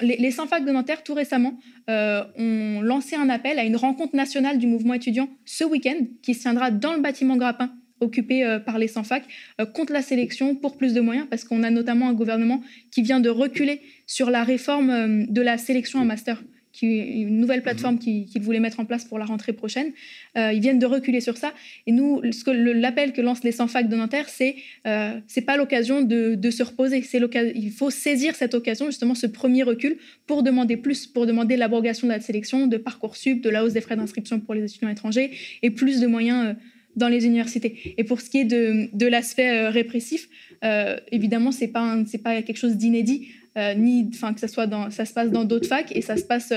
les, 0.00 0.16
les 0.16 0.30
100 0.30 0.46
facs 0.46 0.64
de 0.64 0.70
Nanterre, 0.70 1.02
tout 1.02 1.14
récemment, 1.14 1.58
ont 1.88 2.80
lancé 2.82 3.16
un 3.16 3.28
appel 3.28 3.58
à 3.58 3.64
une 3.64 3.76
rencontre 3.76 4.16
nationale 4.16 4.58
du 4.58 4.66
mouvement 4.66 4.94
étudiant 4.94 5.28
ce 5.44 5.64
week-end, 5.64 6.06
qui 6.22 6.34
se 6.34 6.42
tiendra 6.42 6.70
dans 6.70 6.92
le 6.94 7.00
bâtiment 7.00 7.36
Grappin 7.36 7.70
occupé 8.00 8.44
euh, 8.44 8.58
par 8.58 8.78
les 8.78 8.88
sans-fac 8.88 9.24
euh, 9.60 9.66
contre 9.66 9.92
la 9.92 10.02
sélection 10.02 10.54
pour 10.54 10.76
plus 10.76 10.94
de 10.94 11.00
moyens 11.00 11.26
parce 11.28 11.44
qu'on 11.44 11.62
a 11.62 11.70
notamment 11.70 12.08
un 12.08 12.12
gouvernement 12.12 12.62
qui 12.90 13.02
vient 13.02 13.20
de 13.20 13.28
reculer 13.28 13.80
sur 14.06 14.30
la 14.30 14.44
réforme 14.44 14.90
euh, 14.90 15.24
de 15.28 15.40
la 15.40 15.58
sélection 15.58 16.00
en 16.00 16.04
master 16.04 16.42
qui 16.74 16.86
une 17.22 17.38
nouvelle 17.38 17.58
mhm. 17.58 17.64
plateforme 17.64 17.98
qu'il 17.98 18.42
voulait 18.42 18.60
mettre 18.60 18.80
en 18.80 18.84
place 18.84 19.04
pour 19.04 19.18
la 19.18 19.24
rentrée 19.24 19.52
prochaine. 19.52 19.92
ils 20.36 20.60
viennent 20.60 20.80
de 20.80 20.86
reculer 20.86 21.20
sur 21.20 21.36
ça. 21.36 21.54
Et 21.86 21.92
nous, 21.92 22.20
l'appel 22.46 23.12
que 23.12 23.20
lancent 23.20 23.44
les 23.44 23.52
sans-fac 23.52 23.88
de 23.88 23.96
Nanterre, 23.96 24.28
c'est 24.28 24.56
euh, 24.86 25.18
c'est 25.26 25.42
pas 25.42 25.56
l'occasion 25.56 26.02
de, 26.02 26.34
de, 26.34 26.50
se 26.50 26.62
reposer. 26.62 27.02
C'est 27.02 27.20
il 27.54 27.70
faut 27.70 27.90
saisir 27.90 28.34
cette 28.34 28.54
occasion, 28.54 28.86
justement, 28.86 29.14
ce 29.14 29.26
premier 29.26 29.62
recul, 29.62 29.96
pour 30.26 30.42
demander 30.42 30.76
plus, 30.76 31.06
pour 31.06 31.26
demander 31.26 31.56
l'abrogation 31.56 32.06
de 32.06 32.12
la 32.12 32.20
sélection, 32.20 32.66
de 32.66 32.76
parcoursup, 32.76 33.40
de 33.40 33.50
la 33.50 33.64
hausse 33.64 33.72
des 33.72 33.80
frais 33.80 33.96
d'inscription 33.96 34.40
pour 34.40 34.54
les 34.54 34.64
étudiants 34.64 34.88
étrangers 34.88 35.30
et 35.62 35.70
plus 35.70 36.00
de 36.00 36.06
moyens 36.06 36.56
dans 36.96 37.08
les 37.08 37.26
universités. 37.26 37.94
Et 37.98 38.04
pour 38.04 38.20
ce 38.20 38.30
qui 38.30 38.38
est 38.38 38.44
de, 38.44 38.88
de 38.92 39.06
l'aspect 39.06 39.50
euh, 39.50 39.70
répressif, 39.70 40.28
euh, 40.64 40.96
évidemment, 41.10 41.52
c'est 41.52 41.68
pas 41.68 41.98
c'est 42.06 42.22
pas 42.22 42.42
quelque 42.42 42.56
chose 42.56 42.76
d'inédit, 42.76 43.28
euh, 43.28 43.43
ni 43.76 44.10
enfin 44.12 44.34
que 44.34 44.40
ça 44.40 44.48
soit 44.48 44.66
dans 44.66 44.90
ça 44.90 45.04
se 45.04 45.12
passe 45.12 45.30
dans 45.30 45.44
d'autres 45.44 45.68
facs 45.68 45.92
et 45.94 46.02
ça 46.02 46.16
se 46.16 46.24
passe 46.24 46.52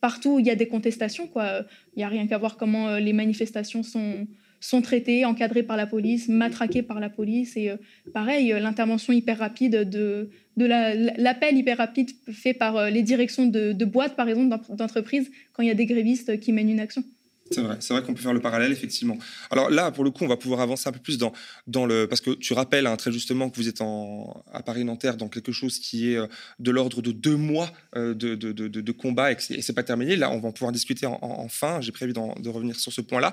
partout 0.00 0.34
où 0.34 0.38
il 0.40 0.46
y 0.46 0.50
a 0.50 0.56
des 0.56 0.68
contestations 0.68 1.26
quoi. 1.28 1.64
Il 1.96 2.00
y 2.00 2.02
a 2.02 2.08
rien 2.08 2.26
qu'à 2.26 2.38
voir 2.38 2.56
comment 2.56 2.96
les 2.96 3.12
manifestations 3.12 3.82
sont 3.82 4.26
sont 4.60 4.80
traitées, 4.80 5.26
encadrées 5.26 5.62
par 5.62 5.76
la 5.76 5.86
police, 5.86 6.28
matraquées 6.28 6.82
par 6.82 6.98
la 6.98 7.10
police 7.10 7.56
et 7.56 7.72
pareil 8.12 8.54
l'intervention 8.60 9.12
hyper 9.12 9.38
rapide 9.38 9.88
de 9.88 10.30
de 10.56 10.66
l'appel 10.66 11.56
hyper 11.56 11.78
rapide 11.78 12.10
fait 12.32 12.54
par 12.54 12.90
les 12.90 13.02
directions 13.02 13.46
de, 13.46 13.72
de 13.72 13.84
boîtes 13.84 14.16
par 14.16 14.28
exemple 14.28 14.56
d'entreprises 14.70 15.30
quand 15.52 15.62
il 15.62 15.68
y 15.68 15.72
a 15.72 15.74
des 15.74 15.86
grévistes 15.86 16.40
qui 16.40 16.52
mènent 16.52 16.70
une 16.70 16.80
action. 16.80 17.04
C'est 17.50 17.60
vrai, 17.60 17.76
vrai 17.76 18.02
qu'on 18.02 18.14
peut 18.14 18.22
faire 18.22 18.32
le 18.32 18.40
parallèle, 18.40 18.72
effectivement. 18.72 19.18
Alors 19.50 19.68
là, 19.68 19.90
pour 19.90 20.02
le 20.02 20.10
coup, 20.10 20.24
on 20.24 20.28
va 20.28 20.38
pouvoir 20.38 20.60
avancer 20.60 20.88
un 20.88 20.92
peu 20.92 20.98
plus 20.98 21.18
dans, 21.18 21.32
dans 21.66 21.84
le. 21.84 22.06
Parce 22.08 22.22
que 22.22 22.30
tu 22.30 22.54
rappelles 22.54 22.86
hein, 22.86 22.96
très 22.96 23.12
justement 23.12 23.50
que 23.50 23.56
vous 23.56 23.68
êtes 23.68 23.82
en, 23.82 24.42
à 24.52 24.62
Paris-Nanterre 24.62 25.18
dans 25.18 25.28
quelque 25.28 25.52
chose 25.52 25.78
qui 25.78 26.10
est 26.10 26.16
euh, 26.16 26.26
de 26.58 26.70
l'ordre 26.70 27.02
de 27.02 27.12
deux 27.12 27.36
mois 27.36 27.70
euh, 27.96 28.14
de, 28.14 28.92
combat 28.92 29.32
et 29.32 29.36
que 29.36 29.42
c'est, 29.42 29.72
pas 29.74 29.82
terminé. 29.82 30.16
Là, 30.16 30.30
on 30.30 30.38
va 30.38 30.52
pouvoir 30.52 30.72
discuter 30.72 31.06
en, 31.06 31.48
fin. 31.48 31.80
J'ai 31.82 31.92
prévu 31.92 32.14
de 32.14 32.48
revenir 32.48 32.78
sur 32.80 32.92
ce 32.92 33.02
point-là. 33.02 33.32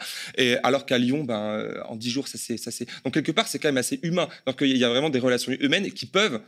Alors 0.63 0.85
qu'à 0.85 0.97
Lyon, 0.97 1.23
ben, 1.23 1.39
euh, 1.39 1.81
en 1.87 1.95
dix 1.95 2.09
jours, 2.09 2.27
ça 2.27 2.37
c'est. 2.37 2.87
Donc 3.05 3.13
quelque 3.13 3.31
part, 3.31 3.47
c'est 3.47 3.59
quand 3.59 3.69
même 3.69 3.77
assez 3.77 3.99
humain. 4.03 4.27
Donc 4.45 4.57
il 4.61 4.77
y 4.77 4.83
a 4.83 4.89
vraiment 4.89 5.09
des 5.09 5.19
relations 5.19 5.53
humaines 5.53 5.89
qui 5.91 6.05
peuvent 6.05 6.41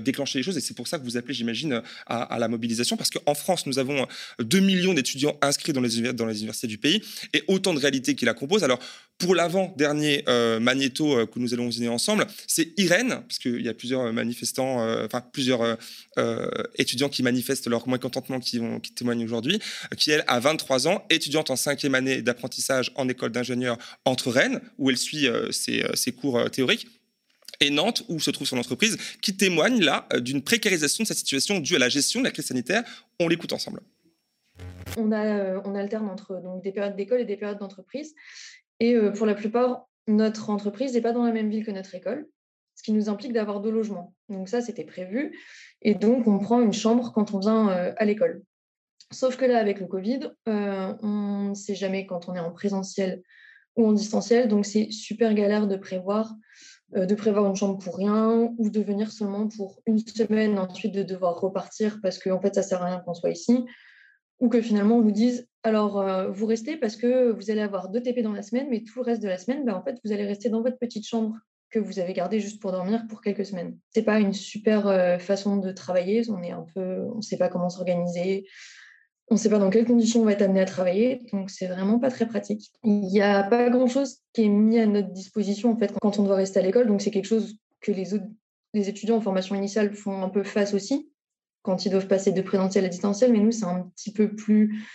déclencher 0.00 0.40
les 0.40 0.42
choses. 0.42 0.56
Et 0.56 0.60
c'est 0.60 0.74
pour 0.74 0.88
ça 0.88 0.98
que 0.98 1.04
vous 1.04 1.16
appelez, 1.16 1.34
j'imagine, 1.34 1.80
à, 2.06 2.38
la 2.38 2.48
mobilisation. 2.48 2.96
Parce 2.96 3.10
qu'en 3.10 3.34
France, 3.34 3.66
nous 3.66 3.78
avons 3.78 4.06
2 4.40 4.58
millions 4.58 4.94
d'étudiants 4.94 5.36
inscrits 5.42 5.72
dans 5.72 5.80
les 5.80 5.98
universités 5.98 6.66
du 6.66 6.78
pays 6.78 7.03
et 7.32 7.42
autant 7.48 7.74
de 7.74 7.78
réalités 7.78 8.14
qui 8.14 8.24
la 8.24 8.34
composent. 8.34 8.64
Alors, 8.64 8.80
pour 9.18 9.34
l'avant-dernier 9.34 10.24
euh, 10.28 10.58
magnéto 10.58 11.16
euh, 11.16 11.26
que 11.26 11.38
nous 11.38 11.54
allons 11.54 11.66
visionner 11.66 11.88
ensemble, 11.88 12.26
c'est 12.48 12.72
Irène, 12.78 13.22
parce 13.28 13.38
qu'il 13.38 13.60
y 13.60 13.68
a 13.68 13.74
plusieurs 13.74 14.12
manifestants, 14.12 14.82
euh, 14.82 15.06
enfin 15.06 15.20
plusieurs 15.20 15.78
étudiants 16.76 17.08
qui 17.08 17.22
manifestent 17.22 17.68
leur 17.68 17.88
mécontentement 17.88 18.40
qui, 18.40 18.60
qui 18.82 18.92
témoignent 18.92 19.24
aujourd'hui, 19.24 19.60
qui 19.96 20.10
elle 20.10 20.24
a 20.26 20.40
23 20.40 20.88
ans, 20.88 21.04
étudiante 21.10 21.50
en 21.50 21.56
cinquième 21.56 21.94
année 21.94 22.22
d'apprentissage 22.22 22.92
en 22.96 23.08
école 23.08 23.30
d'ingénieur 23.30 23.78
entre 24.04 24.30
Rennes, 24.30 24.60
où 24.78 24.90
elle 24.90 24.96
suit 24.96 25.26
ses, 25.50 25.84
ses, 25.94 26.12
cours 26.12 26.50
théoriques, 26.50 26.86
et 27.60 27.70
Nantes, 27.70 28.04
où 28.08 28.20
se 28.20 28.30
trouve 28.30 28.46
son 28.46 28.58
entreprise, 28.58 28.96
qui 29.22 29.36
témoigne 29.36 29.82
là 29.82 30.08
d'une 30.18 30.42
précarisation 30.42 31.04
de 31.04 31.08
sa 31.08 31.14
situation 31.14 31.60
due 31.60 31.76
à 31.76 31.78
la 31.78 31.88
gestion 31.88 32.20
de 32.20 32.24
la 32.24 32.30
crise 32.30 32.46
sanitaire. 32.46 32.82
On 33.20 33.28
l'écoute 33.28 33.52
ensemble. 33.52 33.80
Euh, 34.98 35.60
on 35.64 35.74
alterne 35.74 36.08
entre 36.08 36.40
des 36.62 36.72
périodes 36.72 36.96
d'école 36.96 37.20
et 37.20 37.24
des 37.24 37.36
périodes 37.36 37.58
d'entreprise. 37.58 38.14
Et 38.80 38.94
euh, 38.94 39.10
pour 39.10 39.26
la 39.26 39.34
plupart, 39.34 39.88
notre 40.06 40.50
entreprise 40.50 40.94
n'est 40.94 41.00
pas 41.00 41.12
dans 41.12 41.24
la 41.24 41.32
même 41.32 41.50
ville 41.50 41.64
que 41.64 41.70
notre 41.70 41.94
école, 41.94 42.26
ce 42.74 42.82
qui 42.82 42.92
nous 42.92 43.08
implique 43.08 43.32
d'avoir 43.32 43.60
deux 43.60 43.70
logements. 43.70 44.14
Donc 44.28 44.48
ça, 44.48 44.60
c'était 44.60 44.84
prévu. 44.84 45.38
Et 45.82 45.94
donc, 45.94 46.26
on 46.26 46.38
prend 46.38 46.60
une 46.60 46.72
chambre 46.72 47.12
quand 47.12 47.34
on 47.34 47.38
vient 47.38 47.68
euh, 47.70 47.92
à 47.96 48.04
l'école. 48.04 48.42
Sauf 49.10 49.36
que 49.36 49.44
là, 49.44 49.58
avec 49.58 49.80
le 49.80 49.86
Covid, 49.86 50.30
on 50.46 51.48
ne 51.50 51.54
sait 51.54 51.74
jamais 51.74 52.06
quand 52.06 52.28
on 52.28 52.34
est 52.34 52.40
en 52.40 52.50
présentiel 52.50 53.22
ou 53.76 53.86
en 53.86 53.92
distanciel. 53.92 54.48
Donc, 54.48 54.66
c'est 54.66 54.90
super 54.90 55.34
galère 55.34 55.68
de 55.68 55.76
prévoir, 55.76 56.32
de 56.90 57.14
prévoir 57.14 57.46
une 57.46 57.54
chambre 57.54 57.78
pour 57.78 57.96
rien 57.96 58.52
ou 58.56 58.70
de 58.70 58.80
venir 58.80 59.12
seulement 59.12 59.46
pour 59.46 59.82
une 59.86 59.98
semaine, 59.98 60.58
ensuite 60.58 60.94
de 60.94 61.02
devoir 61.02 61.38
repartir 61.38 62.00
parce 62.02 62.18
qu'en 62.18 62.36
en 62.36 62.40
fait, 62.40 62.54
ça 62.54 62.62
ne 62.62 62.66
sert 62.66 62.82
à 62.82 62.86
rien 62.86 63.00
qu'on 63.00 63.14
soit 63.14 63.30
ici 63.30 63.64
ou 64.40 64.48
que 64.48 64.60
finalement 64.60 64.96
on 64.96 65.02
vous 65.02 65.12
dise 65.12 65.48
alors 65.62 65.98
euh, 65.98 66.28
vous 66.28 66.46
restez 66.46 66.76
parce 66.76 66.96
que 66.96 67.32
vous 67.32 67.50
allez 67.50 67.62
avoir 67.62 67.88
deux 67.88 68.02
TP 68.02 68.22
dans 68.22 68.32
la 68.32 68.42
semaine, 68.42 68.66
mais 68.70 68.82
tout 68.82 68.98
le 68.98 69.02
reste 69.02 69.22
de 69.22 69.28
la 69.28 69.38
semaine, 69.38 69.64
ben, 69.64 69.74
en 69.74 69.82
fait 69.82 69.98
vous 70.04 70.12
allez 70.12 70.26
rester 70.26 70.50
dans 70.50 70.62
votre 70.62 70.78
petite 70.78 71.06
chambre 71.06 71.36
que 71.70 71.78
vous 71.78 71.98
avez 71.98 72.12
gardée 72.12 72.38
juste 72.38 72.60
pour 72.60 72.70
dormir 72.70 73.04
pour 73.08 73.20
quelques 73.20 73.46
semaines. 73.46 73.76
C'est 73.92 74.02
pas 74.02 74.20
une 74.20 74.32
super 74.32 74.86
euh, 74.86 75.18
façon 75.18 75.56
de 75.56 75.72
travailler. 75.72 76.22
On 76.30 76.40
est 76.42 76.52
un 76.52 76.66
peu, 76.74 77.04
on 77.16 77.20
sait 77.20 77.38
pas 77.38 77.48
comment 77.48 77.68
s'organiser. 77.68 78.46
On 79.28 79.34
ne 79.34 79.40
sait 79.40 79.48
pas 79.48 79.58
dans 79.58 79.70
quelles 79.70 79.86
conditions 79.86 80.20
on 80.20 80.24
va 80.24 80.32
être 80.32 80.42
amené 80.42 80.60
à 80.60 80.66
travailler, 80.66 81.22
donc 81.32 81.48
c'est 81.48 81.66
vraiment 81.66 81.98
pas 81.98 82.10
très 82.10 82.26
pratique. 82.26 82.70
Il 82.84 83.00
n'y 83.00 83.22
a 83.22 83.42
pas 83.42 83.70
grand-chose 83.70 84.18
qui 84.34 84.42
est 84.42 84.48
mis 84.48 84.78
à 84.78 84.84
notre 84.84 85.12
disposition 85.12 85.72
en 85.72 85.76
fait 85.78 85.94
quand 85.98 86.18
on 86.18 86.24
doit 86.24 86.36
rester 86.36 86.60
à 86.60 86.62
l'école, 86.62 86.86
donc 86.86 87.00
c'est 87.00 87.10
quelque 87.10 87.24
chose 87.24 87.56
que 87.80 87.90
les 87.90 88.12
autres 88.12 88.26
les 88.74 88.88
étudiants 88.88 89.16
en 89.16 89.20
formation 89.22 89.54
initiale 89.54 89.94
font 89.94 90.22
un 90.22 90.28
peu 90.28 90.42
face 90.42 90.74
aussi 90.74 91.08
quand 91.64 91.84
ils 91.84 91.90
doivent 91.90 92.06
passer 92.06 92.30
de 92.30 92.42
présentiel 92.42 92.84
à 92.84 92.88
distanciel, 92.88 93.32
mais 93.32 93.40
nous, 93.40 93.50
c'est 93.50 93.64
un 93.64 93.90
petit 93.96 94.12
peu 94.12 94.28
plus 94.28 94.86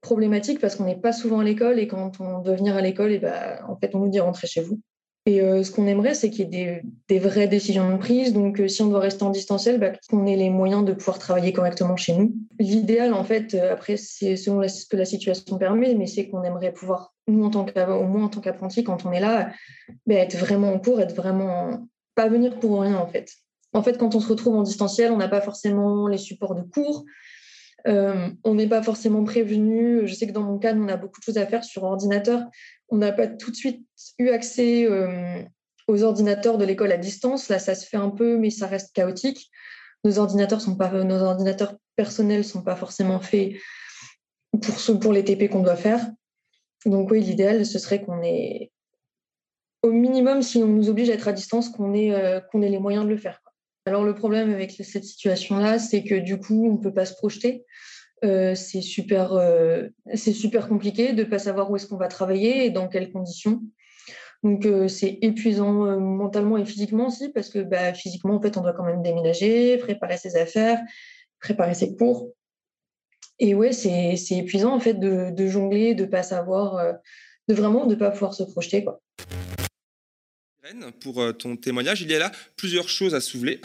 problématique 0.00 0.58
parce 0.58 0.74
qu'on 0.74 0.86
n'est 0.86 0.96
pas 0.96 1.12
souvent 1.12 1.40
à 1.40 1.44
l'école 1.44 1.78
et 1.78 1.86
quand 1.86 2.20
on 2.20 2.40
doit 2.40 2.56
venir 2.56 2.74
à 2.74 2.80
l'école, 2.80 3.12
et 3.12 3.18
bah, 3.18 3.60
en 3.68 3.76
fait, 3.76 3.94
on 3.94 4.00
nous 4.00 4.08
dit 4.08 4.18
rentrer 4.18 4.46
chez 4.46 4.62
vous. 4.62 4.80
Et 5.26 5.42
euh, 5.42 5.62
ce 5.62 5.70
qu'on 5.70 5.86
aimerait, 5.86 6.14
c'est 6.14 6.30
qu'il 6.30 6.52
y 6.54 6.60
ait 6.60 6.82
des, 7.08 7.18
vraies 7.18 7.46
décisions 7.46 7.92
de 7.92 7.98
prise. 7.98 8.32
Donc, 8.32 8.58
euh, 8.58 8.68
si 8.68 8.80
on 8.80 8.88
doit 8.88 9.00
rester 9.00 9.22
en 9.22 9.30
distanciel, 9.30 9.78
bah, 9.78 9.92
qu'on 10.08 10.26
ait 10.26 10.36
les 10.36 10.48
moyens 10.48 10.84
de 10.84 10.94
pouvoir 10.94 11.18
travailler 11.18 11.52
correctement 11.52 11.96
chez 11.96 12.14
nous. 12.14 12.34
L'idéal, 12.58 13.12
en 13.12 13.22
fait, 13.22 13.52
euh, 13.52 13.74
après, 13.74 13.98
c'est 13.98 14.36
selon 14.36 14.66
ce 14.66 14.86
que 14.86 14.96
la 14.96 15.04
situation 15.04 15.58
permet, 15.58 15.94
mais 15.94 16.06
c'est 16.06 16.28
qu'on 16.28 16.42
aimerait 16.42 16.72
pouvoir, 16.72 17.14
nous, 17.28 17.44
en 17.44 17.50
tant 17.50 17.66
au 17.66 18.04
moins 18.04 18.24
en 18.24 18.28
tant 18.28 18.40
qu'apprenti, 18.40 18.82
quand 18.82 19.04
on 19.04 19.12
est 19.12 19.20
là, 19.20 19.52
bah, 20.06 20.14
être 20.14 20.38
vraiment 20.38 20.72
en 20.72 20.78
cours, 20.78 21.00
être 21.02 21.14
vraiment 21.14 21.86
pas 22.14 22.28
venir 22.28 22.58
pour 22.58 22.80
rien, 22.80 22.96
en 22.96 23.06
fait. 23.06 23.30
En 23.72 23.82
fait, 23.82 23.98
quand 23.98 24.14
on 24.14 24.20
se 24.20 24.28
retrouve 24.28 24.56
en 24.56 24.62
distanciel, 24.62 25.12
on 25.12 25.16
n'a 25.16 25.28
pas 25.28 25.40
forcément 25.40 26.08
les 26.08 26.18
supports 26.18 26.54
de 26.54 26.62
cours. 26.62 27.04
on 27.86 28.54
n'est 28.54 28.68
pas 28.68 28.82
forcément 28.82 29.24
prévenu. 29.24 30.06
Je 30.06 30.14
sais 30.14 30.26
que 30.26 30.32
dans 30.32 30.42
mon 30.42 30.58
cas, 30.58 30.74
on 30.74 30.88
a 30.88 30.96
beaucoup 30.96 31.20
de 31.20 31.24
choses 31.24 31.38
à 31.38 31.46
faire 31.46 31.64
sur 31.64 31.84
ordinateur. 31.84 32.42
On 32.88 32.96
n'a 32.96 33.12
pas 33.12 33.28
tout 33.28 33.50
de 33.50 33.56
suite 33.56 33.86
eu 34.18 34.30
accès 34.30 34.88
aux 35.86 36.02
ordinateurs 36.02 36.58
de 36.58 36.64
l'école 36.64 36.92
à 36.92 36.96
distance. 36.96 37.48
Là, 37.48 37.58
ça 37.58 37.74
se 37.74 37.86
fait 37.86 37.96
un 37.96 38.10
peu, 38.10 38.38
mais 38.38 38.50
ça 38.50 38.66
reste 38.66 38.94
chaotique. 38.94 39.50
Nos 40.04 40.18
ordinateurs, 40.18 41.76
personnels 41.96 42.38
ne 42.38 42.42
sont 42.42 42.62
pas 42.62 42.76
forcément 42.76 43.20
faits 43.20 43.52
pour, 45.00 45.12
les 45.12 45.24
TP 45.24 45.50
qu'on 45.50 45.62
doit 45.62 45.76
faire. 45.76 46.10
Donc 46.86 47.10
oui, 47.10 47.20
l'idéal, 47.20 47.66
ce 47.66 47.78
serait 47.78 48.02
qu'on 48.02 48.22
ait, 48.22 48.72
au 49.82 49.92
minimum, 49.92 50.40
si 50.40 50.58
on 50.58 50.66
nous 50.66 50.88
oblige 50.88 51.10
à 51.10 51.14
être 51.14 51.28
à 51.28 51.32
distance, 51.32 51.68
qu'on 51.68 51.92
ait, 51.92 52.12
euh, 52.12 52.40
qu'on 52.40 52.62
ait 52.62 52.70
les 52.70 52.78
moyens 52.78 53.04
de 53.04 53.10
le 53.10 53.18
faire. 53.18 53.42
Alors 53.86 54.04
le 54.04 54.14
problème 54.14 54.50
avec 54.50 54.72
cette 54.72 55.04
situation-là, 55.04 55.78
c'est 55.78 56.04
que 56.04 56.14
du 56.14 56.38
coup, 56.38 56.68
on 56.68 56.74
ne 56.74 56.82
peut 56.82 56.92
pas 56.92 57.06
se 57.06 57.14
projeter. 57.14 57.64
Euh, 58.24 58.54
c'est 58.54 58.82
super, 58.82 59.32
euh, 59.32 59.88
c'est 60.14 60.34
super 60.34 60.68
compliqué 60.68 61.14
de 61.14 61.24
ne 61.24 61.28
pas 61.28 61.38
savoir 61.38 61.70
où 61.70 61.76
est-ce 61.76 61.86
qu'on 61.86 61.96
va 61.96 62.08
travailler 62.08 62.66
et 62.66 62.70
dans 62.70 62.88
quelles 62.88 63.10
conditions. 63.10 63.62
Donc 64.42 64.66
c'est 64.88 65.18
épuisant 65.20 66.00
mentalement 66.00 66.56
et 66.56 66.64
physiquement 66.64 67.08
aussi 67.08 67.28
parce 67.28 67.50
que 67.50 67.58
bah, 67.58 67.92
physiquement 67.92 68.36
en 68.36 68.40
fait 68.40 68.56
on 68.56 68.62
doit 68.62 68.72
quand 68.72 68.86
même 68.86 69.02
déménager, 69.02 69.76
préparer 69.76 70.16
ses 70.16 70.34
affaires, 70.36 70.80
préparer 71.40 71.74
ses 71.74 71.94
cours. 71.94 72.30
Et 73.40 73.54
ouais, 73.54 73.72
c'est 73.72 74.36
épuisant 74.36 74.74
en 74.74 74.80
fait 74.80 74.94
de, 74.94 75.30
de 75.30 75.46
jongler, 75.46 75.94
de 75.94 76.04
pas 76.04 76.22
savoir, 76.22 76.76
euh, 76.76 76.92
de 77.48 77.54
vraiment 77.54 77.86
de 77.86 77.94
pas 77.94 78.10
pouvoir 78.10 78.34
se 78.34 78.42
projeter 78.42 78.84
quoi. 78.84 79.00
Pour 81.00 81.20
euh, 81.20 81.32
ton 81.32 81.56
témoignage, 81.56 82.02
il 82.02 82.10
y 82.10 82.14
a 82.14 82.18
là 82.18 82.32
plusieurs 82.56 82.88
choses 82.88 83.14
à 83.14 83.20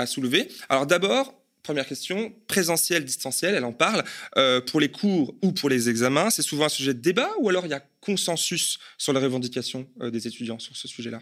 soulever. 0.06 0.48
Alors 0.70 0.86
d'abord, 0.86 1.34
première 1.64 1.86
question, 1.86 2.34
présentiel, 2.48 3.04
distanciel, 3.04 3.56
elle 3.56 3.66
en 3.66 3.74
parle. 3.74 4.04
Euh, 4.38 4.62
pour 4.62 4.80
les 4.80 4.90
cours 4.90 5.36
ou 5.42 5.52
pour 5.52 5.70
les 5.70 5.90
examens, 5.90 6.30
c'est 6.30 6.42
souvent 6.42 6.66
un 6.66 6.70
sujet 6.70 6.94
de 6.94 7.02
débat 7.02 7.30
ou 7.40 7.50
alors 7.50 7.66
il 7.66 7.70
y 7.70 7.74
a 7.74 7.84
consensus 8.00 8.80
sur 8.98 9.14
les 9.14 9.20
revendications 9.20 9.88
des 10.00 10.28
étudiants 10.28 10.60
sur 10.60 10.76
ce 10.76 10.88
sujet-là? 10.88 11.22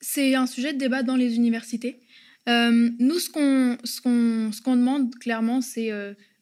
C'est 0.00 0.34
un 0.34 0.46
sujet 0.46 0.72
de 0.72 0.78
débat 0.78 1.02
dans 1.02 1.16
les 1.16 1.36
universités. 1.36 2.00
nous, 2.46 3.18
ce 3.18 3.30
qu'on 3.30 4.76
demande 4.76 5.14
clairement, 5.16 5.60
c'est 5.60 5.90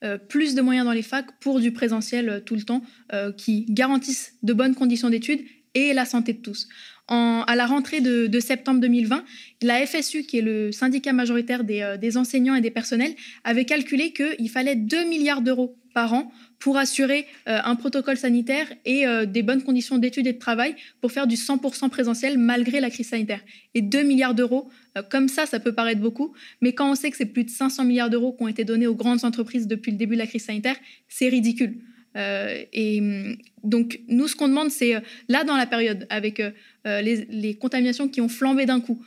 euh, 0.04 0.18
plus 0.18 0.54
de 0.54 0.60
moyens 0.60 0.84
dans 0.84 0.92
les 0.92 1.02
facs 1.02 1.38
pour 1.40 1.60
du 1.60 1.72
présentiel 1.72 2.28
euh, 2.28 2.40
tout 2.40 2.56
le 2.56 2.62
temps, 2.62 2.82
euh, 3.14 3.32
qui 3.32 3.64
garantissent 3.70 4.34
de 4.42 4.52
bonnes 4.52 4.74
conditions 4.74 5.08
d'études 5.08 5.40
et 5.74 5.92
la 5.92 6.04
santé 6.04 6.32
de 6.32 6.38
tous. 6.38 6.68
à 7.08 7.54
la 7.54 7.66
rentrée 7.66 8.00
de, 8.00 8.40
septembre 8.40 8.80
2020, 8.80 9.24
la 9.62 9.86
FSU, 9.86 10.22
qui 10.24 10.38
est 10.38 10.42
le 10.42 10.72
syndicat 10.72 11.12
majoritaire 11.12 11.64
des, 11.64 12.16
enseignants 12.16 12.54
et 12.54 12.60
des 12.60 12.70
personnels, 12.70 13.14
avait 13.44 13.64
calculé 13.64 14.12
qu'il 14.12 14.48
fallait 14.48 14.76
2 14.76 15.04
milliards 15.08 15.42
d'euros 15.42 15.76
par 15.92 16.12
an 16.12 16.32
pour 16.58 16.78
assurer 16.78 17.26
un 17.46 17.76
protocole 17.76 18.16
sanitaire 18.16 18.66
et 18.84 19.04
des 19.26 19.42
bonnes 19.42 19.62
conditions 19.62 19.98
d'études 19.98 20.26
et 20.26 20.32
de 20.32 20.38
travail 20.38 20.74
pour 21.00 21.12
faire 21.12 21.26
du 21.26 21.36
100% 21.36 21.90
présentiel 21.90 22.38
malgré 22.38 22.80
la 22.80 22.90
crise 22.90 23.08
sanitaire. 23.08 23.40
Et 23.74 23.82
2 23.82 24.02
milliards 24.02 24.34
d'euros, 24.34 24.70
euh, 24.96 25.02
comme 25.02 25.28
ça, 25.28 25.46
ça 25.46 25.60
peut 25.60 25.72
paraître 25.72 26.00
beaucoup, 26.00 26.32
mais 26.60 26.72
quand 26.72 26.90
on 26.90 26.94
sait 26.94 27.10
que 27.10 27.16
c'est 27.16 27.26
plus 27.26 27.44
de 27.44 27.50
500 27.50 27.84
milliards 27.84 28.10
d'euros 28.10 28.32
qui 28.32 28.42
ont 28.42 28.48
été 28.48 28.64
donnés 28.64 28.86
aux 28.86 28.94
grandes 28.94 29.24
entreprises 29.24 29.66
depuis 29.66 29.92
le 29.92 29.98
début 29.98 30.14
de 30.14 30.20
la 30.20 30.26
crise 30.26 30.44
sanitaire, 30.44 30.76
c'est 31.08 31.28
ridicule. 31.28 31.80
Euh, 32.16 32.62
et 32.72 33.00
mm, 33.00 33.36
donc, 33.62 34.00
nous, 34.08 34.28
ce 34.28 34.36
qu'on 34.36 34.48
demande, 34.48 34.70
c'est 34.70 34.94
euh, 34.94 35.00
là, 35.28 35.44
dans 35.44 35.56
la 35.56 35.66
période, 35.66 36.06
avec 36.10 36.42
les, 36.84 37.56
contaminations 37.60 38.08
qui 38.08 38.20
ont 38.20 38.28
flambé 38.28 38.66
d'un 38.66 38.80
coup, 38.80 39.02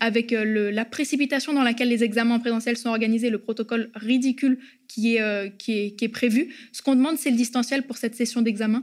avec 0.00 0.30
la 0.30 0.84
précipitation 0.84 1.52
dans 1.52 1.62
laquelle 1.62 1.88
les 1.88 2.04
examens 2.04 2.36
en 2.36 2.40
présentiel 2.40 2.76
sont 2.76 2.88
organisés, 2.88 3.28
le 3.28 3.38
protocole 3.38 3.90
ridicule 3.94 4.58
qui 4.88 5.16
est, 5.16 5.56
qui 5.58 5.94
est, 6.00 6.08
prévu, 6.08 6.54
ce 6.72 6.80
qu'on 6.80 6.94
demande, 6.94 7.18
c'est 7.18 7.30
le 7.30 7.36
distanciel 7.36 7.82
pour 7.82 7.96
cette 7.96 8.14
session 8.14 8.40
d'examen 8.40 8.82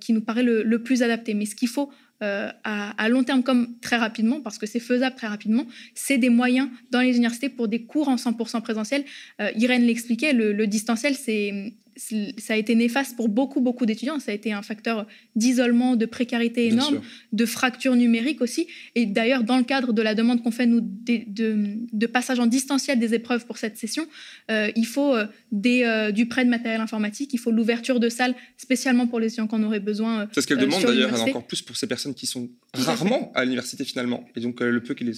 qui 0.00 0.12
nous 0.12 0.20
paraît 0.20 0.42
le, 0.42 0.82
plus 0.82 1.02
adapté. 1.02 1.34
Mais 1.34 1.46
ce 1.46 1.54
qu'il 1.54 1.68
faut 1.68 1.90
euh, 2.22 2.50
à, 2.64 3.08
long 3.08 3.24
terme 3.24 3.42
comme 3.42 3.78
très 3.80 3.96
rapidement, 3.96 4.42
parce 4.42 4.58
que 4.58 4.66
c'est 4.66 4.78
faisable 4.78 5.16
très 5.16 5.26
rapidement, 5.26 5.64
c'est 5.94 6.18
des 6.18 6.28
moyens 6.28 6.68
dans 6.90 7.00
les 7.00 7.16
universités 7.16 7.48
pour 7.48 7.66
des 7.66 7.84
cours 7.84 8.08
en 8.08 8.16
100% 8.16 8.60
présentiel. 8.60 9.04
Euh, 9.40 9.50
Irène 9.56 9.84
l'expliquait, 9.84 10.34
le, 10.34 10.66
distanciel, 10.66 11.14
c'est 11.14 11.72
ça 11.96 12.54
a 12.54 12.56
été 12.56 12.74
néfaste 12.74 13.16
pour 13.16 13.28
beaucoup, 13.28 13.60
beaucoup 13.60 13.86
d'étudiants. 13.86 14.18
Ça 14.18 14.32
a 14.32 14.34
été 14.34 14.52
un 14.52 14.62
facteur 14.62 15.06
d'isolement, 15.36 15.96
de 15.96 16.06
précarité 16.06 16.66
énorme, 16.66 17.00
de 17.32 17.46
fracture 17.46 17.96
numérique 17.96 18.40
aussi. 18.40 18.66
Et 18.94 19.06
d'ailleurs, 19.06 19.44
dans 19.44 19.56
le 19.56 19.64
cadre 19.64 19.92
de 19.92 20.02
la 20.02 20.14
demande 20.14 20.42
qu'on 20.42 20.50
fait, 20.50 20.66
nous, 20.66 20.80
de, 20.82 22.06
passage 22.06 22.40
en 22.40 22.46
distanciel 22.46 22.98
des 22.98 23.14
épreuves 23.14 23.46
pour 23.46 23.58
cette 23.58 23.76
session, 23.76 24.06
euh, 24.50 24.70
il 24.76 24.86
faut 24.86 25.14
euh, 25.14 25.26
des, 25.52 25.84
euh, 25.84 26.10
du 26.10 26.26
prêt 26.26 26.44
de 26.44 26.50
matériel 26.50 26.80
informatique, 26.80 27.32
il 27.32 27.38
faut 27.38 27.50
l'ouverture 27.50 28.00
de 28.00 28.08
salles 28.08 28.34
spécialement 28.56 29.06
pour 29.06 29.20
les 29.20 29.26
étudiants 29.28 29.46
qu'on 29.46 29.62
aurait 29.62 29.80
besoin. 29.80 30.28
C'est 30.32 30.40
ce 30.40 30.46
qu'elle 30.46 30.58
demande 30.58 30.82
d'ailleurs, 30.82 31.20
encore 31.22 31.46
plus 31.46 31.62
pour 31.62 31.76
ces 31.76 31.86
personnes 31.86 32.14
qui 32.14 32.26
sont 32.26 32.48
rarement 32.74 33.32
à, 33.34 33.44
l'université 33.44 33.84
finalement. 33.84 34.24
Et 34.36 34.40
donc, 34.40 34.60
le 34.60 34.82
peu 34.82 34.94
qu'ils 34.94 35.10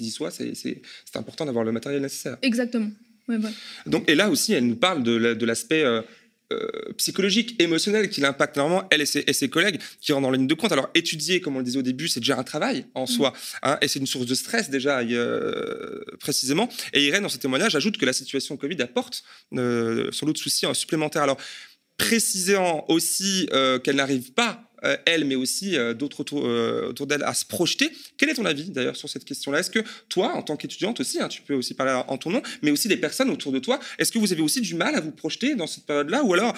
y 0.00 0.10
soient, 0.10 0.30
c'est 0.30 0.80
important 1.14 1.46
d'avoir 1.46 1.64
le 1.64 1.72
matériel 1.72 2.02
nécessaire. 2.02 2.36
Exactement. 2.42 2.90
Donc, 3.86 4.08
et 4.08 4.14
là 4.14 4.30
aussi, 4.30 4.52
elle 4.52 4.66
nous 4.66 4.76
parle 4.76 5.02
de 5.02 5.44
l'aspect 5.44 5.84
euh, 6.50 6.92
psychologique, 6.96 7.60
émotionnel 7.60 8.08
qui 8.08 8.22
l'impacte 8.22 8.56
normalement, 8.56 8.88
elle 8.90 9.02
et 9.02 9.04
ses, 9.06 9.50
collègues, 9.50 9.78
qui 10.00 10.12
rentrent 10.12 10.22
dans 10.22 10.30
la 10.30 10.38
ligne 10.38 10.46
de 10.46 10.54
compte. 10.54 10.72
Alors, 10.72 10.88
étudier, 10.94 11.42
comme 11.42 11.56
on 11.56 11.58
le 11.58 11.64
disait 11.64 11.78
au 11.78 11.82
début, 11.82 12.08
c'est 12.08 12.20
déjà 12.20 12.38
un 12.38 12.42
travail 12.42 12.86
en 12.94 13.04
mm. 13.04 13.06
soi, 13.06 13.34
hein, 13.62 13.76
et 13.82 13.88
c'est 13.88 13.98
une 13.98 14.06
source 14.06 14.24
de 14.24 14.34
stress 14.34 14.70
déjà, 14.70 15.00
euh, 15.00 16.00
précisément. 16.20 16.70
Et 16.94 17.04
Irène, 17.04 17.24
dans 17.24 17.28
ce 17.28 17.36
témoignage, 17.36 17.76
ajoute 17.76 17.98
que 17.98 18.06
la 18.06 18.14
situation 18.14 18.56
Covid 18.56 18.80
apporte 18.80 19.24
euh, 19.52 20.10
sans 20.10 20.24
doute 20.24 20.38
soucis 20.38 20.64
supplémentaires. 20.72 21.22
Alors, 21.22 21.36
précisant 21.98 22.86
aussi 22.88 23.46
qu'elle 23.84 23.96
n'arrive 23.96 24.32
pas 24.32 24.67
euh, 24.84 24.96
elle, 25.06 25.24
mais 25.24 25.34
aussi 25.34 25.76
euh, 25.76 25.94
d'autres 25.94 26.24
euh, 26.34 26.90
autour, 26.90 27.06
d'elle, 27.06 27.22
à 27.22 27.34
se 27.34 27.44
projeter. 27.44 27.90
Quel 28.16 28.28
est 28.28 28.34
ton 28.34 28.44
avis 28.44 28.70
d'ailleurs 28.70 28.96
sur 28.96 29.08
cette 29.08 29.24
question-là? 29.24 29.60
Est-ce 29.60 29.70
que 29.70 29.80
toi, 30.08 30.34
en 30.34 30.42
tant 30.42 30.56
qu'étudiante 30.56 31.00
aussi, 31.00 31.20
hein, 31.20 31.28
tu 31.28 31.42
peux 31.42 31.54
aussi 31.54 31.74
parler 31.74 32.00
en 32.06 32.16
ton 32.18 32.30
nom, 32.30 32.42
mais 32.62 32.70
aussi 32.70 32.88
des 32.88 32.96
personnes 32.96 33.30
autour 33.30 33.52
de 33.52 33.58
toi, 33.58 33.80
est-ce 33.98 34.12
que 34.12 34.18
vous 34.18 34.32
avez 34.32 34.42
aussi 34.42 34.60
du 34.60 34.74
mal 34.74 34.94
à 34.94 35.00
vous 35.00 35.10
projeter 35.10 35.54
dans 35.54 35.66
cette 35.66 35.84
période-là? 35.84 36.22
Ou 36.22 36.34
alors 36.34 36.54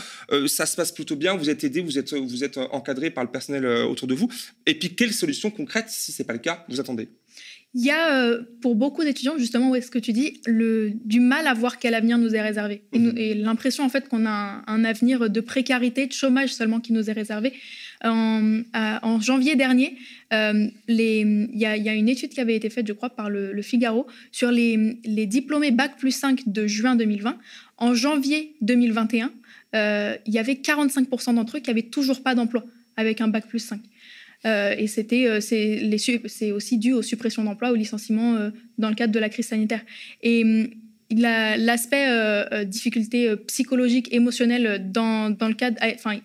ça 0.47 0.67
se 0.67 0.77
passe 0.77 0.93
plutôt 0.93 1.17
bien, 1.17 1.37
vous 1.37 1.51
êtes 1.51 1.65
aidé, 1.65 1.81
vous 1.81 1.99
êtes, 1.99 2.13
vous 2.13 2.45
êtes 2.45 2.59
encadré 2.59 3.11
par 3.11 3.25
le 3.25 3.31
personnel 3.31 3.67
autour 3.67 4.09
de 4.09 4.15
vous? 4.15 4.29
Et 4.67 4.75
puis, 4.75 4.95
quelles 4.95 5.13
solutions 5.13 5.51
concrètes, 5.51 5.89
si 5.89 6.13
ce 6.13 6.23
n'est 6.23 6.27
pas 6.27 6.33
le 6.33 6.39
cas, 6.39 6.65
vous 6.69 6.81
attendez? 6.81 7.09
Il 7.75 7.85
y 7.85 7.91
a 7.91 8.37
pour 8.61 8.75
beaucoup 8.75 9.05
d'étudiants, 9.05 9.39
justement, 9.39 9.71
où 9.71 9.77
est-ce 9.77 9.93
que 9.93 9.99
tu 9.99 10.13
dis, 10.13 10.41
le, 10.45 10.91
du 11.05 11.21
mal 11.21 11.47
à 11.47 11.55
voir 11.55 11.79
quel 11.79 11.95
avenir 11.95 12.19
nous 12.19 12.35
est 12.35 12.43
réservé. 12.43 12.83
Et, 12.93 12.99
mmh 12.99 13.43
l'impression, 13.43 13.85
en 13.85 13.89
fait, 13.89 14.09
qu'on 14.09 14.27
a 14.27 14.65
un, 14.67 14.85
avenir 14.85 15.31
de 15.31 15.41
précarité, 15.41 16.07
de 16.07 16.13
chômage 16.13 16.53
seulement 16.53 16.81
qui 16.81 16.93
nous 16.93 17.09
est 17.09 17.13
réservé. 17.13 17.53
En, 18.03 19.21
janvier 19.21 19.57
dernier, 19.57 19.97
euh, 20.33 20.69
il 20.89 21.51
y, 21.55 21.67
a 21.67 21.95
une 21.95 22.09
étude 22.09 22.31
qui 22.31 22.41
avait 22.41 22.57
été 22.57 22.71
faite, 22.71 22.87
je 22.87 22.93
crois, 22.93 23.11
par 23.11 23.29
le, 23.29 23.61
Figaro 23.63 24.07
sur 24.33 24.51
les, 24.51 25.27
diplômés 25.27 25.71
Bac 25.71 25.99
plus 25.99 26.13
5 26.13 26.49
de 26.49 26.67
juin 26.67 26.97
2020. 26.97 27.37
En 27.79 27.95
janvier 27.95 28.55
2021, 28.63 29.33
euh, 29.75 30.17
il 30.27 30.33
y 30.33 30.39
avait 30.39 30.55
45% 30.55 31.35
d'entre 31.35 31.59
eux 31.59 31.61
qui 31.61 31.71
n'avaient 31.71 31.83
toujours 31.83 32.23
pas 32.23 32.35
d'emploi 32.35 32.65
avec 32.97 33.21
un 33.21 33.29
Bac 33.29 33.47
plus 33.47 33.59
5. 33.59 33.81
Euh, 34.47 34.75
et 34.79 34.87
c'était, 34.87 35.41
c'est 35.41 36.53
aussi 36.53 36.79
dû 36.79 36.93
aux 36.93 37.03
suppressions 37.03 37.45
d'emplois, 37.45 37.71
aux 37.71 37.77
licenciements 37.77 38.51
dans 38.79 38.89
le 38.89 38.95
cadre 38.95 39.13
de 39.13 39.19
la 39.19 39.29
crise 39.29 39.49
sanitaire. 39.49 39.83
Et 40.23 40.43
hum, 40.43 40.69
l'aspect 41.11 42.65
difficulté 42.65 43.37
psychologique, 43.47 44.09
émotionnelle 44.11 44.91
dans, 44.91 45.29
le 45.29 45.55
cadre, 45.55 45.77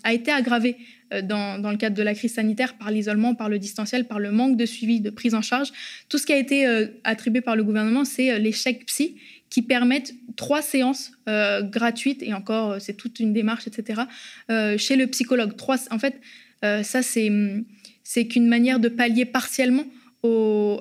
a 0.03 0.13
été 0.13 0.31
aggravé 0.31 0.77
euh, 1.13 1.21
dans, 1.21 1.69
le 1.69 1.77
cadre 1.77 1.95
de 1.95 2.01
la 2.01 2.15
crise 2.15 2.33
sanitaire 2.33 2.77
par 2.77 2.89
l'isolement, 2.89 3.35
par 3.35 3.47
le 3.47 3.59
distanciel, 3.59 4.05
par 4.05 4.19
le 4.19 4.31
manque 4.31 4.57
de 4.57 4.65
suivi, 4.65 5.01
de 5.01 5.11
prise 5.11 5.35
en 5.35 5.41
charge. 5.43 5.71
Tout 6.09 6.17
ce 6.17 6.25
qui 6.25 6.33
a 6.33 6.37
été 6.37 6.65
euh, 6.65 6.87
attribué 7.03 7.41
par 7.41 7.55
le 7.55 7.63
gouvernement, 7.63 8.05
c'est 8.05 8.31
euh, 8.31 8.39
les 8.39 8.51
chèques 8.51 8.87
psy 8.87 9.15
qui 9.51 9.61
permettent 9.61 10.15
trois 10.35 10.61
séances 10.61 11.11
gratuites, 11.27 12.21
et 12.23 12.33
encore, 12.33 12.81
c'est 12.81 12.95
toute 12.95 13.19
une 13.21 13.31
démarche, 13.31 13.67
etc., 13.67 14.01
chez 14.49 14.97
le 14.97 15.07
psychologue. 15.07 15.55
Trois, 15.55 15.77
en 15.91 15.99
fait, 15.99 16.19
ça, 16.61 17.01
c'est 17.03 18.27
qu'une 18.27 18.47
manière 18.47 18.79
de 18.79 18.89
pallier 18.89 19.23
partiellement 19.23 19.85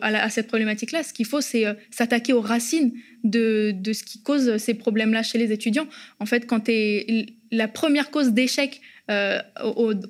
à, 0.01 0.31
cette 0.31 0.49
problématique-là. 0.49 1.05
Ce 1.05 1.12
qu'il 1.12 1.27
faut, 1.27 1.41
c'est 1.41 1.66
s'attaquer 1.91 2.33
aux 2.33 2.41
racines 2.41 2.95
de, 3.22 3.77
ce 3.93 4.03
qui 4.03 4.22
cause 4.22 4.57
ces 4.57 4.75
problèmes-là 4.75 5.22
chez 5.22 5.39
les 5.39 5.53
étudiants. 5.53 5.87
En 6.18 6.27
fait, 6.27 6.47
quand 6.47 6.68
es 6.68 7.27
la 7.53 7.68
première 7.68 8.11
cause 8.11 8.33
d'échec 8.33 8.81
euh, 9.11 9.39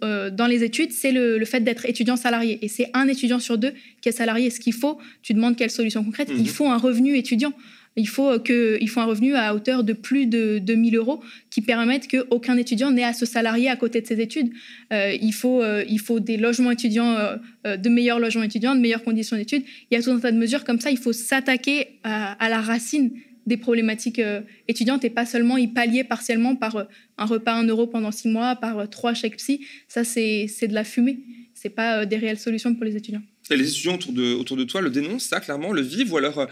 euh, 0.04 0.30
dans 0.30 0.46
les 0.46 0.62
études, 0.62 0.92
c'est 0.92 1.12
le, 1.12 1.44
fait 1.44 1.60
d'être 1.60 1.86
étudiant 1.86 2.16
salarié. 2.16 2.58
Et 2.62 2.68
c'est 2.68 2.90
un 2.94 3.08
étudiant 3.08 3.38
sur 3.38 3.58
deux 3.58 3.72
qui 4.00 4.08
est 4.08 4.12
salarié. 4.12 4.50
Ce 4.50 4.60
qu'il 4.60 4.72
faut, 4.72 4.98
tu 5.22 5.34
demandes 5.34 5.56
quelle 5.56 5.70
solution 5.70 6.04
concrète, 6.04 6.28
il 6.30 6.38
mhm. 6.38 6.46
faut 6.46 6.66
un 6.66 6.78
revenu 6.78 7.16
étudiant. 7.16 7.52
Il 7.96 8.08
faut, 8.08 8.40
que, 8.40 8.76
il 8.80 8.88
faut 8.88 8.98
un 8.98 9.04
revenu 9.04 9.36
à 9.36 9.54
hauteur 9.54 9.84
de 9.84 9.92
plus 9.92 10.26
de 10.26 10.58
2000 10.58 10.96
euros 10.96 11.22
qui 11.50 11.60
permettent 11.60 12.08
qu'aucun 12.08 12.56
étudiant 12.56 12.90
n'ait 12.90 13.04
à 13.04 13.12
se 13.12 13.24
salarier 13.24 13.68
à 13.68 13.76
côté 13.76 14.00
de 14.00 14.06
ses 14.06 14.20
études. 14.20 14.50
Euh, 14.92 15.16
il, 15.20 15.32
faut, 15.32 15.62
il 15.88 16.00
faut 16.00 16.18
des 16.18 16.36
logements 16.36 16.72
étudiants, 16.72 17.16
de 17.64 17.88
meilleurs 17.88 18.18
logements 18.18 18.42
étudiants, 18.42 18.74
de 18.74 18.80
meilleures 18.80 19.04
conditions 19.04 19.36
d'études. 19.36 19.62
Il 19.92 19.94
y 19.94 20.00
a 20.00 20.02
tout 20.02 20.10
un 20.10 20.18
tas 20.18 20.32
de 20.32 20.36
mesures 20.36 20.64
comme 20.64 20.80
ça. 20.80 20.90
Il 20.90 20.98
faut 20.98 21.12
s'attaquer 21.12 22.00
à, 22.02 22.48
la 22.48 22.60
racine 22.60 23.12
des 23.46 23.56
problématiques 23.56 24.20
étudiantes 24.68 25.04
et 25.04 25.10
pas 25.10 25.26
seulement 25.26 25.56
y 25.56 25.68
pallier 25.68 26.04
partiellement 26.04 26.56
par 26.56 26.86
un 27.18 27.24
repas 27.26 27.52
à 27.52 27.58
1 27.58 27.64
euro 27.66 27.86
pendant 27.86 28.10
six 28.10 28.28
mois, 28.28 28.56
par 28.56 28.88
trois 28.88 29.14
chèques 29.14 29.36
psy. 29.36 29.66
Ça, 29.88 30.04
c'est 30.04 30.46
de 30.68 30.74
la 30.74 30.84
fumée. 30.84 31.20
Ce 31.54 31.68
n'est 31.68 31.74
pas 31.74 32.06
des 32.06 32.16
réelles 32.16 32.38
solutions 32.38 32.74
pour 32.74 32.84
les 32.84 32.96
étudiants. 32.96 33.22
Et 33.50 33.56
les 33.56 33.68
étudiants 33.68 33.94
autour 33.94 34.12
de, 34.12 34.34
autour 34.34 34.56
de 34.56 34.64
toi 34.64 34.80
le 34.80 34.90
dénoncent, 34.90 35.24
ça, 35.24 35.40
clairement, 35.40 35.72
le 35.72 35.82
vivent, 35.82 36.12
ou 36.12 36.16
alors, 36.16 36.48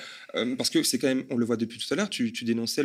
parce 0.58 0.70
que 0.70 0.82
c'est 0.82 0.98
quand 0.98 1.08
même, 1.08 1.24
on 1.30 1.36
le 1.36 1.46
voit 1.46 1.56
depuis 1.56 1.78
tout 1.78 1.92
à 1.92 1.96
l'heure, 1.96 2.10
tu, 2.10 2.32
tu, 2.32 2.44
dénonçais 2.44 2.84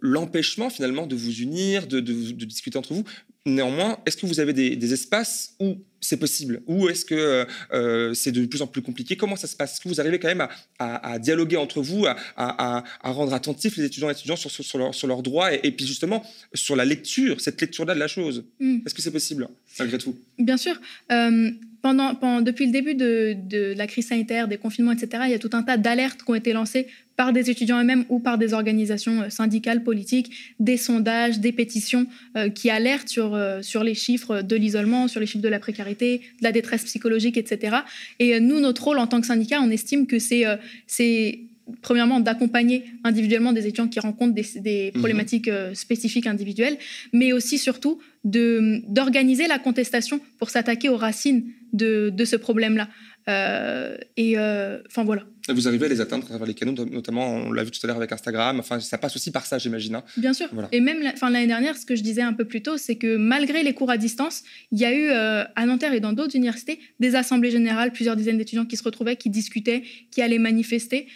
l'empêchement 0.00 0.70
finalement 0.70 1.06
de 1.06 1.14
vous 1.14 1.32
unir, 1.40 1.86
de, 1.86 2.00
de, 2.00 2.32
de, 2.32 2.44
discuter 2.44 2.78
entre 2.78 2.94
vous. 2.94 3.04
Néanmoins, 3.46 3.98
est-ce 4.06 4.16
que 4.16 4.26
vous 4.26 4.40
avez 4.40 4.52
des, 4.52 4.76
des 4.76 4.92
espaces 4.92 5.54
où 5.60 5.78
c'est 6.00 6.18
possible? 6.18 6.62
Ou 6.66 6.88
est-ce 6.88 7.04
que 7.04 7.14
euh, 7.14 7.44
euh, 7.72 8.14
c'est 8.14 8.32
de 8.32 8.44
plus 8.46 8.62
en 8.62 8.66
plus 8.66 8.82
compliqué? 8.82 9.16
Comment 9.16 9.36
ça 9.36 9.46
se 9.46 9.56
passe? 9.56 9.74
Est-ce 9.74 9.80
que 9.80 9.88
vous 9.88 10.00
arrivez 10.00 10.18
quand 10.18 10.28
même 10.28 10.46
à, 10.78 11.18
dialoguer 11.18 11.56
entre 11.56 11.80
vous, 11.80 12.06
à, 12.06 12.84
rendre 13.02 13.34
attentifs 13.34 13.76
les 13.76 13.84
étudiants 13.84 14.08
et 14.08 14.12
étudiants 14.12 14.36
sur, 14.36 14.50
sur, 14.50 15.06
leurs 15.06 15.22
droits 15.22 15.52
et, 15.52 15.70
puis 15.72 15.86
justement 15.86 16.24
sur 16.54 16.76
la 16.76 16.84
lecture, 16.84 17.40
cette 17.40 17.60
lecture-là 17.60 17.94
de 17.94 18.00
la 18.00 18.08
chose? 18.08 18.44
Hmm. 18.60 18.78
Est-ce 18.84 18.94
que 18.94 19.02
c'est 19.02 19.10
possible, 19.10 19.48
malgré 19.78 19.98
tout? 19.98 20.16
Bien 20.38 20.56
sûr. 20.56 20.80
Euh, 21.10 21.50
depuis 21.84 22.66
le 22.66 22.72
début 22.72 22.94
de, 22.94 23.74
la 23.76 23.86
crise 23.86 24.08
sanitaire, 24.08 24.48
des 24.48 24.58
confinements, 24.58 24.92
etc., 24.92 25.22
il 25.26 25.30
y 25.30 25.34
a 25.34 25.38
tout 25.38 25.50
un 25.52 25.62
tas 25.62 25.76
d'alertes 25.76 26.22
qui 26.22 26.30
ont 26.30 26.34
été 26.34 26.52
lancées 26.52 26.86
par 27.16 27.32
des 27.32 27.50
étudiants 27.50 27.80
eux-mêmes 27.80 28.04
ou 28.08 28.20
par 28.20 28.38
des 28.38 28.54
organisations 28.54 29.22
euh, 29.22 29.28
syndicales, 29.28 29.82
politiques, 29.82 30.54
des 30.60 30.76
sondages, 30.76 31.40
des 31.40 31.50
pétitions 31.50 32.06
euh, 32.36 32.48
qui 32.48 32.70
alertent 32.70 33.08
sur, 33.08 33.34
euh, 33.34 33.60
sur 33.60 33.82
les 33.82 33.94
chiffres 33.94 34.40
de 34.40 34.54
l'isolement, 34.54 35.08
sur 35.08 35.18
les 35.18 35.26
chiffres 35.26 35.42
de 35.42 35.48
la 35.48 35.58
précarité, 35.58 36.18
de 36.18 36.44
la 36.44 36.52
détresse 36.52 36.84
psychologique, 36.84 37.36
etc. 37.36 37.78
Et 38.20 38.38
nous, 38.38 38.60
notre 38.60 38.84
rôle 38.84 38.98
en 38.98 39.08
tant 39.08 39.20
que 39.20 39.26
syndicat, 39.26 39.60
on 39.60 39.70
estime 39.70 40.06
que 40.06 40.20
c'est 40.20 41.40
premièrement 41.82 42.20
d'accompagner 42.20 42.84
individuellement 43.04 43.52
des 43.52 43.66
étudiants 43.66 43.88
qui 43.88 44.00
rencontrent 44.00 44.34
des, 44.34 44.92
mhm. 44.94 45.00
problématiques 45.00 45.50
spécifiques 45.74 46.26
individuelles, 46.26 46.78
mais 47.12 47.32
aussi 47.32 47.58
surtout 47.58 47.98
d'organiser 48.24 49.46
la 49.46 49.58
contestation 49.58 50.20
pour 50.38 50.50
s'attaquer 50.50 50.88
aux 50.88 50.96
racines 50.96 51.44
de, 51.72 52.10
de 52.10 52.24
ce 52.24 52.36
problème-là. 52.36 52.88
Euh, 53.28 53.96
et 54.16 54.38
euh, 54.38 54.80
enfin 54.86 55.04
voilà. 55.04 55.22
Vous 55.52 55.68
arrivez 55.68 55.86
à 55.86 55.88
les 55.88 56.00
atteindre 56.00 56.24
à 56.24 56.28
travers 56.28 56.46
les 56.46 56.54
canaux, 56.54 56.72
notamment 56.72 57.26
on 57.28 57.52
l'a 57.52 57.64
vu 57.64 57.70
tout 57.70 57.80
à 57.84 57.86
l'heure 57.86 57.96
avec 57.96 58.12
Instagram. 58.12 58.60
Enfin, 58.60 58.80
ça 58.80 58.98
passe 58.98 59.16
aussi 59.16 59.30
par 59.30 59.46
ça, 59.46 59.58
j'imagine. 59.58 59.96
Hein. 59.96 60.04
Bien 60.16 60.32
sûr. 60.32 60.48
Et 60.72 60.80
même 60.80 61.02
l'année 61.02 61.46
dernière, 61.46 61.76
ce 61.76 61.86
que 61.86 61.96
je 61.96 62.02
disais 62.02 62.22
un 62.22 62.32
peu 62.32 62.44
plus 62.44 62.62
tôt, 62.62 62.76
c'est 62.76 62.96
que 62.96 63.16
malgré 63.16 63.62
les 63.62 63.74
cours 63.74 63.90
à 63.90 63.96
distance, 63.96 64.42
il 64.72 64.78
y 64.78 64.84
a 64.84 64.92
eu 64.92 65.08
euh, 65.10 65.44
à 65.56 65.66
Nanterre 65.66 65.92
et 65.92 66.00
dans 66.00 66.12
d'autres 66.12 66.36
universités 66.36 66.78
des 67.00 67.14
assemblées 67.14 67.50
générales, 67.50 67.92
plusieurs 67.92 68.16
dizaines 68.16 68.38
d'étudiants 68.38 68.66
qui 68.66 68.76
se 68.76 68.82
retrouvaient, 68.82 69.16
qui 69.16 69.30
discutaient, 69.30 69.82
qui 70.10 70.22
allaient 70.22 70.38
manifester. 70.38 71.08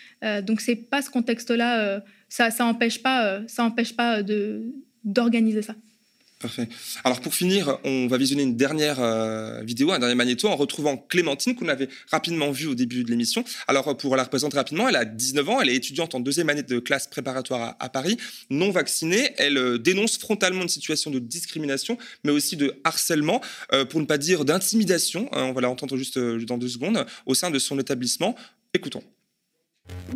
donc 0.42 0.60
c'est 0.60 0.76
pas 0.76 1.02
ce 1.02 1.10
contexte-là. 1.10 2.02
ça, 2.28 2.50
ça 2.50 2.66
empêche 2.66 3.02
pas, 3.02 3.40
ça 3.46 3.64
empêche 3.64 3.94
pas 3.94 4.22
de 4.22 4.62
d'organiser 5.04 5.62
ça. 5.62 5.74
Parfait. 6.42 6.68
Alors 7.04 7.20
pour 7.20 7.36
finir, 7.36 7.78
on 7.84 8.08
va 8.08 8.18
visionner 8.18 8.42
une 8.42 8.56
dernière 8.56 9.00
euh, 9.00 9.62
vidéo, 9.62 9.92
un 9.92 10.00
dernier 10.00 10.16
magnéto 10.16 10.48
en 10.48 10.56
retrouvant 10.56 10.96
Clémentine 10.96 11.54
qu'on 11.54 11.68
avait 11.68 11.88
rapidement 12.10 12.50
vue 12.50 12.66
au 12.66 12.74
début 12.74 13.04
de 13.04 13.10
l'émission. 13.10 13.44
Alors 13.68 13.96
pour 13.96 14.16
la 14.16 14.24
représenter 14.24 14.56
rapidement, 14.56 14.88
elle 14.88 14.96
a 14.96 15.04
19 15.04 15.48
ans, 15.48 15.60
elle 15.60 15.68
est 15.68 15.76
étudiante 15.76 16.16
en 16.16 16.20
deuxième 16.20 16.48
année 16.48 16.64
de 16.64 16.80
classe 16.80 17.06
préparatoire 17.06 17.76
à, 17.78 17.88
Paris, 17.90 18.16
non 18.50 18.72
vaccinée. 18.72 19.30
Elle 19.38 19.56
euh, 19.56 19.78
dénonce 19.78 20.18
frontalement 20.18 20.62
une 20.62 20.68
situation 20.68 21.12
de 21.12 21.20
discrimination, 21.20 21.96
mais 22.24 22.32
aussi 22.32 22.56
de 22.56 22.74
harcèlement, 22.82 23.40
euh, 23.72 23.84
pour 23.84 24.00
ne 24.00 24.06
pas 24.06 24.18
dire 24.18 24.44
d'intimidation. 24.44 25.28
Hein, 25.30 25.44
on 25.44 25.52
va 25.52 25.60
la 25.60 25.70
entendre 25.70 25.96
juste 25.96 26.18
dans 26.18 26.58
deux 26.58 26.68
secondes 26.68 27.06
au 27.24 27.34
sein 27.36 27.52
de 27.52 27.60
son 27.60 27.78
établissement. 27.78 28.34
Écoutons. 28.74 29.04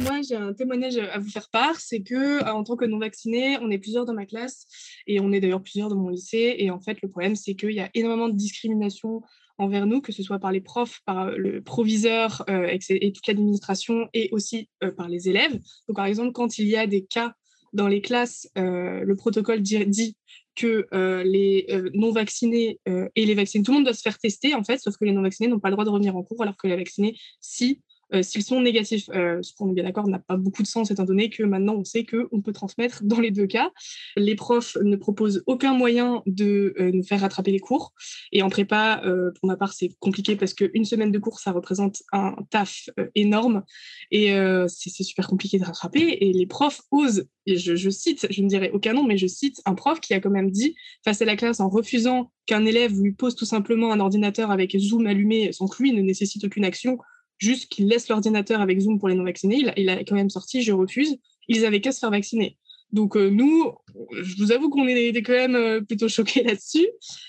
Moi, 0.00 0.20
j'ai 0.22 0.36
un 0.36 0.52
témoignage 0.52 0.98
à 0.98 1.18
vous 1.18 1.30
faire 1.30 1.48
part, 1.50 1.80
c'est 1.80 2.02
que 2.02 2.44
en 2.44 2.62
tant 2.64 2.76
que 2.76 2.84
non 2.84 2.98
vacciné, 2.98 3.58
on 3.60 3.70
est 3.70 3.78
plusieurs 3.78 4.04
dans 4.04 4.14
ma 4.14 4.26
classe 4.26 4.66
et 5.06 5.20
on 5.20 5.32
est 5.32 5.40
d'ailleurs 5.40 5.62
plusieurs 5.62 5.88
dans 5.88 5.96
mon 5.96 6.10
lycée. 6.10 6.56
Et 6.58 6.70
en 6.70 6.80
fait, 6.80 6.98
le 7.02 7.08
problème, 7.08 7.34
c'est 7.34 7.54
qu'il 7.54 7.72
y 7.72 7.80
a 7.80 7.90
énormément 7.94 8.28
de 8.28 8.36
discrimination 8.36 9.22
envers 9.58 9.86
nous, 9.86 10.00
que 10.00 10.12
ce 10.12 10.22
soit 10.22 10.38
par 10.38 10.52
les 10.52 10.60
profs, 10.60 11.00
par 11.06 11.30
le 11.30 11.62
proviseur 11.62 12.44
euh, 12.50 12.66
et, 12.68 13.12
toute 13.12 13.26
l'administration, 13.26 14.08
et 14.12 14.28
aussi 14.32 14.68
euh, 14.82 14.90
par 14.90 15.08
les 15.08 15.28
élèves. 15.28 15.52
Donc, 15.88 15.96
par 15.96 16.06
exemple, 16.06 16.32
quand 16.32 16.58
il 16.58 16.68
y 16.68 16.76
a 16.76 16.86
des 16.86 17.04
cas 17.04 17.34
dans 17.72 17.88
les 17.88 18.00
classes, 18.00 18.48
euh, 18.58 19.00
le 19.00 19.16
protocole 19.16 19.60
dit, 19.60 20.16
que 20.54 20.86
les 21.22 21.66
non 21.92 22.12
vaccinés 22.12 22.80
et 22.86 23.26
les 23.26 23.34
vaccinés, 23.34 23.62
tout 23.62 23.72
le 23.72 23.76
monde 23.76 23.84
doit 23.84 23.92
se 23.92 24.00
faire 24.00 24.16
tester 24.16 24.54
en 24.54 24.64
fait, 24.64 24.78
sauf 24.78 24.96
que 24.96 25.04
les 25.04 25.12
non 25.12 25.20
vaccinés 25.20 25.50
n'ont 25.50 25.60
pas 25.60 25.68
le 25.68 25.74
droit 25.74 25.84
de 25.84 25.90
revenir 25.90 26.16
en 26.16 26.22
cours, 26.22 26.40
alors 26.40 26.56
que 26.56 26.66
les 26.66 26.76
vaccinés, 26.76 27.14
si 27.42 27.82
euh, 28.14 28.22
s'ils 28.22 28.44
sont 28.44 28.60
négatifs, 28.60 29.08
euh, 29.14 29.42
ce 29.42 29.52
qu'on 29.54 29.70
est 29.70 29.74
bien 29.74 29.84
d'accord 29.84 30.06
n'a 30.06 30.18
pas 30.18 30.36
beaucoup 30.36 30.62
de 30.62 30.66
sens 30.66 30.90
étant 30.90 31.04
donné 31.04 31.30
que 31.30 31.42
maintenant 31.42 31.74
on 31.74 31.84
sait 31.84 32.04
qu'on 32.04 32.40
peut 32.40 32.52
transmettre 32.52 33.02
dans 33.02 33.20
les 33.20 33.30
deux 33.30 33.46
cas. 33.46 33.70
Les 34.16 34.34
profs 34.34 34.76
ne 34.82 34.96
proposent 34.96 35.42
aucun 35.46 35.74
moyen 35.74 36.22
de 36.26 36.74
euh, 36.78 36.90
nous 36.92 37.02
faire 37.02 37.20
rattraper 37.20 37.50
les 37.50 37.58
cours. 37.58 37.92
Et 38.32 38.42
en 38.42 38.48
prépa, 38.48 39.02
pour 39.38 39.48
ma 39.48 39.56
part, 39.56 39.72
c'est 39.72 39.90
compliqué 39.98 40.36
parce 40.36 40.54
qu'une 40.54 40.84
semaine 40.84 41.10
de 41.10 41.18
cours, 41.18 41.40
ça 41.40 41.52
représente 41.52 42.02
un 42.12 42.34
taf 42.50 42.88
énorme 43.14 43.62
et 44.10 44.30
c'est 44.68 45.02
super 45.02 45.28
compliqué 45.28 45.58
de 45.58 45.64
rattraper. 45.64 46.18
Et 46.20 46.32
les 46.32 46.46
profs 46.46 46.82
osent, 46.90 47.28
je, 47.46 47.76
je 47.76 47.90
cite, 47.90 48.26
je 48.30 48.42
ne 48.42 48.48
dirais 48.48 48.70
aucun 48.72 48.92
nom, 48.92 49.04
mais 49.04 49.16
je 49.16 49.26
cite 49.26 49.60
un 49.64 49.74
prof 49.74 50.00
qui 50.00 50.14
a 50.14 50.20
quand 50.20 50.30
même 50.30 50.50
dit 50.50 50.74
face 51.04 51.22
à 51.22 51.24
la 51.24 51.36
classe 51.36 51.60
en 51.60 51.68
refusant 51.68 52.32
qu'un 52.46 52.64
élève 52.64 52.98
lui 53.00 53.12
pose 53.12 53.34
tout 53.36 53.44
simplement 53.44 53.92
un 53.92 54.00
ordinateur 54.00 54.50
avec 54.50 54.76
Zoom 54.78 55.06
allumé 55.06 55.52
sans 55.52 55.66
que 55.66 55.82
lui 55.82 55.92
ne 55.92 56.02
nécessite 56.02 56.44
aucune 56.44 56.64
action 56.64 56.98
juste 57.38 57.70
qu'ils 57.70 57.88
laissent 57.88 58.08
l'ordinateur 58.08 58.60
avec 58.60 58.80
Zoom 58.80 58.98
pour 58.98 59.08
les 59.08 59.14
non-vaccinés. 59.14 59.72
Il, 59.76 59.88
a 59.88 60.04
quand 60.04 60.14
même 60.14 60.30
sorti, 60.30 60.62
je 60.62 60.72
refuse. 60.72 61.16
Ils 61.48 61.64
avaient 61.64 61.80
qu'à 61.80 61.92
se 61.92 61.98
faire 61.98 62.10
vacciner. 62.10 62.56
Donc 62.92 63.16
euh, 63.16 63.30
nous, 63.30 63.72
je 64.12 64.36
vous 64.36 64.52
avoue 64.52 64.70
qu'on 64.70 64.86
était 64.86 65.22
quand 65.22 65.32
même 65.32 65.56
euh, 65.56 65.80
plutôt 65.80 66.08
choqués 66.08 66.42
là-dessus. 66.44 66.86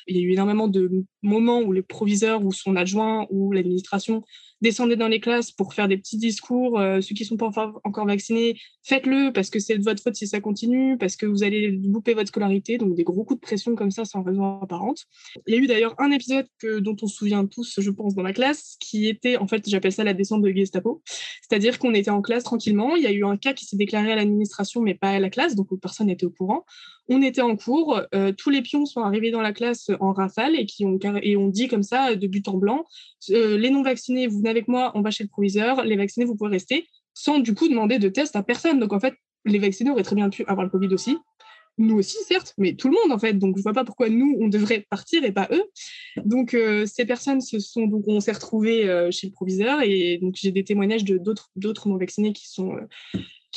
Il 0.08 0.18
y 0.18 0.20
a 0.20 0.24
eu 0.24 0.32
énormément 0.32 0.68
de 0.68 0.90
moments 1.22 1.62
où 1.62 1.72
le 1.72 1.82
proviseur 1.82 2.44
ou 2.46 2.52
son 2.52 2.76
adjoint 2.76 3.28
ou 3.30 3.52
l'administration 3.52 4.24
descendez 4.62 4.96
dans 4.96 5.08
les 5.08 5.20
classes 5.20 5.52
pour 5.52 5.74
faire 5.74 5.88
des 5.88 5.98
petits 5.98 6.18
discours. 6.18 6.80
Euh, 6.80 7.02
ceux 7.02 7.16
qui 7.16 7.24
ne 7.24 7.28
sont 7.28 7.38
pas 7.38 7.52
encore 7.84 8.06
vaccinés, 8.06 8.60
faites-le 8.84 9.32
parce 9.32 9.50
que 9.50 9.60
c'est 9.60 9.78
de 9.78 9.84
votre 9.84 10.02
faute 10.02 10.16
si 10.16 10.28
ça 10.28 10.40
continue, 10.40 10.98
parce 10.98 11.16
que 11.16 11.26
vous 11.26 11.44
allez 11.44 11.72
louper 11.72 12.14
votre 12.14 12.30
scolarité. 12.30 12.78
Donc 12.78 12.96
des 12.96 13.04
gros 13.04 13.24
coups 13.24 13.40
de 13.40 13.46
pression 13.46 13.76
comme 13.76 13.92
ça 13.92 14.06
sans 14.06 14.24
raison 14.24 14.62
apparente. 14.62 15.06
Il 15.46 15.54
y 15.54 15.58
a 15.58 15.62
eu 15.62 15.68
d'ailleurs 15.68 15.96
un 16.00 16.12
épisode 16.12 16.48
que, 16.60 16.80
dont 16.80 16.96
on 17.02 17.08
se 17.08 17.16
souvient 17.16 17.46
tous, 17.46 17.80
je 17.80 17.92
pense, 17.92 18.16
dans 18.16 18.24
la 18.24 18.34
classe, 18.34 18.78
qui 18.80 19.08
était, 19.08 19.38
en 19.38 19.48
fait, 19.48 19.68
j'appelle 19.68 19.92
ça 19.92 20.04
la 20.04 20.14
descente 20.14 20.42
de 20.42 20.52
Gestapo. 20.52 21.02
C'est-à-dire 21.42 21.80
qu'on 21.80 21.94
était 21.94 22.12
en 22.12 22.22
classe 22.22 22.44
tranquillement. 22.44 22.96
Il 22.96 23.04
y 23.04 23.08
a 23.08 23.12
eu 23.12 23.26
un 23.26 23.38
cas 23.38 23.54
qui 23.54 23.66
s'est 23.66 23.78
déclaré 23.78 24.12
à 24.12 24.16
l'administration, 24.16 24.82
mais 24.82 24.96
pas 24.96 25.10
à 25.10 25.20
la 25.20 25.30
classe, 25.30 25.56
donc 25.56 25.68
personne 25.80 26.08
n'était 26.08 26.26
au 26.26 26.32
courant. 26.32 26.66
On 27.10 27.22
était 27.22 27.42
en 27.42 27.56
cours, 27.56 28.02
euh, 28.14 28.34
tous 28.34 28.50
les 28.50 28.62
pions 28.62 28.86
sont 28.86 29.02
arrivés 29.02 29.32
dans 29.32 29.42
la 29.42 29.54
classe 29.54 29.92
en 30.00 30.12
rafale 30.12 30.56
et 30.56 30.66
qui 30.66 30.86
ont 30.86 31.48
dit 31.48 31.68
comme 31.68 31.84
ça 31.84 32.16
de 32.16 32.28
but 32.28 32.48
en 32.48 32.58
blanc 32.58 32.86
euh, 33.32 33.58
les 33.58 33.70
non 33.70 33.82
vaccinés, 33.82 34.28
vous 34.28 34.38
venez 34.38 34.50
avec 34.50 34.68
moi, 34.68 34.92
on 34.96 35.02
va 35.02 35.12
chez 35.12 35.24
le 35.24 35.30
proviseur. 35.30 35.84
Les 35.84 35.96
vaccinés, 35.96 36.26
vous 36.26 36.36
pouvez 36.36 36.52
rester, 36.52 36.88
sans 37.14 37.40
du 37.40 37.54
coup 37.54 37.68
demander 37.68 38.00
de 38.00 38.10
test 38.10 38.36
à 38.36 38.44
personne. 38.44 38.80
Donc 38.80 38.94
en 38.94 39.00
fait, 39.00 39.16
les 39.46 39.60
vaccinés 39.60 39.92
auraient 39.92 40.04
très 40.04 40.16
bien 40.16 40.30
pu 40.30 40.44
avoir 40.48 40.66
le 40.66 40.72
Covid 40.72 40.94
aussi. 40.94 41.18
Nous 41.80 41.96
aussi, 41.96 42.18
certes, 42.28 42.56
mais 42.58 42.74
tout 42.74 42.90
le 42.90 42.96
monde 42.96 43.16
en 43.16 43.20
fait. 43.20 43.34
Donc 43.34 43.56
je 43.56 43.62
vois 43.62 43.74
pas 43.74 43.84
pourquoi 43.84 44.10
nous 44.10 44.36
on 44.42 44.48
devrait 44.48 44.86
partir 44.90 45.24
et 45.24 45.32
pas 45.32 45.48
eux. 45.52 45.64
Donc 46.26 46.56
euh, 46.56 46.88
ces 46.88 47.06
personnes 47.06 47.40
se 47.40 47.60
sont 47.60 47.86
donc 47.86 48.06
on 48.08 48.20
s'est 48.20 48.32
retrouvés 48.32 49.10
chez 49.12 49.28
le 49.28 49.32
proviseur 49.32 49.82
et 49.84 50.18
donc 50.18 50.36
j'ai 50.38 50.52
des 50.52 50.64
témoignages 50.64 51.04
de 51.04 51.18
d'autres 51.18 51.52
d'autres 51.56 51.88
non 51.88 51.98
vaccinés 51.98 52.34
qui 52.34 52.48
sont 52.50 52.72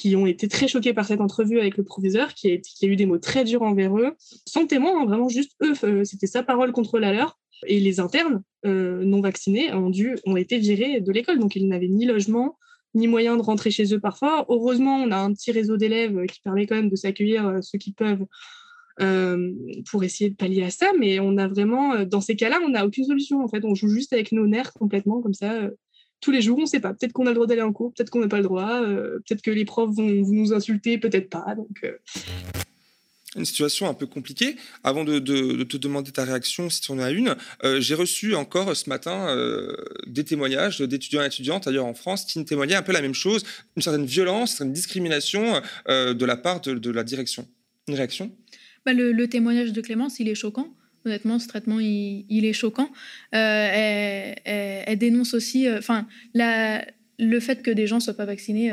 qui 0.01 0.17
ont 0.17 0.25
été 0.25 0.49
très 0.49 0.67
choqués 0.67 0.95
par 0.95 1.05
cette 1.05 1.21
entrevue 1.21 1.61
avec 1.61 1.77
le 1.77 1.85
proviseur, 1.85 2.33
qui 2.33 2.51
a, 2.51 2.87
eu 2.87 2.97
des 2.97 3.05
mots 3.05 3.19
très 3.19 3.45
durs 3.45 3.61
envers 3.61 3.95
eux, 3.99 4.17
sans 4.47 4.67
témoin, 4.67 4.99
hein, 4.99 5.05
vraiment 5.05 5.29
juste 5.29 5.53
eux, 5.63 5.75
euh, 5.85 6.05
c'était 6.05 6.27
sa 6.27 6.43
parole 6.43 6.73
contre 6.73 6.99
la 6.99 7.13
leur. 7.13 7.39
Et 7.67 7.81
les 7.81 8.01
internes 8.01 8.43
euh, 8.65 9.05
non 9.05 9.21
vaccinés 9.21 9.75
ont, 9.75 9.91
dû, 9.91 10.17
ont 10.25 10.39
été 10.39 10.57
virés 10.57 11.03
de 11.03 11.13
l'école, 11.13 11.39
donc 11.39 11.55
ils 11.55 11.69
n'avaient 11.69 11.89
ni 11.89 12.07
logement, 12.07 12.57
ni 12.95 13.09
moyen 13.09 13.37
de 13.37 13.43
rentrer 13.43 13.71
chez 13.71 13.93
eux 13.93 14.01
parfois. 14.01 14.47
Heureusement, 14.49 14.97
on 14.97 15.11
a 15.11 15.19
un 15.19 15.35
petit 15.35 15.53
réseau 15.53 15.77
d'élèves 15.77 16.25
qui 16.25 16.41
permet 16.41 16.67
quand 16.67 16.77
même 16.77 16.89
de 16.89 16.97
s'accueillir 16.97 17.47
euh, 17.47 17.59
ceux 17.61 17.77
qui 17.77 17.93
peuvent 17.93 18.25
pour 19.91 20.05
essayer 20.05 20.29
de 20.29 20.35
pallier 20.35 20.63
à 20.65 20.71
ça, 20.71 20.93
mais 20.99 21.21
on 21.21 21.39
a 21.39 21.49
vraiment, 21.49 22.05
dans 22.05 22.21
ces 22.21 22.37
cas-là, 22.37 22.59
on 22.63 22.69
n'a 22.69 22.85
aucune 22.85 23.07
solution 23.07 23.43
en 23.43 23.49
fait. 23.49 23.65
On 23.65 23.75
joue 23.75 23.89
juste 23.89 24.13
avec 24.13 24.31
nos 24.31 24.47
nerfs 24.47 24.75
complètement 24.75 25.23
comme 25.23 25.33
ça 25.33 25.71
tous 26.21 26.31
les 26.31 26.43
jours, 26.43 26.59
on 26.59 26.63
ne 26.63 26.67
sait 26.67 26.81
pas. 26.81 26.93
Peut-être 26.93 27.13
qu'on 27.13 27.27
a 27.27 27.31
le 27.31 27.35
droit 27.35 27.47
d'aller 27.47 27.63
en 27.63 27.73
cours, 27.73 27.93
peut-être 27.93 28.11
qu'on 28.11 28.21
n'a 28.21 28.29
pas 28.29 28.39
le 28.39 28.45
droit, 28.45 28.83
euh, 28.83 29.21
peut-être 29.27 29.43
que 29.43 29.51
les 29.51 29.65
profs 29.65 29.95
vont, 29.95 30.05
nous 30.05 30.53
insulter, 30.53 30.99
peut-être 30.99 31.31
pas. 31.31 31.55
Donc, 31.57 31.69
euh. 31.85 31.93
Une 33.37 33.45
situation 33.45 33.89
un 33.89 33.95
peu 33.95 34.07
compliquée. 34.07 34.57
Avant 34.83 35.05
de, 35.05 35.21
te 35.21 35.77
demander 35.77 36.11
ta 36.11 36.25
réaction, 36.25 36.69
si 36.69 36.81
tu 36.81 36.91
en 36.91 36.99
as 36.99 37.13
une, 37.13 37.37
euh, 37.63 37.81
j'ai 37.81 37.95
reçu 37.95 38.35
encore 38.35 38.75
ce 38.77 38.89
matin 38.89 39.37
des 40.07 40.25
témoignages 40.25 40.81
d'étudiants 40.81 41.23
et 41.23 41.27
étudiantes 41.27 41.69
ailleurs 41.69 41.87
en 41.87 41.95
France 41.95 42.25
qui 42.25 42.41
me 42.41 42.45
témoignaient 42.45 42.75
un 42.75 42.83
peu 42.83 42.93
la 42.93 43.03
même 43.03 43.15
chose, 43.15 43.45
une 43.77 43.83
certaine 43.83 44.05
violence, 44.05 44.61
une 44.61 44.73
discrimination 44.73 45.63
de 45.89 46.25
la 46.25 46.37
part 46.37 46.61
de, 46.61 46.91
la 46.91 47.05
direction. 47.05 47.47
Une 47.87 47.95
réaction? 47.95 48.33
Bah, 48.85 48.95
le, 48.95 49.13
le, 49.13 49.29
témoignage 49.29 49.73
de 49.73 49.81
Clémence, 49.81 50.19
il 50.19 50.29
est 50.29 50.35
choquant. 50.35 50.75
Honnêtement, 51.07 51.39
ce 51.39 51.49
traitement, 51.49 51.81
il, 51.81 52.45
est 52.45 52.53
choquant. 52.53 52.91
Euh, 53.35 53.69
elle, 53.73 54.37
dénonce 54.99 55.35
aussi, 55.35 55.67
euh, 55.67 55.79
enfin, 55.79 56.07
le 56.35 57.41
fait 57.41 57.63
que 57.63 57.71
des 57.71 57.87
gens 57.87 58.01
soient 58.01 58.17
pas 58.17 58.25
vaccinés, 58.25 58.73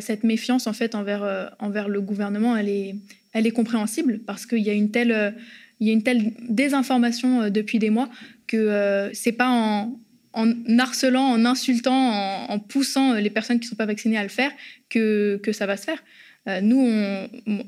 cette 0.00 0.24
méfiance 0.24 0.66
en 0.66 0.72
fait 0.72 0.94
envers, 0.94 1.54
envers 1.58 1.88
le 1.88 2.00
gouvernement, 2.00 2.56
elle 2.56 2.68
est, 2.68 2.96
elle 3.32 3.50
compréhensible 3.52 4.20
parce 4.26 4.44
qu'il 4.44 4.58
y 4.58 4.70
a 4.70 4.74
une 4.74 4.90
telle, 4.90 5.34
désinformation 5.80 7.48
depuis 7.48 7.78
des 7.78 7.88
mois 7.88 8.10
que 8.46 9.10
c'est 9.14 9.32
pas 9.32 9.48
en, 9.48 9.98
harcelant, 10.78 11.24
en 11.30 11.46
insultant, 11.46 12.50
en, 12.50 12.58
poussant 12.58 13.14
les 13.14 13.30
personnes 13.30 13.58
qui 13.58 13.66
ne 13.66 13.70
sont 13.70 13.76
pas 13.76 13.86
vaccinées 13.86 14.18
à 14.18 14.22
le 14.22 14.28
faire 14.28 14.52
que 14.90 15.52
ça 15.52 15.64
va 15.64 15.78
se 15.78 15.84
faire. 15.84 16.02
Euh, 16.48 16.60
nous, 16.60 16.82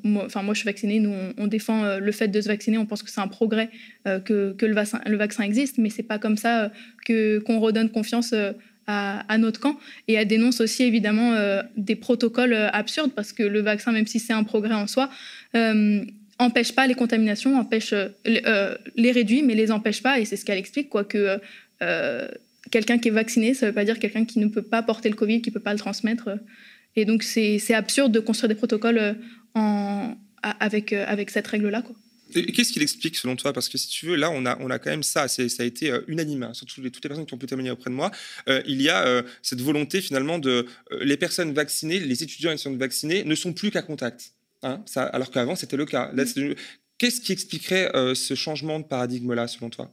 moi, 0.02 0.28
moi 0.42 0.54
je 0.54 0.60
suis 0.60 0.66
vaccinée, 0.66 1.00
nous 1.00 1.12
on, 1.36 1.46
défend 1.46 1.84
euh, 1.84 1.98
le 1.98 2.12
fait 2.12 2.28
de 2.28 2.40
se 2.40 2.48
vacciner, 2.48 2.78
on 2.78 2.86
pense 2.86 3.02
que 3.02 3.10
c'est 3.10 3.20
un 3.20 3.28
progrès 3.28 3.68
euh, 4.06 4.20
que, 4.20 4.54
le, 4.64 4.74
vaccin, 4.74 5.42
existe, 5.44 5.78
mais 5.78 5.90
c'est 5.90 6.02
pas 6.02 6.18
comme 6.18 6.36
ça 6.36 6.72
qu'on 7.06 7.60
redonne 7.60 7.90
confiance 7.90 8.34
à, 8.86 9.38
notre 9.38 9.60
camp. 9.60 9.78
Et 10.08 10.14
elle 10.14 10.26
dénonce 10.26 10.60
aussi 10.60 10.82
évidemment 10.82 11.36
des 11.76 11.94
protocoles 11.94 12.54
absurdes 12.72 13.12
parce 13.14 13.32
que 13.32 13.44
le 13.44 13.60
vaccin, 13.60 13.92
même 13.92 14.06
si 14.06 14.18
c'est 14.18 14.32
un 14.32 14.42
progrès 14.42 14.74
en 14.74 14.88
soi, 14.88 15.10
empêche 16.38 16.72
pas 16.72 16.88
les 16.88 16.94
contaminations, 16.94 17.56
empêche 17.56 17.94
les 18.24 19.12
réduit, 19.12 19.42
mais 19.42 19.54
les 19.54 19.70
empêche 19.70 20.02
pas. 20.02 20.18
Et 20.18 20.24
c'est 20.24 20.36
ce 20.36 20.44
qu'elle 20.44 20.58
explique, 20.58 20.88
quoi, 20.88 21.04
que 21.04 21.38
quelqu'un 22.72 22.98
qui 22.98 23.08
est 23.08 23.12
vacciné, 23.12 23.54
ça 23.54 23.66
ne 23.66 23.70
veut 23.70 23.74
pas 23.74 23.84
dire 23.84 23.98
quelqu'un 24.00 24.24
qui 24.24 24.40
ne 24.40 24.46
peut 24.46 24.62
pas 24.62 24.82
porter 24.82 25.08
le 25.08 25.14
Covid, 25.14 25.40
qui 25.40 25.50
ne 25.50 25.54
peut 25.54 25.60
pas 25.60 25.72
le 25.72 25.78
transmettre. 25.78 26.30
Et 26.96 27.04
donc, 27.04 27.22
c'est 27.22 27.74
absurde 27.74 28.12
de 28.12 28.20
construire 28.20 28.48
des 28.48 28.54
protocoles 28.54 28.98
euh, 28.98 29.14
en, 29.54 30.16
avec, 30.42 30.92
euh, 30.92 31.04
avec 31.06 31.30
cette 31.30 31.46
règle-là. 31.46 31.82
Qu'est-ce 32.32 32.72
qu'il 32.72 32.82
explique 32.82 33.16
selon 33.16 33.34
toi? 33.34 33.52
Parce 33.52 33.68
que 33.68 33.76
si 33.76 33.88
tu 33.88 34.06
veux, 34.06 34.16
là, 34.16 34.30
on 34.30 34.46
a, 34.46 34.56
on 34.60 34.70
a 34.70 34.78
quand 34.78 34.90
même 34.90 35.02
ça, 35.02 35.26
ça 35.26 35.42
a 35.42 35.64
été 35.64 35.90
euh, 35.90 36.02
unanime, 36.06 36.44
hein, 36.44 36.54
surtout 36.54 36.80
les, 36.80 36.90
toutes 36.90 37.02
les 37.04 37.08
personnes 37.08 37.26
qui 37.26 37.34
ont 37.34 37.38
pu 37.38 37.46
témoigner 37.46 37.70
auprès 37.70 37.90
de 37.90 37.94
moi. 37.94 38.10
il 38.66 38.80
y 38.80 38.88
a 38.88 39.24
cette 39.42 39.60
volonté 39.60 40.00
finalement 40.00 40.38
de 40.38 40.66
les 41.00 41.16
personnes 41.16 41.52
vaccinées, 41.52 41.98
les 41.98 42.22
étudiants 42.22 42.50
et 42.50 42.54
étudiantes 42.54 42.78
vaccinés 42.78 43.24
ne 43.24 43.34
sont 43.34 43.52
plus 43.52 43.70
qu'à 43.70 43.82
contact. 43.82 44.32
Hein, 44.62 44.82
ça, 44.86 45.04
alors 45.04 45.30
qu'avant, 45.30 45.56
c'était 45.56 45.76
le 45.76 45.86
cas. 45.86 46.12
Qu'est-ce 46.98 47.20
qui 47.20 47.32
expliquerait 47.32 47.90
ce 48.14 48.34
changement 48.34 48.78
de 48.78 48.84
paradigme-là, 48.84 49.48
selon 49.48 49.70
toi? 49.70 49.92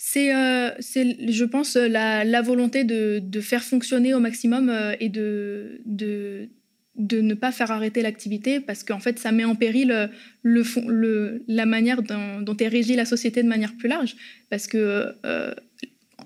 C'est, 0.00 0.32
euh, 0.32 0.70
je 0.78 1.44
pense, 1.44 1.74
la, 1.74 2.24
la 2.24 2.40
volonté 2.40 2.84
de, 2.84 3.40
faire 3.40 3.64
fonctionner 3.64 4.14
au 4.14 4.20
maximum 4.20 4.70
euh, 4.70 4.94
et 5.00 5.08
de, 5.08 5.80
ne 6.96 7.34
pas 7.34 7.50
faire 7.50 7.72
arrêter 7.72 8.00
l'activité 8.00 8.60
parce 8.60 8.84
qu'en 8.84 9.00
fait, 9.00 9.18
ça 9.18 9.32
met 9.32 9.44
en 9.44 9.56
péril 9.56 9.90
euh, 9.90 11.38
la 11.48 11.66
manière 11.66 12.02
dont, 12.02 12.56
est 12.60 12.68
régie 12.68 12.94
la 12.94 13.06
société 13.06 13.42
de 13.42 13.48
manière 13.48 13.76
plus 13.76 13.88
large. 13.88 14.14
Parce 14.50 14.68
que 14.68 15.14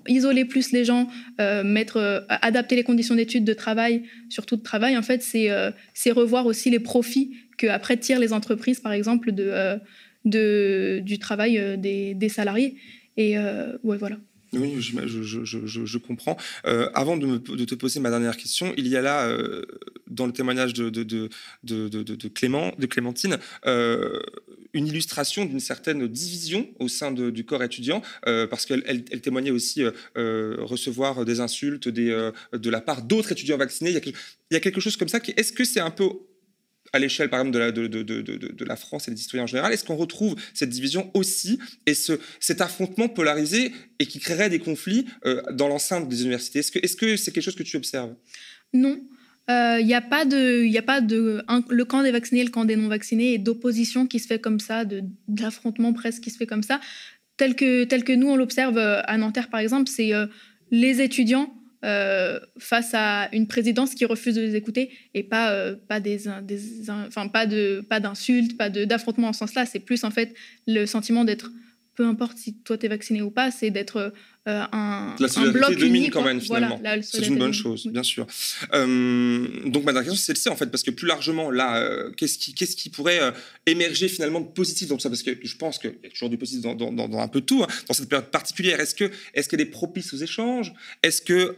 isoler 0.07 0.45
plus 0.45 0.71
les 0.71 0.85
gens, 0.85 1.07
mettre, 1.39 2.25
adapter 2.29 2.75
les 2.75 2.83
conditions 2.83 3.15
d'études, 3.15 3.45
de 3.45 3.53
travail, 3.53 4.03
surtout 4.29 4.57
de 4.57 4.61
travail, 4.61 4.97
en 4.97 5.01
fait, 5.01 5.23
c'est, 5.23 5.49
c'est 5.93 6.11
revoir 6.11 6.45
aussi 6.45 6.69
les 6.69 6.79
profits 6.79 7.37
que 7.57 7.67
après 7.67 7.97
tirent 7.97 8.19
les 8.19 8.33
entreprises, 8.33 8.81
par 8.81 8.91
exemple, 8.91 9.31
du 10.25 11.19
travail 11.19 11.77
des 11.79 12.29
salariés. 12.29 12.75
Et 13.17 13.37
euh, 13.37 13.77
voilà. 13.83 14.17
Oui, 14.53 14.75
je, 14.79 15.43
je, 15.43 15.97
comprends. 15.97 16.37
Euh, 16.67 16.87
avant 16.93 17.17
de, 17.17 17.37
te 17.37 17.73
poser 17.73 17.99
ma 17.99 18.11
dernière 18.11 18.37
question, 18.37 18.71
il 18.77 18.87
y 18.87 18.95
a 18.95 19.01
là, 19.01 19.27
euh, 19.27 19.63
dans 20.07 20.27
le 20.27 20.31
témoignage 20.31 20.73
de, 20.73 21.29
Clément, 22.27 22.71
de 22.77 22.85
Clémentine, 22.85 23.39
une 23.65 24.87
illustration 24.87 25.45
d'une 25.45 25.59
certaine 25.59 26.07
division 26.07 26.67
au 26.79 26.87
sein 26.87 27.11
du 27.11 27.45
corps 27.45 27.63
étudiant, 27.63 28.03
parce 28.23 28.67
qu'elle 28.67 28.83
elle, 28.85 29.03
elle 29.11 29.21
témoignait 29.21 29.49
aussi 29.49 29.83
recevoir 30.15 31.25
des 31.25 31.39
insultes 31.39 31.89
de 31.89 32.69
la 32.69 32.81
part 32.81 33.01
d'autres 33.01 33.31
étudiants 33.31 33.57
vaccinés. 33.57 33.89
Il 33.89 33.95
y, 33.95 33.97
a, 33.97 34.01
il 34.05 34.53
y 34.53 34.55
a 34.55 34.59
quelque 34.59 34.81
chose 34.81 34.97
comme 34.97 35.09
ça. 35.09 35.19
Est-ce 35.35 35.51
que 35.51 35.63
c'est 35.63 35.79
un 35.79 35.89
peu 35.89 36.09
à 36.93 36.99
l'échelle, 36.99 37.29
par 37.29 37.41
exemple, 37.41 37.57
de 37.57 38.65
la, 38.65 38.75
France 38.75 39.07
et 39.07 39.11
des 39.11 39.17
citoyens 39.17 39.43
en 39.43 39.47
général 39.47 39.73
Est-ce 39.73 39.83
qu'on 39.83 39.95
retrouve 39.95 40.35
cette 40.53 40.69
division 40.69 41.09
aussi 41.15 41.59
et 41.87 41.95
ce, 41.95 42.13
cet 42.39 42.61
affrontement 42.61 43.09
polarisé 43.09 43.73
et 43.99 44.05
qui 44.05 44.19
créerait 44.19 44.49
des 44.49 44.59
conflits 44.59 45.07
euh, 45.25 45.41
dans 45.51 45.67
l'enceinte 45.67 46.07
des 46.07 46.21
universités? 46.21 46.59
Est-ce 46.59 46.71
que 46.71 46.79
c'est 46.79 46.87
-ce 46.87 47.17
c'est 47.17 47.31
quelque 47.31 47.43
chose 47.43 47.55
que 47.55 47.63
tu 47.63 47.77
observes? 47.77 48.13
Non. 48.73 49.01
Il 49.49 49.53
euh, 49.53 49.81
n'y 49.81 49.93
a 49.93 50.01
pas 50.01 50.23
de, 50.23 50.63
y 50.63 50.77
a 50.77 50.83
pas 50.83 51.01
de 51.01 51.43
le 51.69 51.85
camp 51.85 52.01
des 52.01 52.11
vaccinés, 52.11 52.43
le 52.45 52.49
camp 52.49 52.63
des 52.63 52.77
non 52.77 52.87
vaccinés 52.87 53.33
et 53.33 53.37
d'opposition 53.39 54.07
qui 54.07 54.19
se 54.19 54.27
fait 54.27 54.39
comme 54.39 54.59
ça, 54.59 54.85
d'affrontement 55.27 55.91
presque 55.91 56.21
qui 56.23 56.29
se 56.29 56.37
fait 56.37 56.45
comme 56.45 56.63
ça, 56.63 56.79
tel 57.35 57.55
que, 57.55 57.83
tel 57.83 58.05
que 58.05 58.13
nous 58.13 58.29
on 58.29 58.37
l'observe 58.37 58.77
euh, 58.77 59.01
à 59.03 59.17
Nanterre 59.17 59.49
par 59.49 59.59
exemple, 59.59 59.89
c'est 59.89 60.11
les 60.71 61.01
étudiants 61.01 61.53
euh, 61.83 62.39
face 62.57 62.91
à 62.93 63.29
une 63.33 63.47
présidence 63.47 63.93
qui 63.93 64.05
refuse 64.05 64.35
de 64.35 64.41
les 64.41 64.55
écouter 64.55 64.91
et 65.13 65.23
pas, 65.23 65.51
euh, 65.51 65.75
pas 65.87 65.99
des, 65.99 66.23
des 66.43 66.89
enfin, 66.89 67.29
d'insultes, 67.99 68.57
pas 68.57 68.69
d'affrontements 68.69 69.29
en 69.29 69.33
ce 69.33 69.39
sens-là. 69.39 69.65
C'est 69.65 69.79
plus 69.79 70.03
en 70.03 70.11
fait 70.11 70.33
le 70.67 70.85
sentiment 70.85 71.25
d'être 71.25 71.51
peu 71.95 72.05
importe 72.05 72.37
si 72.37 72.55
toi 72.55 72.77
tu 72.77 72.85
es 72.85 72.89
vacciné 72.89 73.21
ou 73.21 73.29
pas, 73.29 73.51
c'est 73.51 73.69
d'être 73.69 74.13
euh, 74.45 74.65
un, 74.73 75.15
la 75.19 75.27
un 75.37 75.51
bloc 75.51 75.77
domine 75.77 76.09
quand 76.09 76.21
même 76.21 76.41
finalement. 76.41 76.77
c'est 77.01 77.25
une 77.27 77.37
bonne 77.37 77.53
chose, 77.53 77.87
bien 77.87 78.03
sûr. 78.03 78.27
Euh, 78.73 79.47
donc 79.67 79.85
ma 79.85 79.93
dernière 79.93 80.11
question 80.11 80.33
c'est 80.33 80.45
le 80.45 80.51
en 80.51 80.57
fait 80.57 80.65
parce 80.65 80.83
que 80.83 80.91
plus 80.91 81.07
largement 81.07 81.49
là, 81.49 81.77
euh, 81.77 82.11
qu'est-ce 82.11 82.37
qui 82.37 82.53
qu'est-ce 82.53 82.75
qui 82.75 82.89
pourrait 82.89 83.21
émerger 83.65 84.09
finalement 84.09 84.41
de 84.41 84.47
positif 84.47 84.89
dans 84.89 84.95
tout 84.95 85.01
ça? 85.01 85.09
Parce 85.09 85.23
que 85.23 85.31
je 85.41 85.55
pense 85.55 85.77
qu'il 85.79 85.95
y 86.03 86.07
a 86.07 86.09
toujours 86.09 86.29
du 86.29 86.37
positif 86.37 86.61
dans, 86.61 86.75
dans, 86.75 86.91
dans, 86.91 87.19
un 87.19 87.27
peu 87.29 87.39
tout 87.39 87.63
hein, 87.63 87.67
dans 87.87 87.93
cette 87.93 88.09
période 88.09 88.31
particulière. 88.31 88.81
Est-ce 88.81 88.95
que 88.95 89.09
est-ce 89.33 89.47
qu'elle 89.47 89.61
est 89.61 89.65
propice 89.65 90.13
aux 90.13 90.17
échanges? 90.17 90.73
Est-ce 91.03 91.21
que 91.21 91.55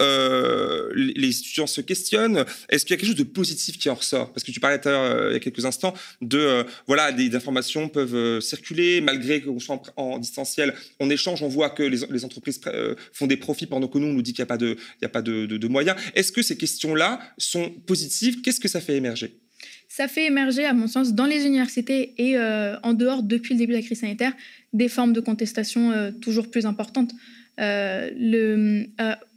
les 0.93 1.39
étudiants 1.39 1.65
se 1.65 1.81
questionnent? 1.81 2.45
Est-ce 2.69 2.85
qu'il 2.85 2.93
y 2.93 2.97
a 2.97 2.97
quelque 2.97 3.07
chose 3.07 3.15
de 3.15 3.23
positif 3.23 3.79
qui 3.79 3.89
en 3.89 3.95
ressort? 3.95 4.31
Parce 4.31 4.43
que 4.43 4.51
tu 4.51 4.59
parlais 4.59 4.79
il 4.85 5.33
y 5.33 5.35
a 5.35 5.39
quelques 5.39 5.65
instants 5.65 5.95
de 6.21 6.63
voilà 6.85 7.11
des 7.11 7.35
informations 7.35 7.89
peuvent 7.89 8.39
circuler 8.41 9.01
malgré 9.01 9.41
qu'on 9.41 9.59
soit 9.59 9.81
en, 9.95 10.19
distanciel, 10.19 10.75
on 10.99 11.09
échange, 11.09 11.41
on 11.41 11.47
voit 11.47 11.71
que 11.71 11.81
les, 11.81 12.01
les 12.11 12.25
entreprises 12.25 12.59
euh, 12.75 12.95
font 13.13 13.27
des 13.27 13.37
profits 13.37 13.65
pendant 13.65 13.87
que 13.87 13.97
nous, 13.97 14.07
on 14.07 14.13
nous 14.13 14.21
dit 14.21 14.33
qu'il 14.33 14.43
n'y 14.43 15.05
a 15.05 15.09
pas 15.09 15.21
de, 15.21 15.67
moyens. 15.67 15.97
Est-ce 16.13 16.31
que 16.31 16.41
ces 16.41 16.57
questions-là 16.57 17.19
sont 17.37 17.69
positives? 17.85 18.41
Qu'est-ce 18.41 18.59
que 18.59 18.67
ça 18.67 18.81
fait 18.81 18.95
émerger? 18.95 19.39
Ça 19.87 20.07
fait 20.07 20.25
émerger, 20.25 20.65
à 20.65 20.73
mon 20.73 20.87
sens, 20.87 21.13
dans 21.13 21.25
les 21.25 21.45
universités 21.45 22.13
et 22.17 22.37
euh, 22.37 22.75
en 22.83 22.93
dehors, 22.93 23.23
depuis 23.23 23.53
le 23.53 23.59
début 23.59 23.73
de 23.73 23.77
la 23.77 23.83
crise 23.83 24.01
sanitaire, 24.01 24.33
des 24.73 24.89
formes 24.89 25.13
de 25.13 25.21
contestation 25.21 25.91
euh, 25.91 26.11
toujours 26.11 26.51
plus 26.51 26.65
importantes. 26.65 27.11
le, 27.57 28.85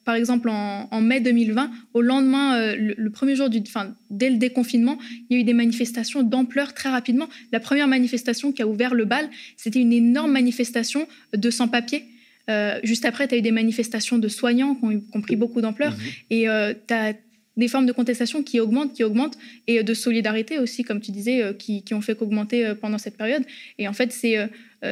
par 0.05 0.15
exemple, 0.15 0.49
en, 0.49 1.01
mai 1.01 1.21
2020, 1.21 1.71
au 1.95 2.01
lendemain, 2.01 2.75
le, 2.75 3.11
premier 3.11 3.37
jour, 3.37 3.51
du, 3.51 3.61
enfin, 3.61 3.95
dès 4.11 4.31
le 4.31 4.37
déconfinement, 4.37 4.99
il 5.29 5.37
y 5.37 5.39
a 5.39 5.41
eu 5.43 5.45
des 5.45 5.53
manifestations 5.53 6.23
d'ampleur 6.23 6.73
très 6.75 6.89
rapidement. 6.89 7.29
La 7.53 7.61
première 7.61 7.87
manifestation 7.87 8.51
qui 8.51 8.63
a 8.63 8.67
ouvert 8.67 8.95
le 8.95 9.05
bal, 9.05 9.29
c'était 9.57 9.81
une 9.81 9.93
énorme 9.93 10.33
manifestation 10.33 11.07
de 11.37 11.51
sans-papiers 11.51 12.05
euh, 12.49 12.79
juste 12.83 13.05
après, 13.05 13.29
tu 13.29 13.35
as 13.35 13.39
eu 13.39 13.43
des 13.43 13.51
manifestations 13.51 14.19
de 14.19 14.29
soignants 14.29 14.75
qui 14.75 15.03
ont, 15.13 15.21
pris 15.21 15.37
beaucoup 15.37 15.61
d'ampleur. 15.61 15.93
Mhm. 15.93 15.99
Et 16.31 16.49
euh, 16.49 16.75
tu 16.87 16.95
as 16.95 17.15
des 17.57 17.69
formes 17.69 17.87
de 17.87 17.93
contestation 17.93 18.43
qui 18.43 18.61
augmentent, 18.61 18.93
qui 18.95 19.05
augmentent, 19.05 19.37
et 19.67 19.83
de 19.83 19.95
solidarité 19.95 20.59
aussi, 20.59 20.85
comme 20.85 21.01
tu 21.01 21.11
disais, 21.11 21.43
euh, 21.43 21.53
qui, 21.53 21.83
ont 21.93 22.01
fait 22.01 22.17
qu'augmenter 22.17 22.73
pendant 22.81 22.99
cette 22.99 23.17
période. 23.17 23.43
Et 23.79 23.89
en 23.89 23.93
fait, 23.93 24.13
c'est 24.13 24.37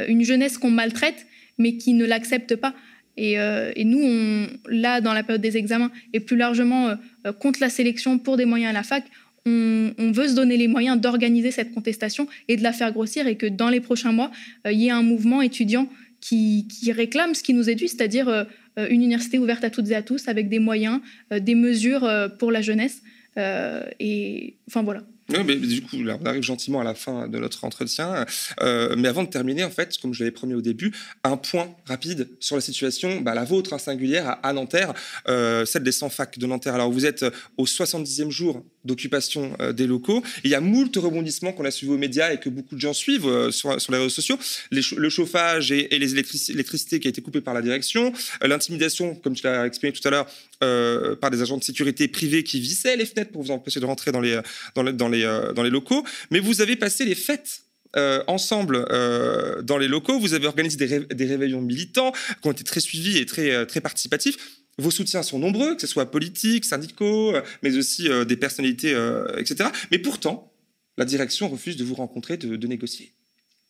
une 0.09 0.23
jeunesse 0.23 0.59
qu'on 0.59 0.71
maltraite, 0.71 1.27
mais 1.59 1.77
qui 1.77 1.93
ne 1.93 2.05
l'accepte 2.05 2.57
pas. 2.57 2.75
Et, 3.17 3.37
nous, 3.85 4.03
on, 4.03 4.49
là, 4.69 5.01
dans 5.01 5.15
la 5.15 5.23
période 5.23 5.41
des 5.41 5.57
examens, 5.57 5.93
et 6.13 6.21
plus 6.21 6.37
largement 6.37 6.95
contre 7.39 7.61
la 7.61 7.71
sélection 7.71 8.19
pour 8.19 8.37
des 8.37 8.45
moyens 8.45 8.71
à 8.71 8.73
la 8.73 8.83
fac, 8.83 9.05
on, 9.47 9.93
on 9.97 10.11
veut 10.11 10.27
se 10.27 10.35
donner 10.35 10.57
les 10.57 10.67
moyens 10.67 11.01
d'organiser 11.01 11.53
cette 11.53 11.73
contestation 11.73 12.27
et 12.49 12.57
de 12.57 12.65
la 12.65 12.73
faire 12.73 12.91
grossir, 12.91 13.29
et 13.29 13.37
que 13.37 13.47
dans 13.47 13.69
les 13.69 13.81
prochains 13.81 14.13
mois, 14.13 14.33
il 14.65 14.79
y 14.79 14.89
ait 14.89 14.91
un 14.91 15.03
mouvement 15.03 15.41
étudiant 15.41 15.89
qui, 16.29 16.93
réclame 16.93 17.35
ce 17.35 17.43
qui 17.43 17.55
nous 17.55 17.71
est 17.71 17.75
dû, 17.75 17.87
c'est-à-dire 17.87 18.29
euh, 18.29 18.45
euh, 18.79 18.89
une 18.89 19.03
université 19.03 19.39
ouverte 19.39 19.65
à 19.65 19.71
toutes 19.71 19.89
et 19.91 19.95
à 19.95 20.03
tous, 20.03 20.29
avec 20.29 20.49
des 20.49 20.59
moyens, 20.59 21.01
euh, 21.33 21.39
des 21.39 21.55
mesures 21.55 22.09
pour 22.39 22.51
la 22.51 22.63
jeunesse. 22.63 23.03
et 23.37 24.57
enfin 24.69 24.83
voilà. 24.83 25.03
Oui, 25.29 25.39
mais 25.45 25.57
du 25.57 25.83
coup, 25.83 26.03
là, 26.03 26.19
on 26.21 26.27
arrive 26.27 26.43
gentiment 26.43 26.81
à 26.81 26.85
la 26.85 26.95
fin 26.95 27.29
de 27.29 27.39
notre 27.39 27.65
entretien. 27.65 28.25
mais 28.61 29.09
avant 29.09 29.25
de 29.25 29.29
terminer, 29.29 29.65
en 29.65 29.71
fait, 29.71 29.97
comme 29.99 30.15
je 30.15 30.21
l'avais 30.21 30.31
promis 30.31 30.55
au 30.55 30.63
début, 30.63 30.93
un 31.25 31.37
point 31.37 31.75
rapide 31.87 32.29
sur 32.41 32.57
la 32.57 32.63
situation, 32.63 33.21
bah, 33.21 33.35
la 33.35 33.45
vôtre, 33.45 33.73
hein, 33.73 33.79
singulière, 33.79 34.39
à, 34.43 34.53
Nanterre, 34.53 34.95
celle 35.27 35.83
des 35.83 35.93
100 35.93 36.11
facs 36.11 36.39
de 36.39 36.47
Nanterre. 36.47 36.75
Alors, 36.75 36.91
vous 36.91 37.07
êtes 37.07 37.25
au 37.57 37.65
70e 37.65 38.31
jour 38.31 38.63
d'occupation 38.87 39.55
euh, 39.61 39.73
des 39.73 39.87
locaux. 39.87 40.23
il 40.45 40.51
y 40.51 40.55
a 40.55 40.61
moult 40.61 40.97
rebondissements 40.97 41.53
qu'on 41.53 41.65
a 41.65 41.71
suivis 41.71 41.93
aux 41.93 41.99
médias 41.99 42.33
et 42.33 42.39
que 42.39 42.49
beaucoup 42.49 42.75
de 42.75 42.81
gens 42.81 42.95
suivent 42.95 43.27
euh, 43.27 43.51
sur, 43.51 43.71
les 43.73 43.99
réseaux 43.99 44.09
sociaux. 44.09 44.39
le 44.71 45.09
chauffage 45.09 45.73
et, 45.73 45.89
l'électricité 45.99 47.01
qui 47.01 47.09
a 47.09 47.11
été 47.11 47.21
coupée 47.21 47.41
par 47.41 47.53
la 47.53 47.63
direction, 47.63 48.13
euh, 48.43 48.49
l'intimidation, 48.49 49.15
comme 49.17 49.35
tu 49.35 49.45
l'as 49.45 49.67
exprimé 49.67 49.93
tout 49.93 50.07
à 50.07 50.11
l'heure, 50.11 50.27
par 50.61 51.31
des 51.31 51.43
agents 51.43 51.59
de 51.59 51.65
sécurité 51.65 52.09
privés 52.09 52.45
qui 52.45 52.61
vissaient 52.61 52.97
les 52.97 53.07
fenêtres 53.07 53.33
pour 53.33 53.43
vous 53.43 53.51
empêcher 53.51 53.81
de 53.81 53.87
rentrer 53.87 54.13
dans 54.13 54.21
les, 54.21 54.41
dans 54.75 54.83
les, 54.83 54.93
dans 54.93 55.09
les, 55.09 55.51
dans 55.55 55.63
les 55.63 55.71
locaux. 55.71 56.05
Mais 56.31 56.41
vous 56.41 56.61
avez 56.61 56.77
passé 56.77 57.05
les 57.05 57.15
fêtes 57.15 57.63
euh, 57.97 58.23
ensemble 58.27 58.85
euh, 58.91 59.63
dans 59.63 59.79
les 59.79 59.89
locaux. 59.89 60.19
Vous 60.19 60.35
avez 60.35 60.47
organisé 60.47 60.77
des, 60.77 61.25
réveillons 61.25 61.63
militants 61.63 62.13
qui 62.43 62.49
ont 62.49 62.53
été 62.53 62.63
très 62.63 62.81
suivis 62.81 63.17
et 63.17 63.25
très, 63.25 63.65
très 63.65 63.81
participatifs. 63.81 64.37
Vos 64.77 64.91
soutiens 64.91 65.23
sont 65.23 65.39
nombreux, 65.39 65.75
que 65.77 65.81
ce 65.81 65.87
soit 65.87 66.11
politiques, 66.11 66.67
syndicaux, 66.67 67.33
mais 67.63 67.75
aussi 67.79 68.11
des 68.27 68.37
personnalités, 68.37 68.91
etc. 69.39 69.71
Mais 69.91 69.99
pourtant, 69.99 70.53
la 70.99 71.07
direction 71.07 71.49
refuse 71.49 71.79
de 71.79 71.85
vous 71.85 71.95
rencontrer, 71.95 72.37
de, 72.37 72.67
négocier. 72.67 73.13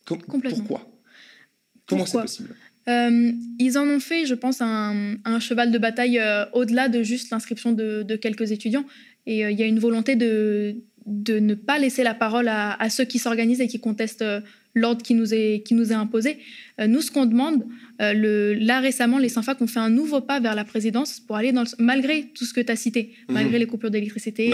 Complètement. 0.05 0.49
Pourquoi? 0.49 0.89
Comment 1.85 2.05
c'est 2.05 2.21
possible? 2.21 2.53
Euh, 2.87 3.31
ils 3.59 3.77
en 3.77 3.87
ont 3.87 3.99
fait, 3.99 4.25
je 4.25 4.33
pense, 4.33 4.61
un, 4.61 5.39
cheval 5.39 5.71
de 5.71 5.77
bataille 5.77 6.19
euh, 6.19 6.45
au-delà 6.53 6.87
de 6.87 7.03
juste 7.03 7.31
l'inscription 7.31 7.71
de, 7.71 8.15
quelques 8.15 8.51
étudiants. 8.51 8.85
Et 9.25 9.45
euh, 9.45 9.51
il 9.51 9.59
y 9.59 9.63
a 9.63 9.65
une 9.65 9.79
volonté 9.79 10.15
de, 10.15 10.77
de 11.05 11.39
ne 11.39 11.53
pas 11.53 11.79
laisser 11.79 12.03
la 12.03 12.13
parole 12.13 12.47
à, 12.47 12.89
ceux 12.89 13.05
qui 13.05 13.19
s'organisent 13.19 13.61
et 13.61 13.67
qui 13.67 13.79
contestent 13.79 14.25
l'ordre 14.77 15.01
qui, 15.01 15.13
nous 15.13 15.33
est, 15.33 15.63
qui 15.65 15.73
nous 15.73 15.91
est 15.91 15.95
imposé. 15.95 16.37
nous, 16.79 17.01
ce 17.01 17.11
qu'on 17.11 17.25
demande, 17.25 17.63
le, 17.99 18.53
là 18.53 18.79
récemment, 18.79 19.17
les 19.17 19.29
SINFAC 19.29 19.61
ont 19.61 19.67
fait 19.67 19.79
un 19.79 19.89
nouveau 19.89 20.21
pas 20.21 20.39
vers 20.39 20.55
la 20.55 20.63
présidence 20.63 21.19
pour 21.19 21.35
aller 21.35 21.51
dans 21.51 21.63
malgré 21.79 22.25
tout 22.35 22.45
ce 22.45 22.53
que 22.53 22.61
tu 22.61 22.71
as 22.71 22.75
cité, 22.75 23.13
mhm. 23.27 23.33
malgré 23.33 23.59
les 23.59 23.65
coupures 23.65 23.91
d'électricité, 23.91 24.53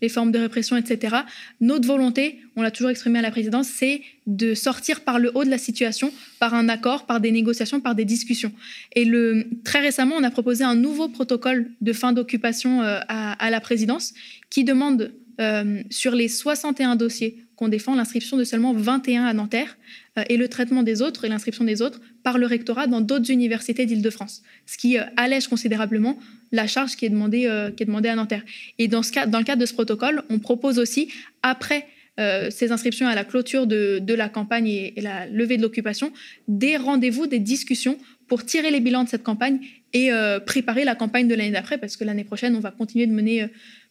les 0.00 0.08
formes 0.08 0.32
de 0.32 0.38
répression, 0.38 0.76
etc. 0.76 1.16
Notre 1.60 1.86
volonté, 1.86 2.40
on 2.56 2.62
l'a 2.62 2.70
toujours 2.70 2.90
exprimé 2.90 3.18
à 3.18 3.22
la 3.22 3.30
présidence, 3.30 3.68
c'est 3.68 4.02
de 4.26 4.54
sortir 4.54 5.00
par 5.00 5.18
le 5.18 5.32
haut 5.34 5.44
de 5.44 5.50
la 5.50 5.58
situation, 5.58 6.12
par 6.38 6.54
un 6.54 6.68
accord, 6.68 7.06
par 7.06 7.20
des 7.20 7.32
négociations, 7.32 7.80
par 7.80 7.94
des 7.94 8.04
discussions. 8.04 8.52
Et 8.94 9.04
le, 9.04 9.46
très 9.64 9.80
récemment, 9.80 10.14
on 10.16 10.22
a 10.22 10.30
proposé 10.30 10.64
un 10.64 10.76
nouveau 10.76 11.08
protocole 11.08 11.70
de 11.80 11.92
fin 11.92 12.12
d'occupation 12.12 12.80
à, 12.82 13.32
à 13.32 13.50
la 13.50 13.60
présidence 13.60 14.14
qui 14.50 14.64
demande 14.64 15.12
euh, 15.40 15.82
sur 15.90 16.14
les 16.14 16.28
61 16.28 16.96
dossiers 16.96 17.44
qu'on 17.56 17.68
défend, 17.68 17.94
l'inscription 17.94 18.36
de 18.36 18.44
seulement 18.44 18.72
21 18.72 19.24
à 19.24 19.32
Nanterre 19.32 19.76
euh, 20.18 20.22
et 20.28 20.36
le 20.36 20.48
traitement 20.48 20.82
des 20.82 21.02
autres 21.02 21.24
et 21.24 21.28
l'inscription 21.28 21.64
des 21.64 21.82
autres 21.82 22.00
par 22.22 22.38
le 22.38 22.46
rectorat 22.46 22.86
dans 22.86 23.00
d'autres 23.00 23.30
universités 23.30 23.84
d'Île-de-France, 23.84 24.42
ce 24.66 24.78
qui 24.78 24.98
euh, 24.98 25.02
allège 25.16 25.48
considérablement 25.48 26.18
la 26.52 26.68
charge 26.68 26.94
qui 26.94 27.04
est 27.04 27.10
demandée, 27.10 27.48
demandée 27.80 28.08
à 28.08 28.14
Nanterre. 28.14 28.44
Et 28.78 28.86
dans, 28.86 29.00
cas, 29.02 29.26
le 29.26 29.42
cadre 29.42 29.60
de 29.60 29.66
ce 29.66 29.74
protocole, 29.74 30.22
on 30.30 30.38
propose 30.38 30.78
aussi, 30.78 31.08
après 31.42 31.88
ces 32.16 32.70
inscriptions 32.70 33.08
à 33.08 33.16
la 33.16 33.24
clôture 33.24 33.66
de, 33.66 34.14
la 34.14 34.28
campagne 34.28 34.68
et, 34.68 34.94
la 34.98 35.26
levée 35.26 35.56
de 35.56 35.62
l'occupation, 35.62 36.12
des 36.46 36.76
rendez-vous, 36.76 37.26
des 37.26 37.40
discussions 37.40 37.98
pour 38.28 38.44
tirer 38.44 38.70
les 38.70 38.78
bilans 38.78 39.02
de 39.02 39.08
cette 39.08 39.24
campagne 39.24 39.58
et 39.92 40.10
préparer 40.46 40.84
la 40.84 40.94
campagne 40.94 41.26
de 41.26 41.34
l'année 41.34 41.50
d'après, 41.50 41.76
parce 41.76 41.96
que 41.96 42.04
l'année 42.04 42.22
prochaine, 42.22 42.54
on 42.54 42.60
va 42.60 42.70
continuer 42.70 43.08
de 43.08 43.12
mener 43.12 43.48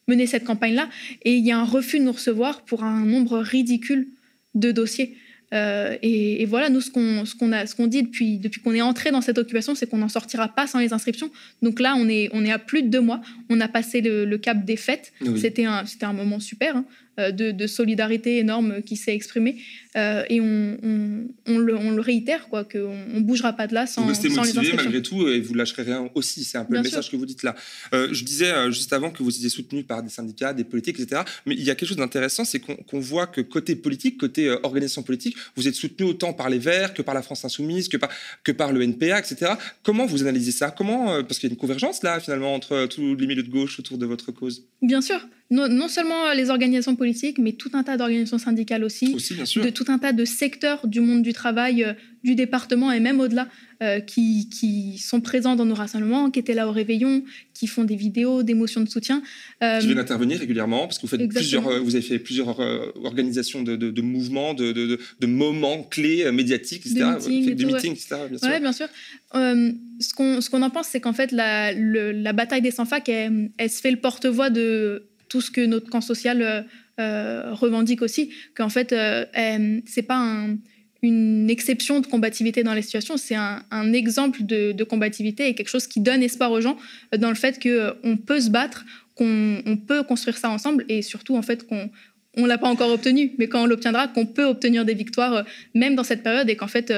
mener 0.07 0.27
cette 0.27 0.43
campagne-là. 0.43 0.89
Et 1.23 1.35
il 1.35 1.45
y 1.45 1.51
a 1.51 1.57
un 1.57 1.65
refus 1.65 1.99
de 1.99 2.03
nous 2.03 2.11
recevoir 2.11 2.61
pour 2.61 2.83
un 2.83 3.05
nombre 3.05 3.39
ridicule 3.39 4.07
de 4.55 4.71
dossiers. 4.71 5.17
Euh, 5.53 5.97
et, 6.01 6.45
voilà, 6.45 6.69
nous, 6.69 6.81
ce 6.81 6.89
qu'on 6.89 7.23
qu'on 7.77 7.87
dit 7.87 8.03
depuis, 8.03 8.39
depuis 8.39 8.59
qu'on 8.61 8.73
est 8.73 8.81
entré 8.81 9.11
dans 9.11 9.21
cette 9.21 9.37
occupation, 9.37 9.75
c'est 9.75 9.87
qu'on 9.87 9.99
n'en 9.99 10.09
sortira 10.09 10.47
pas 10.47 10.65
sans 10.65 10.79
les 10.79 10.93
inscriptions. 10.93 11.29
Donc 11.61 11.79
là, 11.79 11.95
on 11.97 12.09
est, 12.09 12.29
on 12.33 12.43
est 12.43 12.51
à 12.51 12.59
plus 12.59 12.81
de 12.81 12.87
deux 12.87 13.01
mois. 13.01 13.21
On 13.49 13.59
a 13.61 13.67
passé 13.67 14.01
le, 14.01 14.37
cap 14.37 14.65
des 14.65 14.77
fêtes. 14.77 15.13
C'était 15.37 15.65
un, 15.65 15.83
un 16.01 16.13
moment 16.13 16.39
super. 16.39 16.77
Hein. 16.77 16.85
Euh, 17.19 17.31
de, 17.31 17.67
solidarité 17.67 18.39
énorme 18.39 18.81
qui 18.81 18.95
s'est 18.95 19.13
exprimée. 19.13 19.57
Euh, 19.95 20.23
et 20.29 20.41
on, 20.41 20.77
on, 21.45 21.57
le, 21.59 22.01
réitère, 22.01 22.49
quoi, 22.49 22.63
qu'on 22.63 22.95
ne 23.13 23.19
bougera 23.19 23.53
pas 23.53 23.67
de 23.67 23.75
là 23.75 23.85
sans, 23.85 24.01
vous 24.01 24.07
restez 24.07 24.31
sans 24.31 24.43
motivé, 24.43 24.73
malgré 24.75 25.01
tout 25.03 25.27
et 25.27 25.39
vous 25.39 25.53
lâcherez 25.53 25.83
rien 25.83 26.09
aussi. 26.15 26.43
C'est 26.43 26.57
un 26.57 26.65
peu 26.65 26.73
le 26.73 26.81
message 26.81 27.11
que 27.11 27.15
vous 27.15 27.27
dites 27.27 27.43
là. 27.43 27.55
Euh, 27.93 28.09
je 28.11 28.23
disais 28.23 28.51
juste 28.71 28.91
avant 28.93 29.11
que 29.11 29.21
vous 29.21 29.29
étiez 29.29 29.49
soutenu 29.49 29.83
par 29.83 30.01
des 30.01 30.09
syndicats, 30.09 30.53
des 30.53 30.63
politiques, 30.63 30.99
etc. 30.99 31.21
Mais 31.45 31.53
il 31.53 31.63
y 31.63 31.69
a 31.69 31.75
quelque 31.75 31.87
chose 31.87 31.97
d'intéressant, 31.97 32.45
c'est 32.45 32.59
qu'on 32.59 32.99
voit 32.99 33.27
que 33.27 33.41
côté 33.41 33.75
politique, 33.75 34.19
côté 34.19 34.49
organisation 34.63 35.03
politique, 35.03 35.37
vous 35.55 35.67
êtes 35.67 35.75
soutenu 35.75 36.07
autant 36.07 36.33
par 36.33 36.49
les 36.49 36.59
Verts 36.59 36.95
que 36.95 37.03
par 37.03 37.13
la 37.13 37.21
France 37.21 37.45
Insoumise, 37.45 37.89
que 37.89 37.97
par, 37.97 38.09
que 38.43 38.51
par 38.51 38.73
le 38.73 38.81
NPA, 38.81 39.19
etc. 39.19 39.53
Comment 39.83 40.07
vous 40.07 40.23
analysez 40.23 40.51
ça? 40.51 40.71
Comment 40.71 41.23
Parce 41.23 41.37
qu'il 41.37 41.49
y 41.49 41.51
a 41.51 41.53
une 41.53 41.59
convergence 41.59 42.01
là, 42.01 42.19
finalement, 42.19 42.55
entre 42.55 42.87
tous 42.87 43.15
les 43.15 43.27
milieux 43.27 43.43
de 43.43 43.51
gauche 43.51 43.79
autour 43.79 43.99
de 43.99 44.07
votre 44.07 44.31
cause? 44.31 44.65
Bien 44.81 45.01
sûr 45.01 45.19
non, 45.53 45.87
seulement 45.87 46.33
les 46.33 46.49
organisations 46.49 46.95
politiques, 46.95 47.37
mais 47.37 47.51
tout 47.51 47.69
un 47.73 47.83
tas 47.83 47.97
d'organisations 47.97 48.39
syndicales 48.39 48.83
aussi, 48.83 49.13
de 49.13 49.69
tout 49.69 49.85
un 49.87 49.99
tas 49.99 50.11
de 50.11 50.25
secteurs 50.25 50.87
du 50.87 50.99
monde 50.99 51.21
du 51.21 51.33
travail, 51.33 51.83
euh, 51.83 51.93
du 52.23 52.33
département 52.33 52.91
et 52.91 52.99
même 52.99 53.19
au-delà, 53.19 53.49
euh, 53.83 53.99
qui, 53.99 54.49
qui, 54.49 54.97
sont 54.97 55.19
présents 55.21 55.55
dans 55.55 55.65
nos 55.65 55.75
rassemblements, 55.75 56.31
qui 56.31 56.39
étaient 56.39 56.53
là 56.53 56.67
au 56.67 56.71
réveillon, 56.71 57.23
qui 57.53 57.67
font 57.67 57.83
des 57.83 57.97
vidéos, 57.97 58.41
des 58.41 58.53
motions 58.53 58.81
de 58.81 58.89
soutien. 58.89 59.21
Euh, 59.61 59.79
qui 59.79 59.87
viennent 59.87 59.99
intervenir 59.99 60.39
régulièrement, 60.39 60.87
parce 60.87 60.97
que 60.97 61.01
vous, 61.03 61.07
faites 61.07 61.27
plusieurs, 61.27 61.83
vous 61.83 61.95
avez 61.95 62.03
fait 62.03 62.19
plusieurs 62.19 62.59
organisations 63.03 63.61
de, 63.61 64.01
mouvements, 64.01 64.53
de, 64.53 64.71
de, 64.71 65.27
moments 65.27 65.83
clés 65.83 66.31
médiatiques, 66.31 66.85
etc. 66.87 67.17
Des 67.27 67.65
meetings, 67.65 67.91
etc. 67.91 68.15
Bien 68.29 68.39
sûr. 68.39 68.59
bien 68.59 68.73
sûr. 68.73 68.87
ce 69.33 70.49
qu'on 70.49 70.61
en 70.61 70.69
pense, 70.69 70.87
c'est 70.87 71.01
qu'en 71.01 71.13
fait, 71.13 71.31
la, 71.31 71.73
la, 71.73 72.33
bataille 72.33 72.61
des 72.61 72.71
sans-fac, 72.71 73.07
elle, 73.09 73.51
elle 73.57 73.69
se 73.69 73.81
fait 73.81 73.91
le 73.91 73.99
porte-voix 73.99 74.49
de 74.49 75.09
tout 75.33 75.41
ce 75.41 75.49
que 75.49 75.61
notre 75.65 75.89
camp 75.89 76.01
social 76.01 76.43
euh, 76.43 76.61
euh, 76.99 77.55
revendique 77.55 78.03
aussi, 78.03 78.29
qu'en 78.55 78.69
fait, 78.69 78.93
euh, 78.93 79.25
c'est 79.87 80.03
pas 80.03 80.47
une 81.01 81.49
exception 81.49 82.01
de 82.01 82.05
combativité 82.05 82.61
dans 82.61 82.75
les 82.75 82.83
situations, 82.83 83.17
c'est 83.17 83.33
un, 83.33 83.93
exemple 83.93 84.43
de, 84.43 84.83
combativité 84.83 85.47
et 85.47 85.55
quelque 85.55 85.69
chose 85.69 85.87
qui 85.87 86.01
donne 86.01 86.21
espoir 86.21 86.51
aux 86.51 86.61
gens 86.61 86.77
dans 87.17 87.29
le 87.29 87.35
fait 87.35 87.59
qu'on 87.59 88.15
peut 88.15 88.39
se 88.41 88.51
battre, 88.51 88.85
qu'on 89.15 89.77
peut 89.87 90.03
construire 90.03 90.37
ça 90.37 90.51
ensemble 90.51 90.85
et 90.87 91.01
surtout 91.01 91.35
en 91.35 91.41
fait 91.41 91.65
qu'on 91.65 91.89
on 92.37 92.45
l'a 92.45 92.59
pas 92.59 92.67
encore 92.67 92.91
obtenu, 92.91 93.33
mais 93.39 93.47
quand 93.47 93.63
on 93.63 93.65
l'obtiendra, 93.65 94.07
qu'on 94.07 94.27
peut 94.27 94.45
obtenir 94.45 94.85
des 94.85 94.93
victoires 94.93 95.45
même 95.73 95.95
dans 95.95 96.03
cette 96.03 96.21
période 96.21 96.47
et 96.47 96.55
qu'en 96.55 96.67
fait 96.67 96.93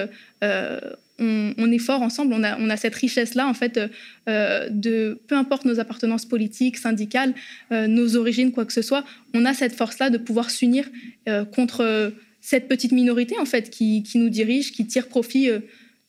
on, 1.19 1.71
est 1.71 1.79
fort 1.79 2.01
ensemble, 2.01 2.33
on 2.33 2.43
a, 2.43 2.77
cette 2.77 2.95
richesse-là, 2.95 3.47
en 3.47 3.53
fait, 3.53 3.79
euh, 4.27 4.69
de 4.69 5.19
peu 5.27 5.35
importe 5.35 5.65
nos 5.65 5.79
appartenances 5.79 6.25
politiques, 6.25 6.77
syndicales, 6.77 7.33
euh, 7.71 7.87
nos 7.87 8.15
origines, 8.15 8.51
quoi 8.51 8.65
que 8.65 8.73
ce 8.73 8.81
soit, 8.81 9.05
on 9.33 9.45
a 9.45 9.53
cette 9.53 9.73
force-là 9.73 10.09
de 10.09 10.17
pouvoir 10.17 10.49
s'unir 10.49 10.89
euh, 11.27 11.45
contre 11.45 12.13
cette 12.41 12.67
petite 12.67 12.91
minorité, 12.91 13.37
en 13.39 13.45
fait, 13.45 13.69
qui, 13.69 14.03
nous 14.15 14.29
dirige, 14.29 14.71
qui 14.71 14.85
tire 14.85 15.07
profit 15.07 15.49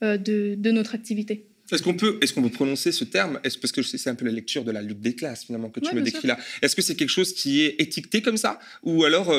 de, 0.02 0.70
notre 0.70 0.94
activité. 0.94 1.46
Est-ce 1.72 1.82
qu'on 1.82 1.94
peut, 1.94 2.18
est-ce 2.20 2.32
qu'on 2.32 2.42
peut 2.42 2.50
prononcer 2.50 2.92
ce 2.92 3.04
terme? 3.04 3.40
Est 3.42 3.58
Parce 3.60 3.72
que 3.72 3.82
c'est 3.82 4.10
un 4.10 4.14
peu 4.14 4.24
la 4.24 4.32
lecture 4.32 4.64
de 4.64 4.70
la 4.70 4.82
lutte 4.82 5.00
des 5.00 5.14
classes, 5.14 5.44
finalement, 5.44 5.70
que 5.70 5.80
tu 5.80 5.94
me 5.94 6.02
décris 6.02 6.28
là. 6.28 6.38
Est-ce 6.62 6.76
que 6.76 6.82
c'est 6.82 6.94
quelque 6.94 7.10
chose 7.10 7.32
qui 7.32 7.62
est 7.62 7.80
étiqueté 7.80 8.22
comme 8.22 8.36
ça? 8.36 8.60
Ou 8.82 9.04
alors 9.04 9.32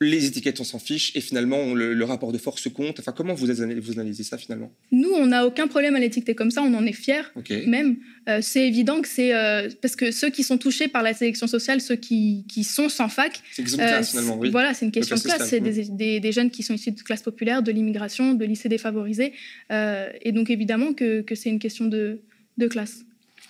les 0.00 0.26
étiquettes, 0.26 0.60
on 0.60 0.64
s'en 0.64 0.78
fiche, 0.78 1.14
et 1.14 1.20
finalement, 1.20 1.74
le, 1.74 2.04
rapport 2.04 2.32
de 2.32 2.38
force 2.38 2.68
compte. 2.68 3.00
Enfin, 3.00 3.12
comment 3.12 3.34
vous, 3.34 3.50
analysez 3.50 4.24
ça 4.24 4.36
finalement? 4.36 4.72
Nous, 4.92 5.10
on 5.10 5.26
n'a 5.26 5.46
aucun 5.46 5.68
problème 5.68 5.94
à 5.96 6.00
l'étiqueter 6.00 6.34
comme 6.34 6.50
ça, 6.50 6.62
on 6.62 6.74
en 6.74 6.84
est 6.84 6.92
fiers. 6.92 7.22
Même, 7.66 7.96
euh, 8.28 8.40
c'est 8.42 8.66
évident 8.66 9.00
que 9.00 9.08
c'est 9.08 9.34
euh, 9.34 9.68
parce 9.80 9.96
que 9.96 10.10
ceux 10.10 10.30
qui 10.30 10.42
sont 10.42 10.58
touchés 10.58 10.88
par 10.88 11.02
la 11.02 11.14
sélection 11.14 11.46
sociale, 11.46 11.80
ceux 11.80 11.96
qui, 11.96 12.44
sont 12.64 12.88
sans 12.88 13.08
fac, 13.08 13.40
c'est 13.52 13.62
une 13.62 13.66
question 13.66 13.84
de 13.84 13.88
classe 13.88 14.08
euh, 14.08 14.10
finalement. 14.10 14.38
Oui. 14.38 14.50
Voilà, 14.50 14.74
c'est 14.74 14.84
une 14.84 14.92
question 14.92 15.16
de 15.16 15.20
classe. 15.22 15.48
C'est 15.48 15.60
des, 15.60 16.32
jeunes 16.32 16.50
qui 16.50 16.62
sont 16.62 16.74
issus 16.74 16.92
de 16.92 17.00
classe 17.00 17.22
populaire, 17.22 17.62
de 17.62 17.70
l'immigration, 17.70 18.34
de 18.34 18.44
lycées 18.44 18.68
défavorisés, 18.68 19.32
et 19.70 20.32
donc 20.32 20.50
évidemment 20.50 20.92
que, 20.92 21.24
c'est 21.34 21.50
une 21.50 21.58
question 21.58 21.86
de 21.86 22.20
classe. 22.68 23.04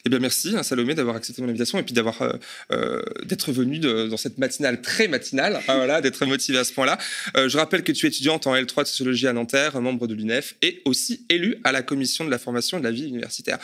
Eh 0.07 0.11
bien, 0.11 0.19
merci, 0.19 0.55
hein, 0.55 0.63
Salomé, 0.63 0.95
d'avoir 0.95 1.17
accepté 1.17 1.41
mon 1.41 1.49
invitation 1.49 1.79
et 1.79 1.83
puis 1.83 1.95
d'avoir 1.95 2.21
euh, 2.21 2.33
euh, 2.73 3.03
d'être 3.25 3.53
venu 3.53 3.79
dans 3.79 4.19
cette 4.19 4.37
matinale 4.37 4.83
très 4.83 5.09
matinale, 5.09 5.57
hein, 5.67 5.77
voilà, 5.77 6.03
d'être 6.03 6.27
motivé 6.27 6.59
à 6.59 6.65
ce 6.65 6.75
point-là. 6.75 6.99
Euh, 7.39 7.49
je 7.49 7.57
rappelle 7.57 7.83
que 7.83 7.91
tu 7.91 8.05
es 8.05 8.11
étudiante 8.11 8.47
en 8.47 8.55
L3 8.55 8.83
de 8.83 8.89
sociologie 8.89 9.27
à 9.29 9.33
Nanterre, 9.33 9.81
membre 9.81 10.07
de 10.07 10.13
l'UNEF 10.13 10.57
et 10.61 10.83
aussi 10.85 11.25
élu 11.31 11.57
à 11.65 11.73
la 11.73 11.81
commission 11.81 12.27
de 12.27 12.31
la 12.31 12.39
formation 12.39 12.79
de 12.79 12.85
la 12.85 12.91
vie 12.91 13.09
universitaire. 13.09 13.59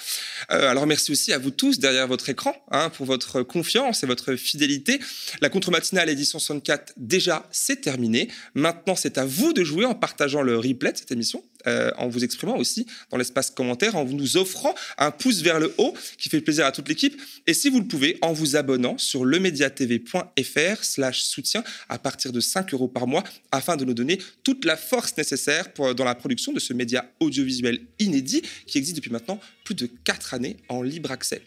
alors, 0.49 0.87
merci 0.87 1.13
aussi 1.13 1.35
à 1.35 1.39
vous 1.39 1.51
tous 1.51 1.79
derrière 1.79 2.07
votre 2.07 2.31
écran 2.31 2.57
hein, 2.71 2.89
pour 2.89 3.05
votre 3.05 3.43
confiance 3.43 4.03
et 4.03 4.07
votre 4.07 4.35
fidélité. 4.37 4.99
La 5.43 5.51
contre-matinale 5.51 6.09
édition 6.09 6.39
64, 6.39 6.95
déjà, 6.97 7.47
c'est 7.51 7.83
terminé. 7.83 8.29
Maintenant, 8.55 8.97
c'est 8.97 9.19
à 9.19 9.27
vous 9.27 9.53
de 9.53 9.63
jouer 9.63 9.85
en 9.85 9.95
partageant 9.95 10.41
le 10.41 10.57
replay 10.57 10.93
de 10.93 10.97
cette 10.97 11.13
émission 11.13 11.45
euh, 11.67 11.91
en 11.97 12.09
vous 12.09 12.25
exprimant 12.25 12.57
aussi 12.57 12.87
dans 13.11 13.17
l'espace 13.17 13.51
commentaire, 13.51 13.97
en 13.97 14.05
nous 14.05 14.37
offrant 14.37 14.75
un 14.99 15.11
pouce 15.11 15.43
vers 15.43 15.61
le 15.61 15.75
haut 15.79 15.95
qui 16.19 16.29
fait 16.29 16.41
plaisir 16.41 16.67
à 16.67 16.73
toute 16.73 16.89
l'équipe. 16.89 17.21
Et 17.47 17.55
si 17.55 17.69
vous 17.69 17.81
le 17.81 17.87
pouvez, 17.87 18.19
en 18.23 18.33
vous 18.33 18.57
abonnant 18.57 18.99
sur 18.99 19.25
lemediatv.fr 19.25 20.85
slash 20.85 21.23
soutien 21.23 21.65
à 21.89 21.99
partir 21.99 22.33
de 22.33 22.41
5 22.41 22.73
euros 22.75 22.89
par 22.89 23.07
mois 23.07 23.25
afin 23.53 23.77
de 23.77 23.85
nous 23.85 23.95
donner 23.95 24.19
toute 24.43 24.65
la 24.65 24.77
force 24.77 25.17
nécessaire 25.17 25.73
pour, 25.73 25.95
dans 25.95 26.05
la 26.05 26.15
production 26.15 26.53
de 26.53 26.61
ce 26.61 26.73
média 26.73 27.11
audiovisuel 27.21 27.81
inédit 27.99 28.43
qui 28.67 28.79
existe 28.79 28.97
depuis 28.97 29.11
maintenant 29.11 29.41
plus 29.65 29.75
de 29.75 29.89
4 30.05 30.35
années 30.35 30.57
en 30.69 30.83
libre 30.83 31.11
accès. 31.11 31.43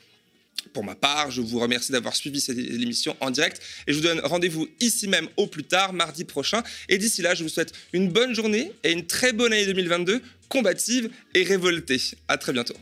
Pour 0.71 0.83
ma 0.83 0.95
part, 0.95 1.31
je 1.31 1.41
vous 1.41 1.59
remercie 1.59 1.91
d'avoir 1.91 2.15
suivi 2.15 2.39
cette 2.41 2.57
émission 2.57 3.15
en 3.19 3.31
direct 3.31 3.61
et 3.87 3.93
je 3.93 3.97
vous 3.97 4.03
donne 4.03 4.19
rendez-vous 4.21 4.67
ici 4.79 5.07
même 5.07 5.27
au 5.37 5.47
plus 5.47 5.63
tard, 5.63 5.93
mardi 5.93 6.23
prochain. 6.23 6.63
Et 6.89 6.97
d'ici 6.97 7.21
là, 7.21 7.35
je 7.35 7.43
vous 7.43 7.49
souhaite 7.49 7.73
une 7.91 8.09
bonne 8.09 8.33
journée 8.33 8.71
et 8.83 8.91
une 8.91 9.05
très 9.05 9.33
bonne 9.33 9.53
année 9.53 9.65
2022, 9.65 10.21
combative 10.49 11.09
et 11.33 11.43
révoltée. 11.43 12.01
À 12.27 12.37
très 12.37 12.53
bientôt. 12.53 12.75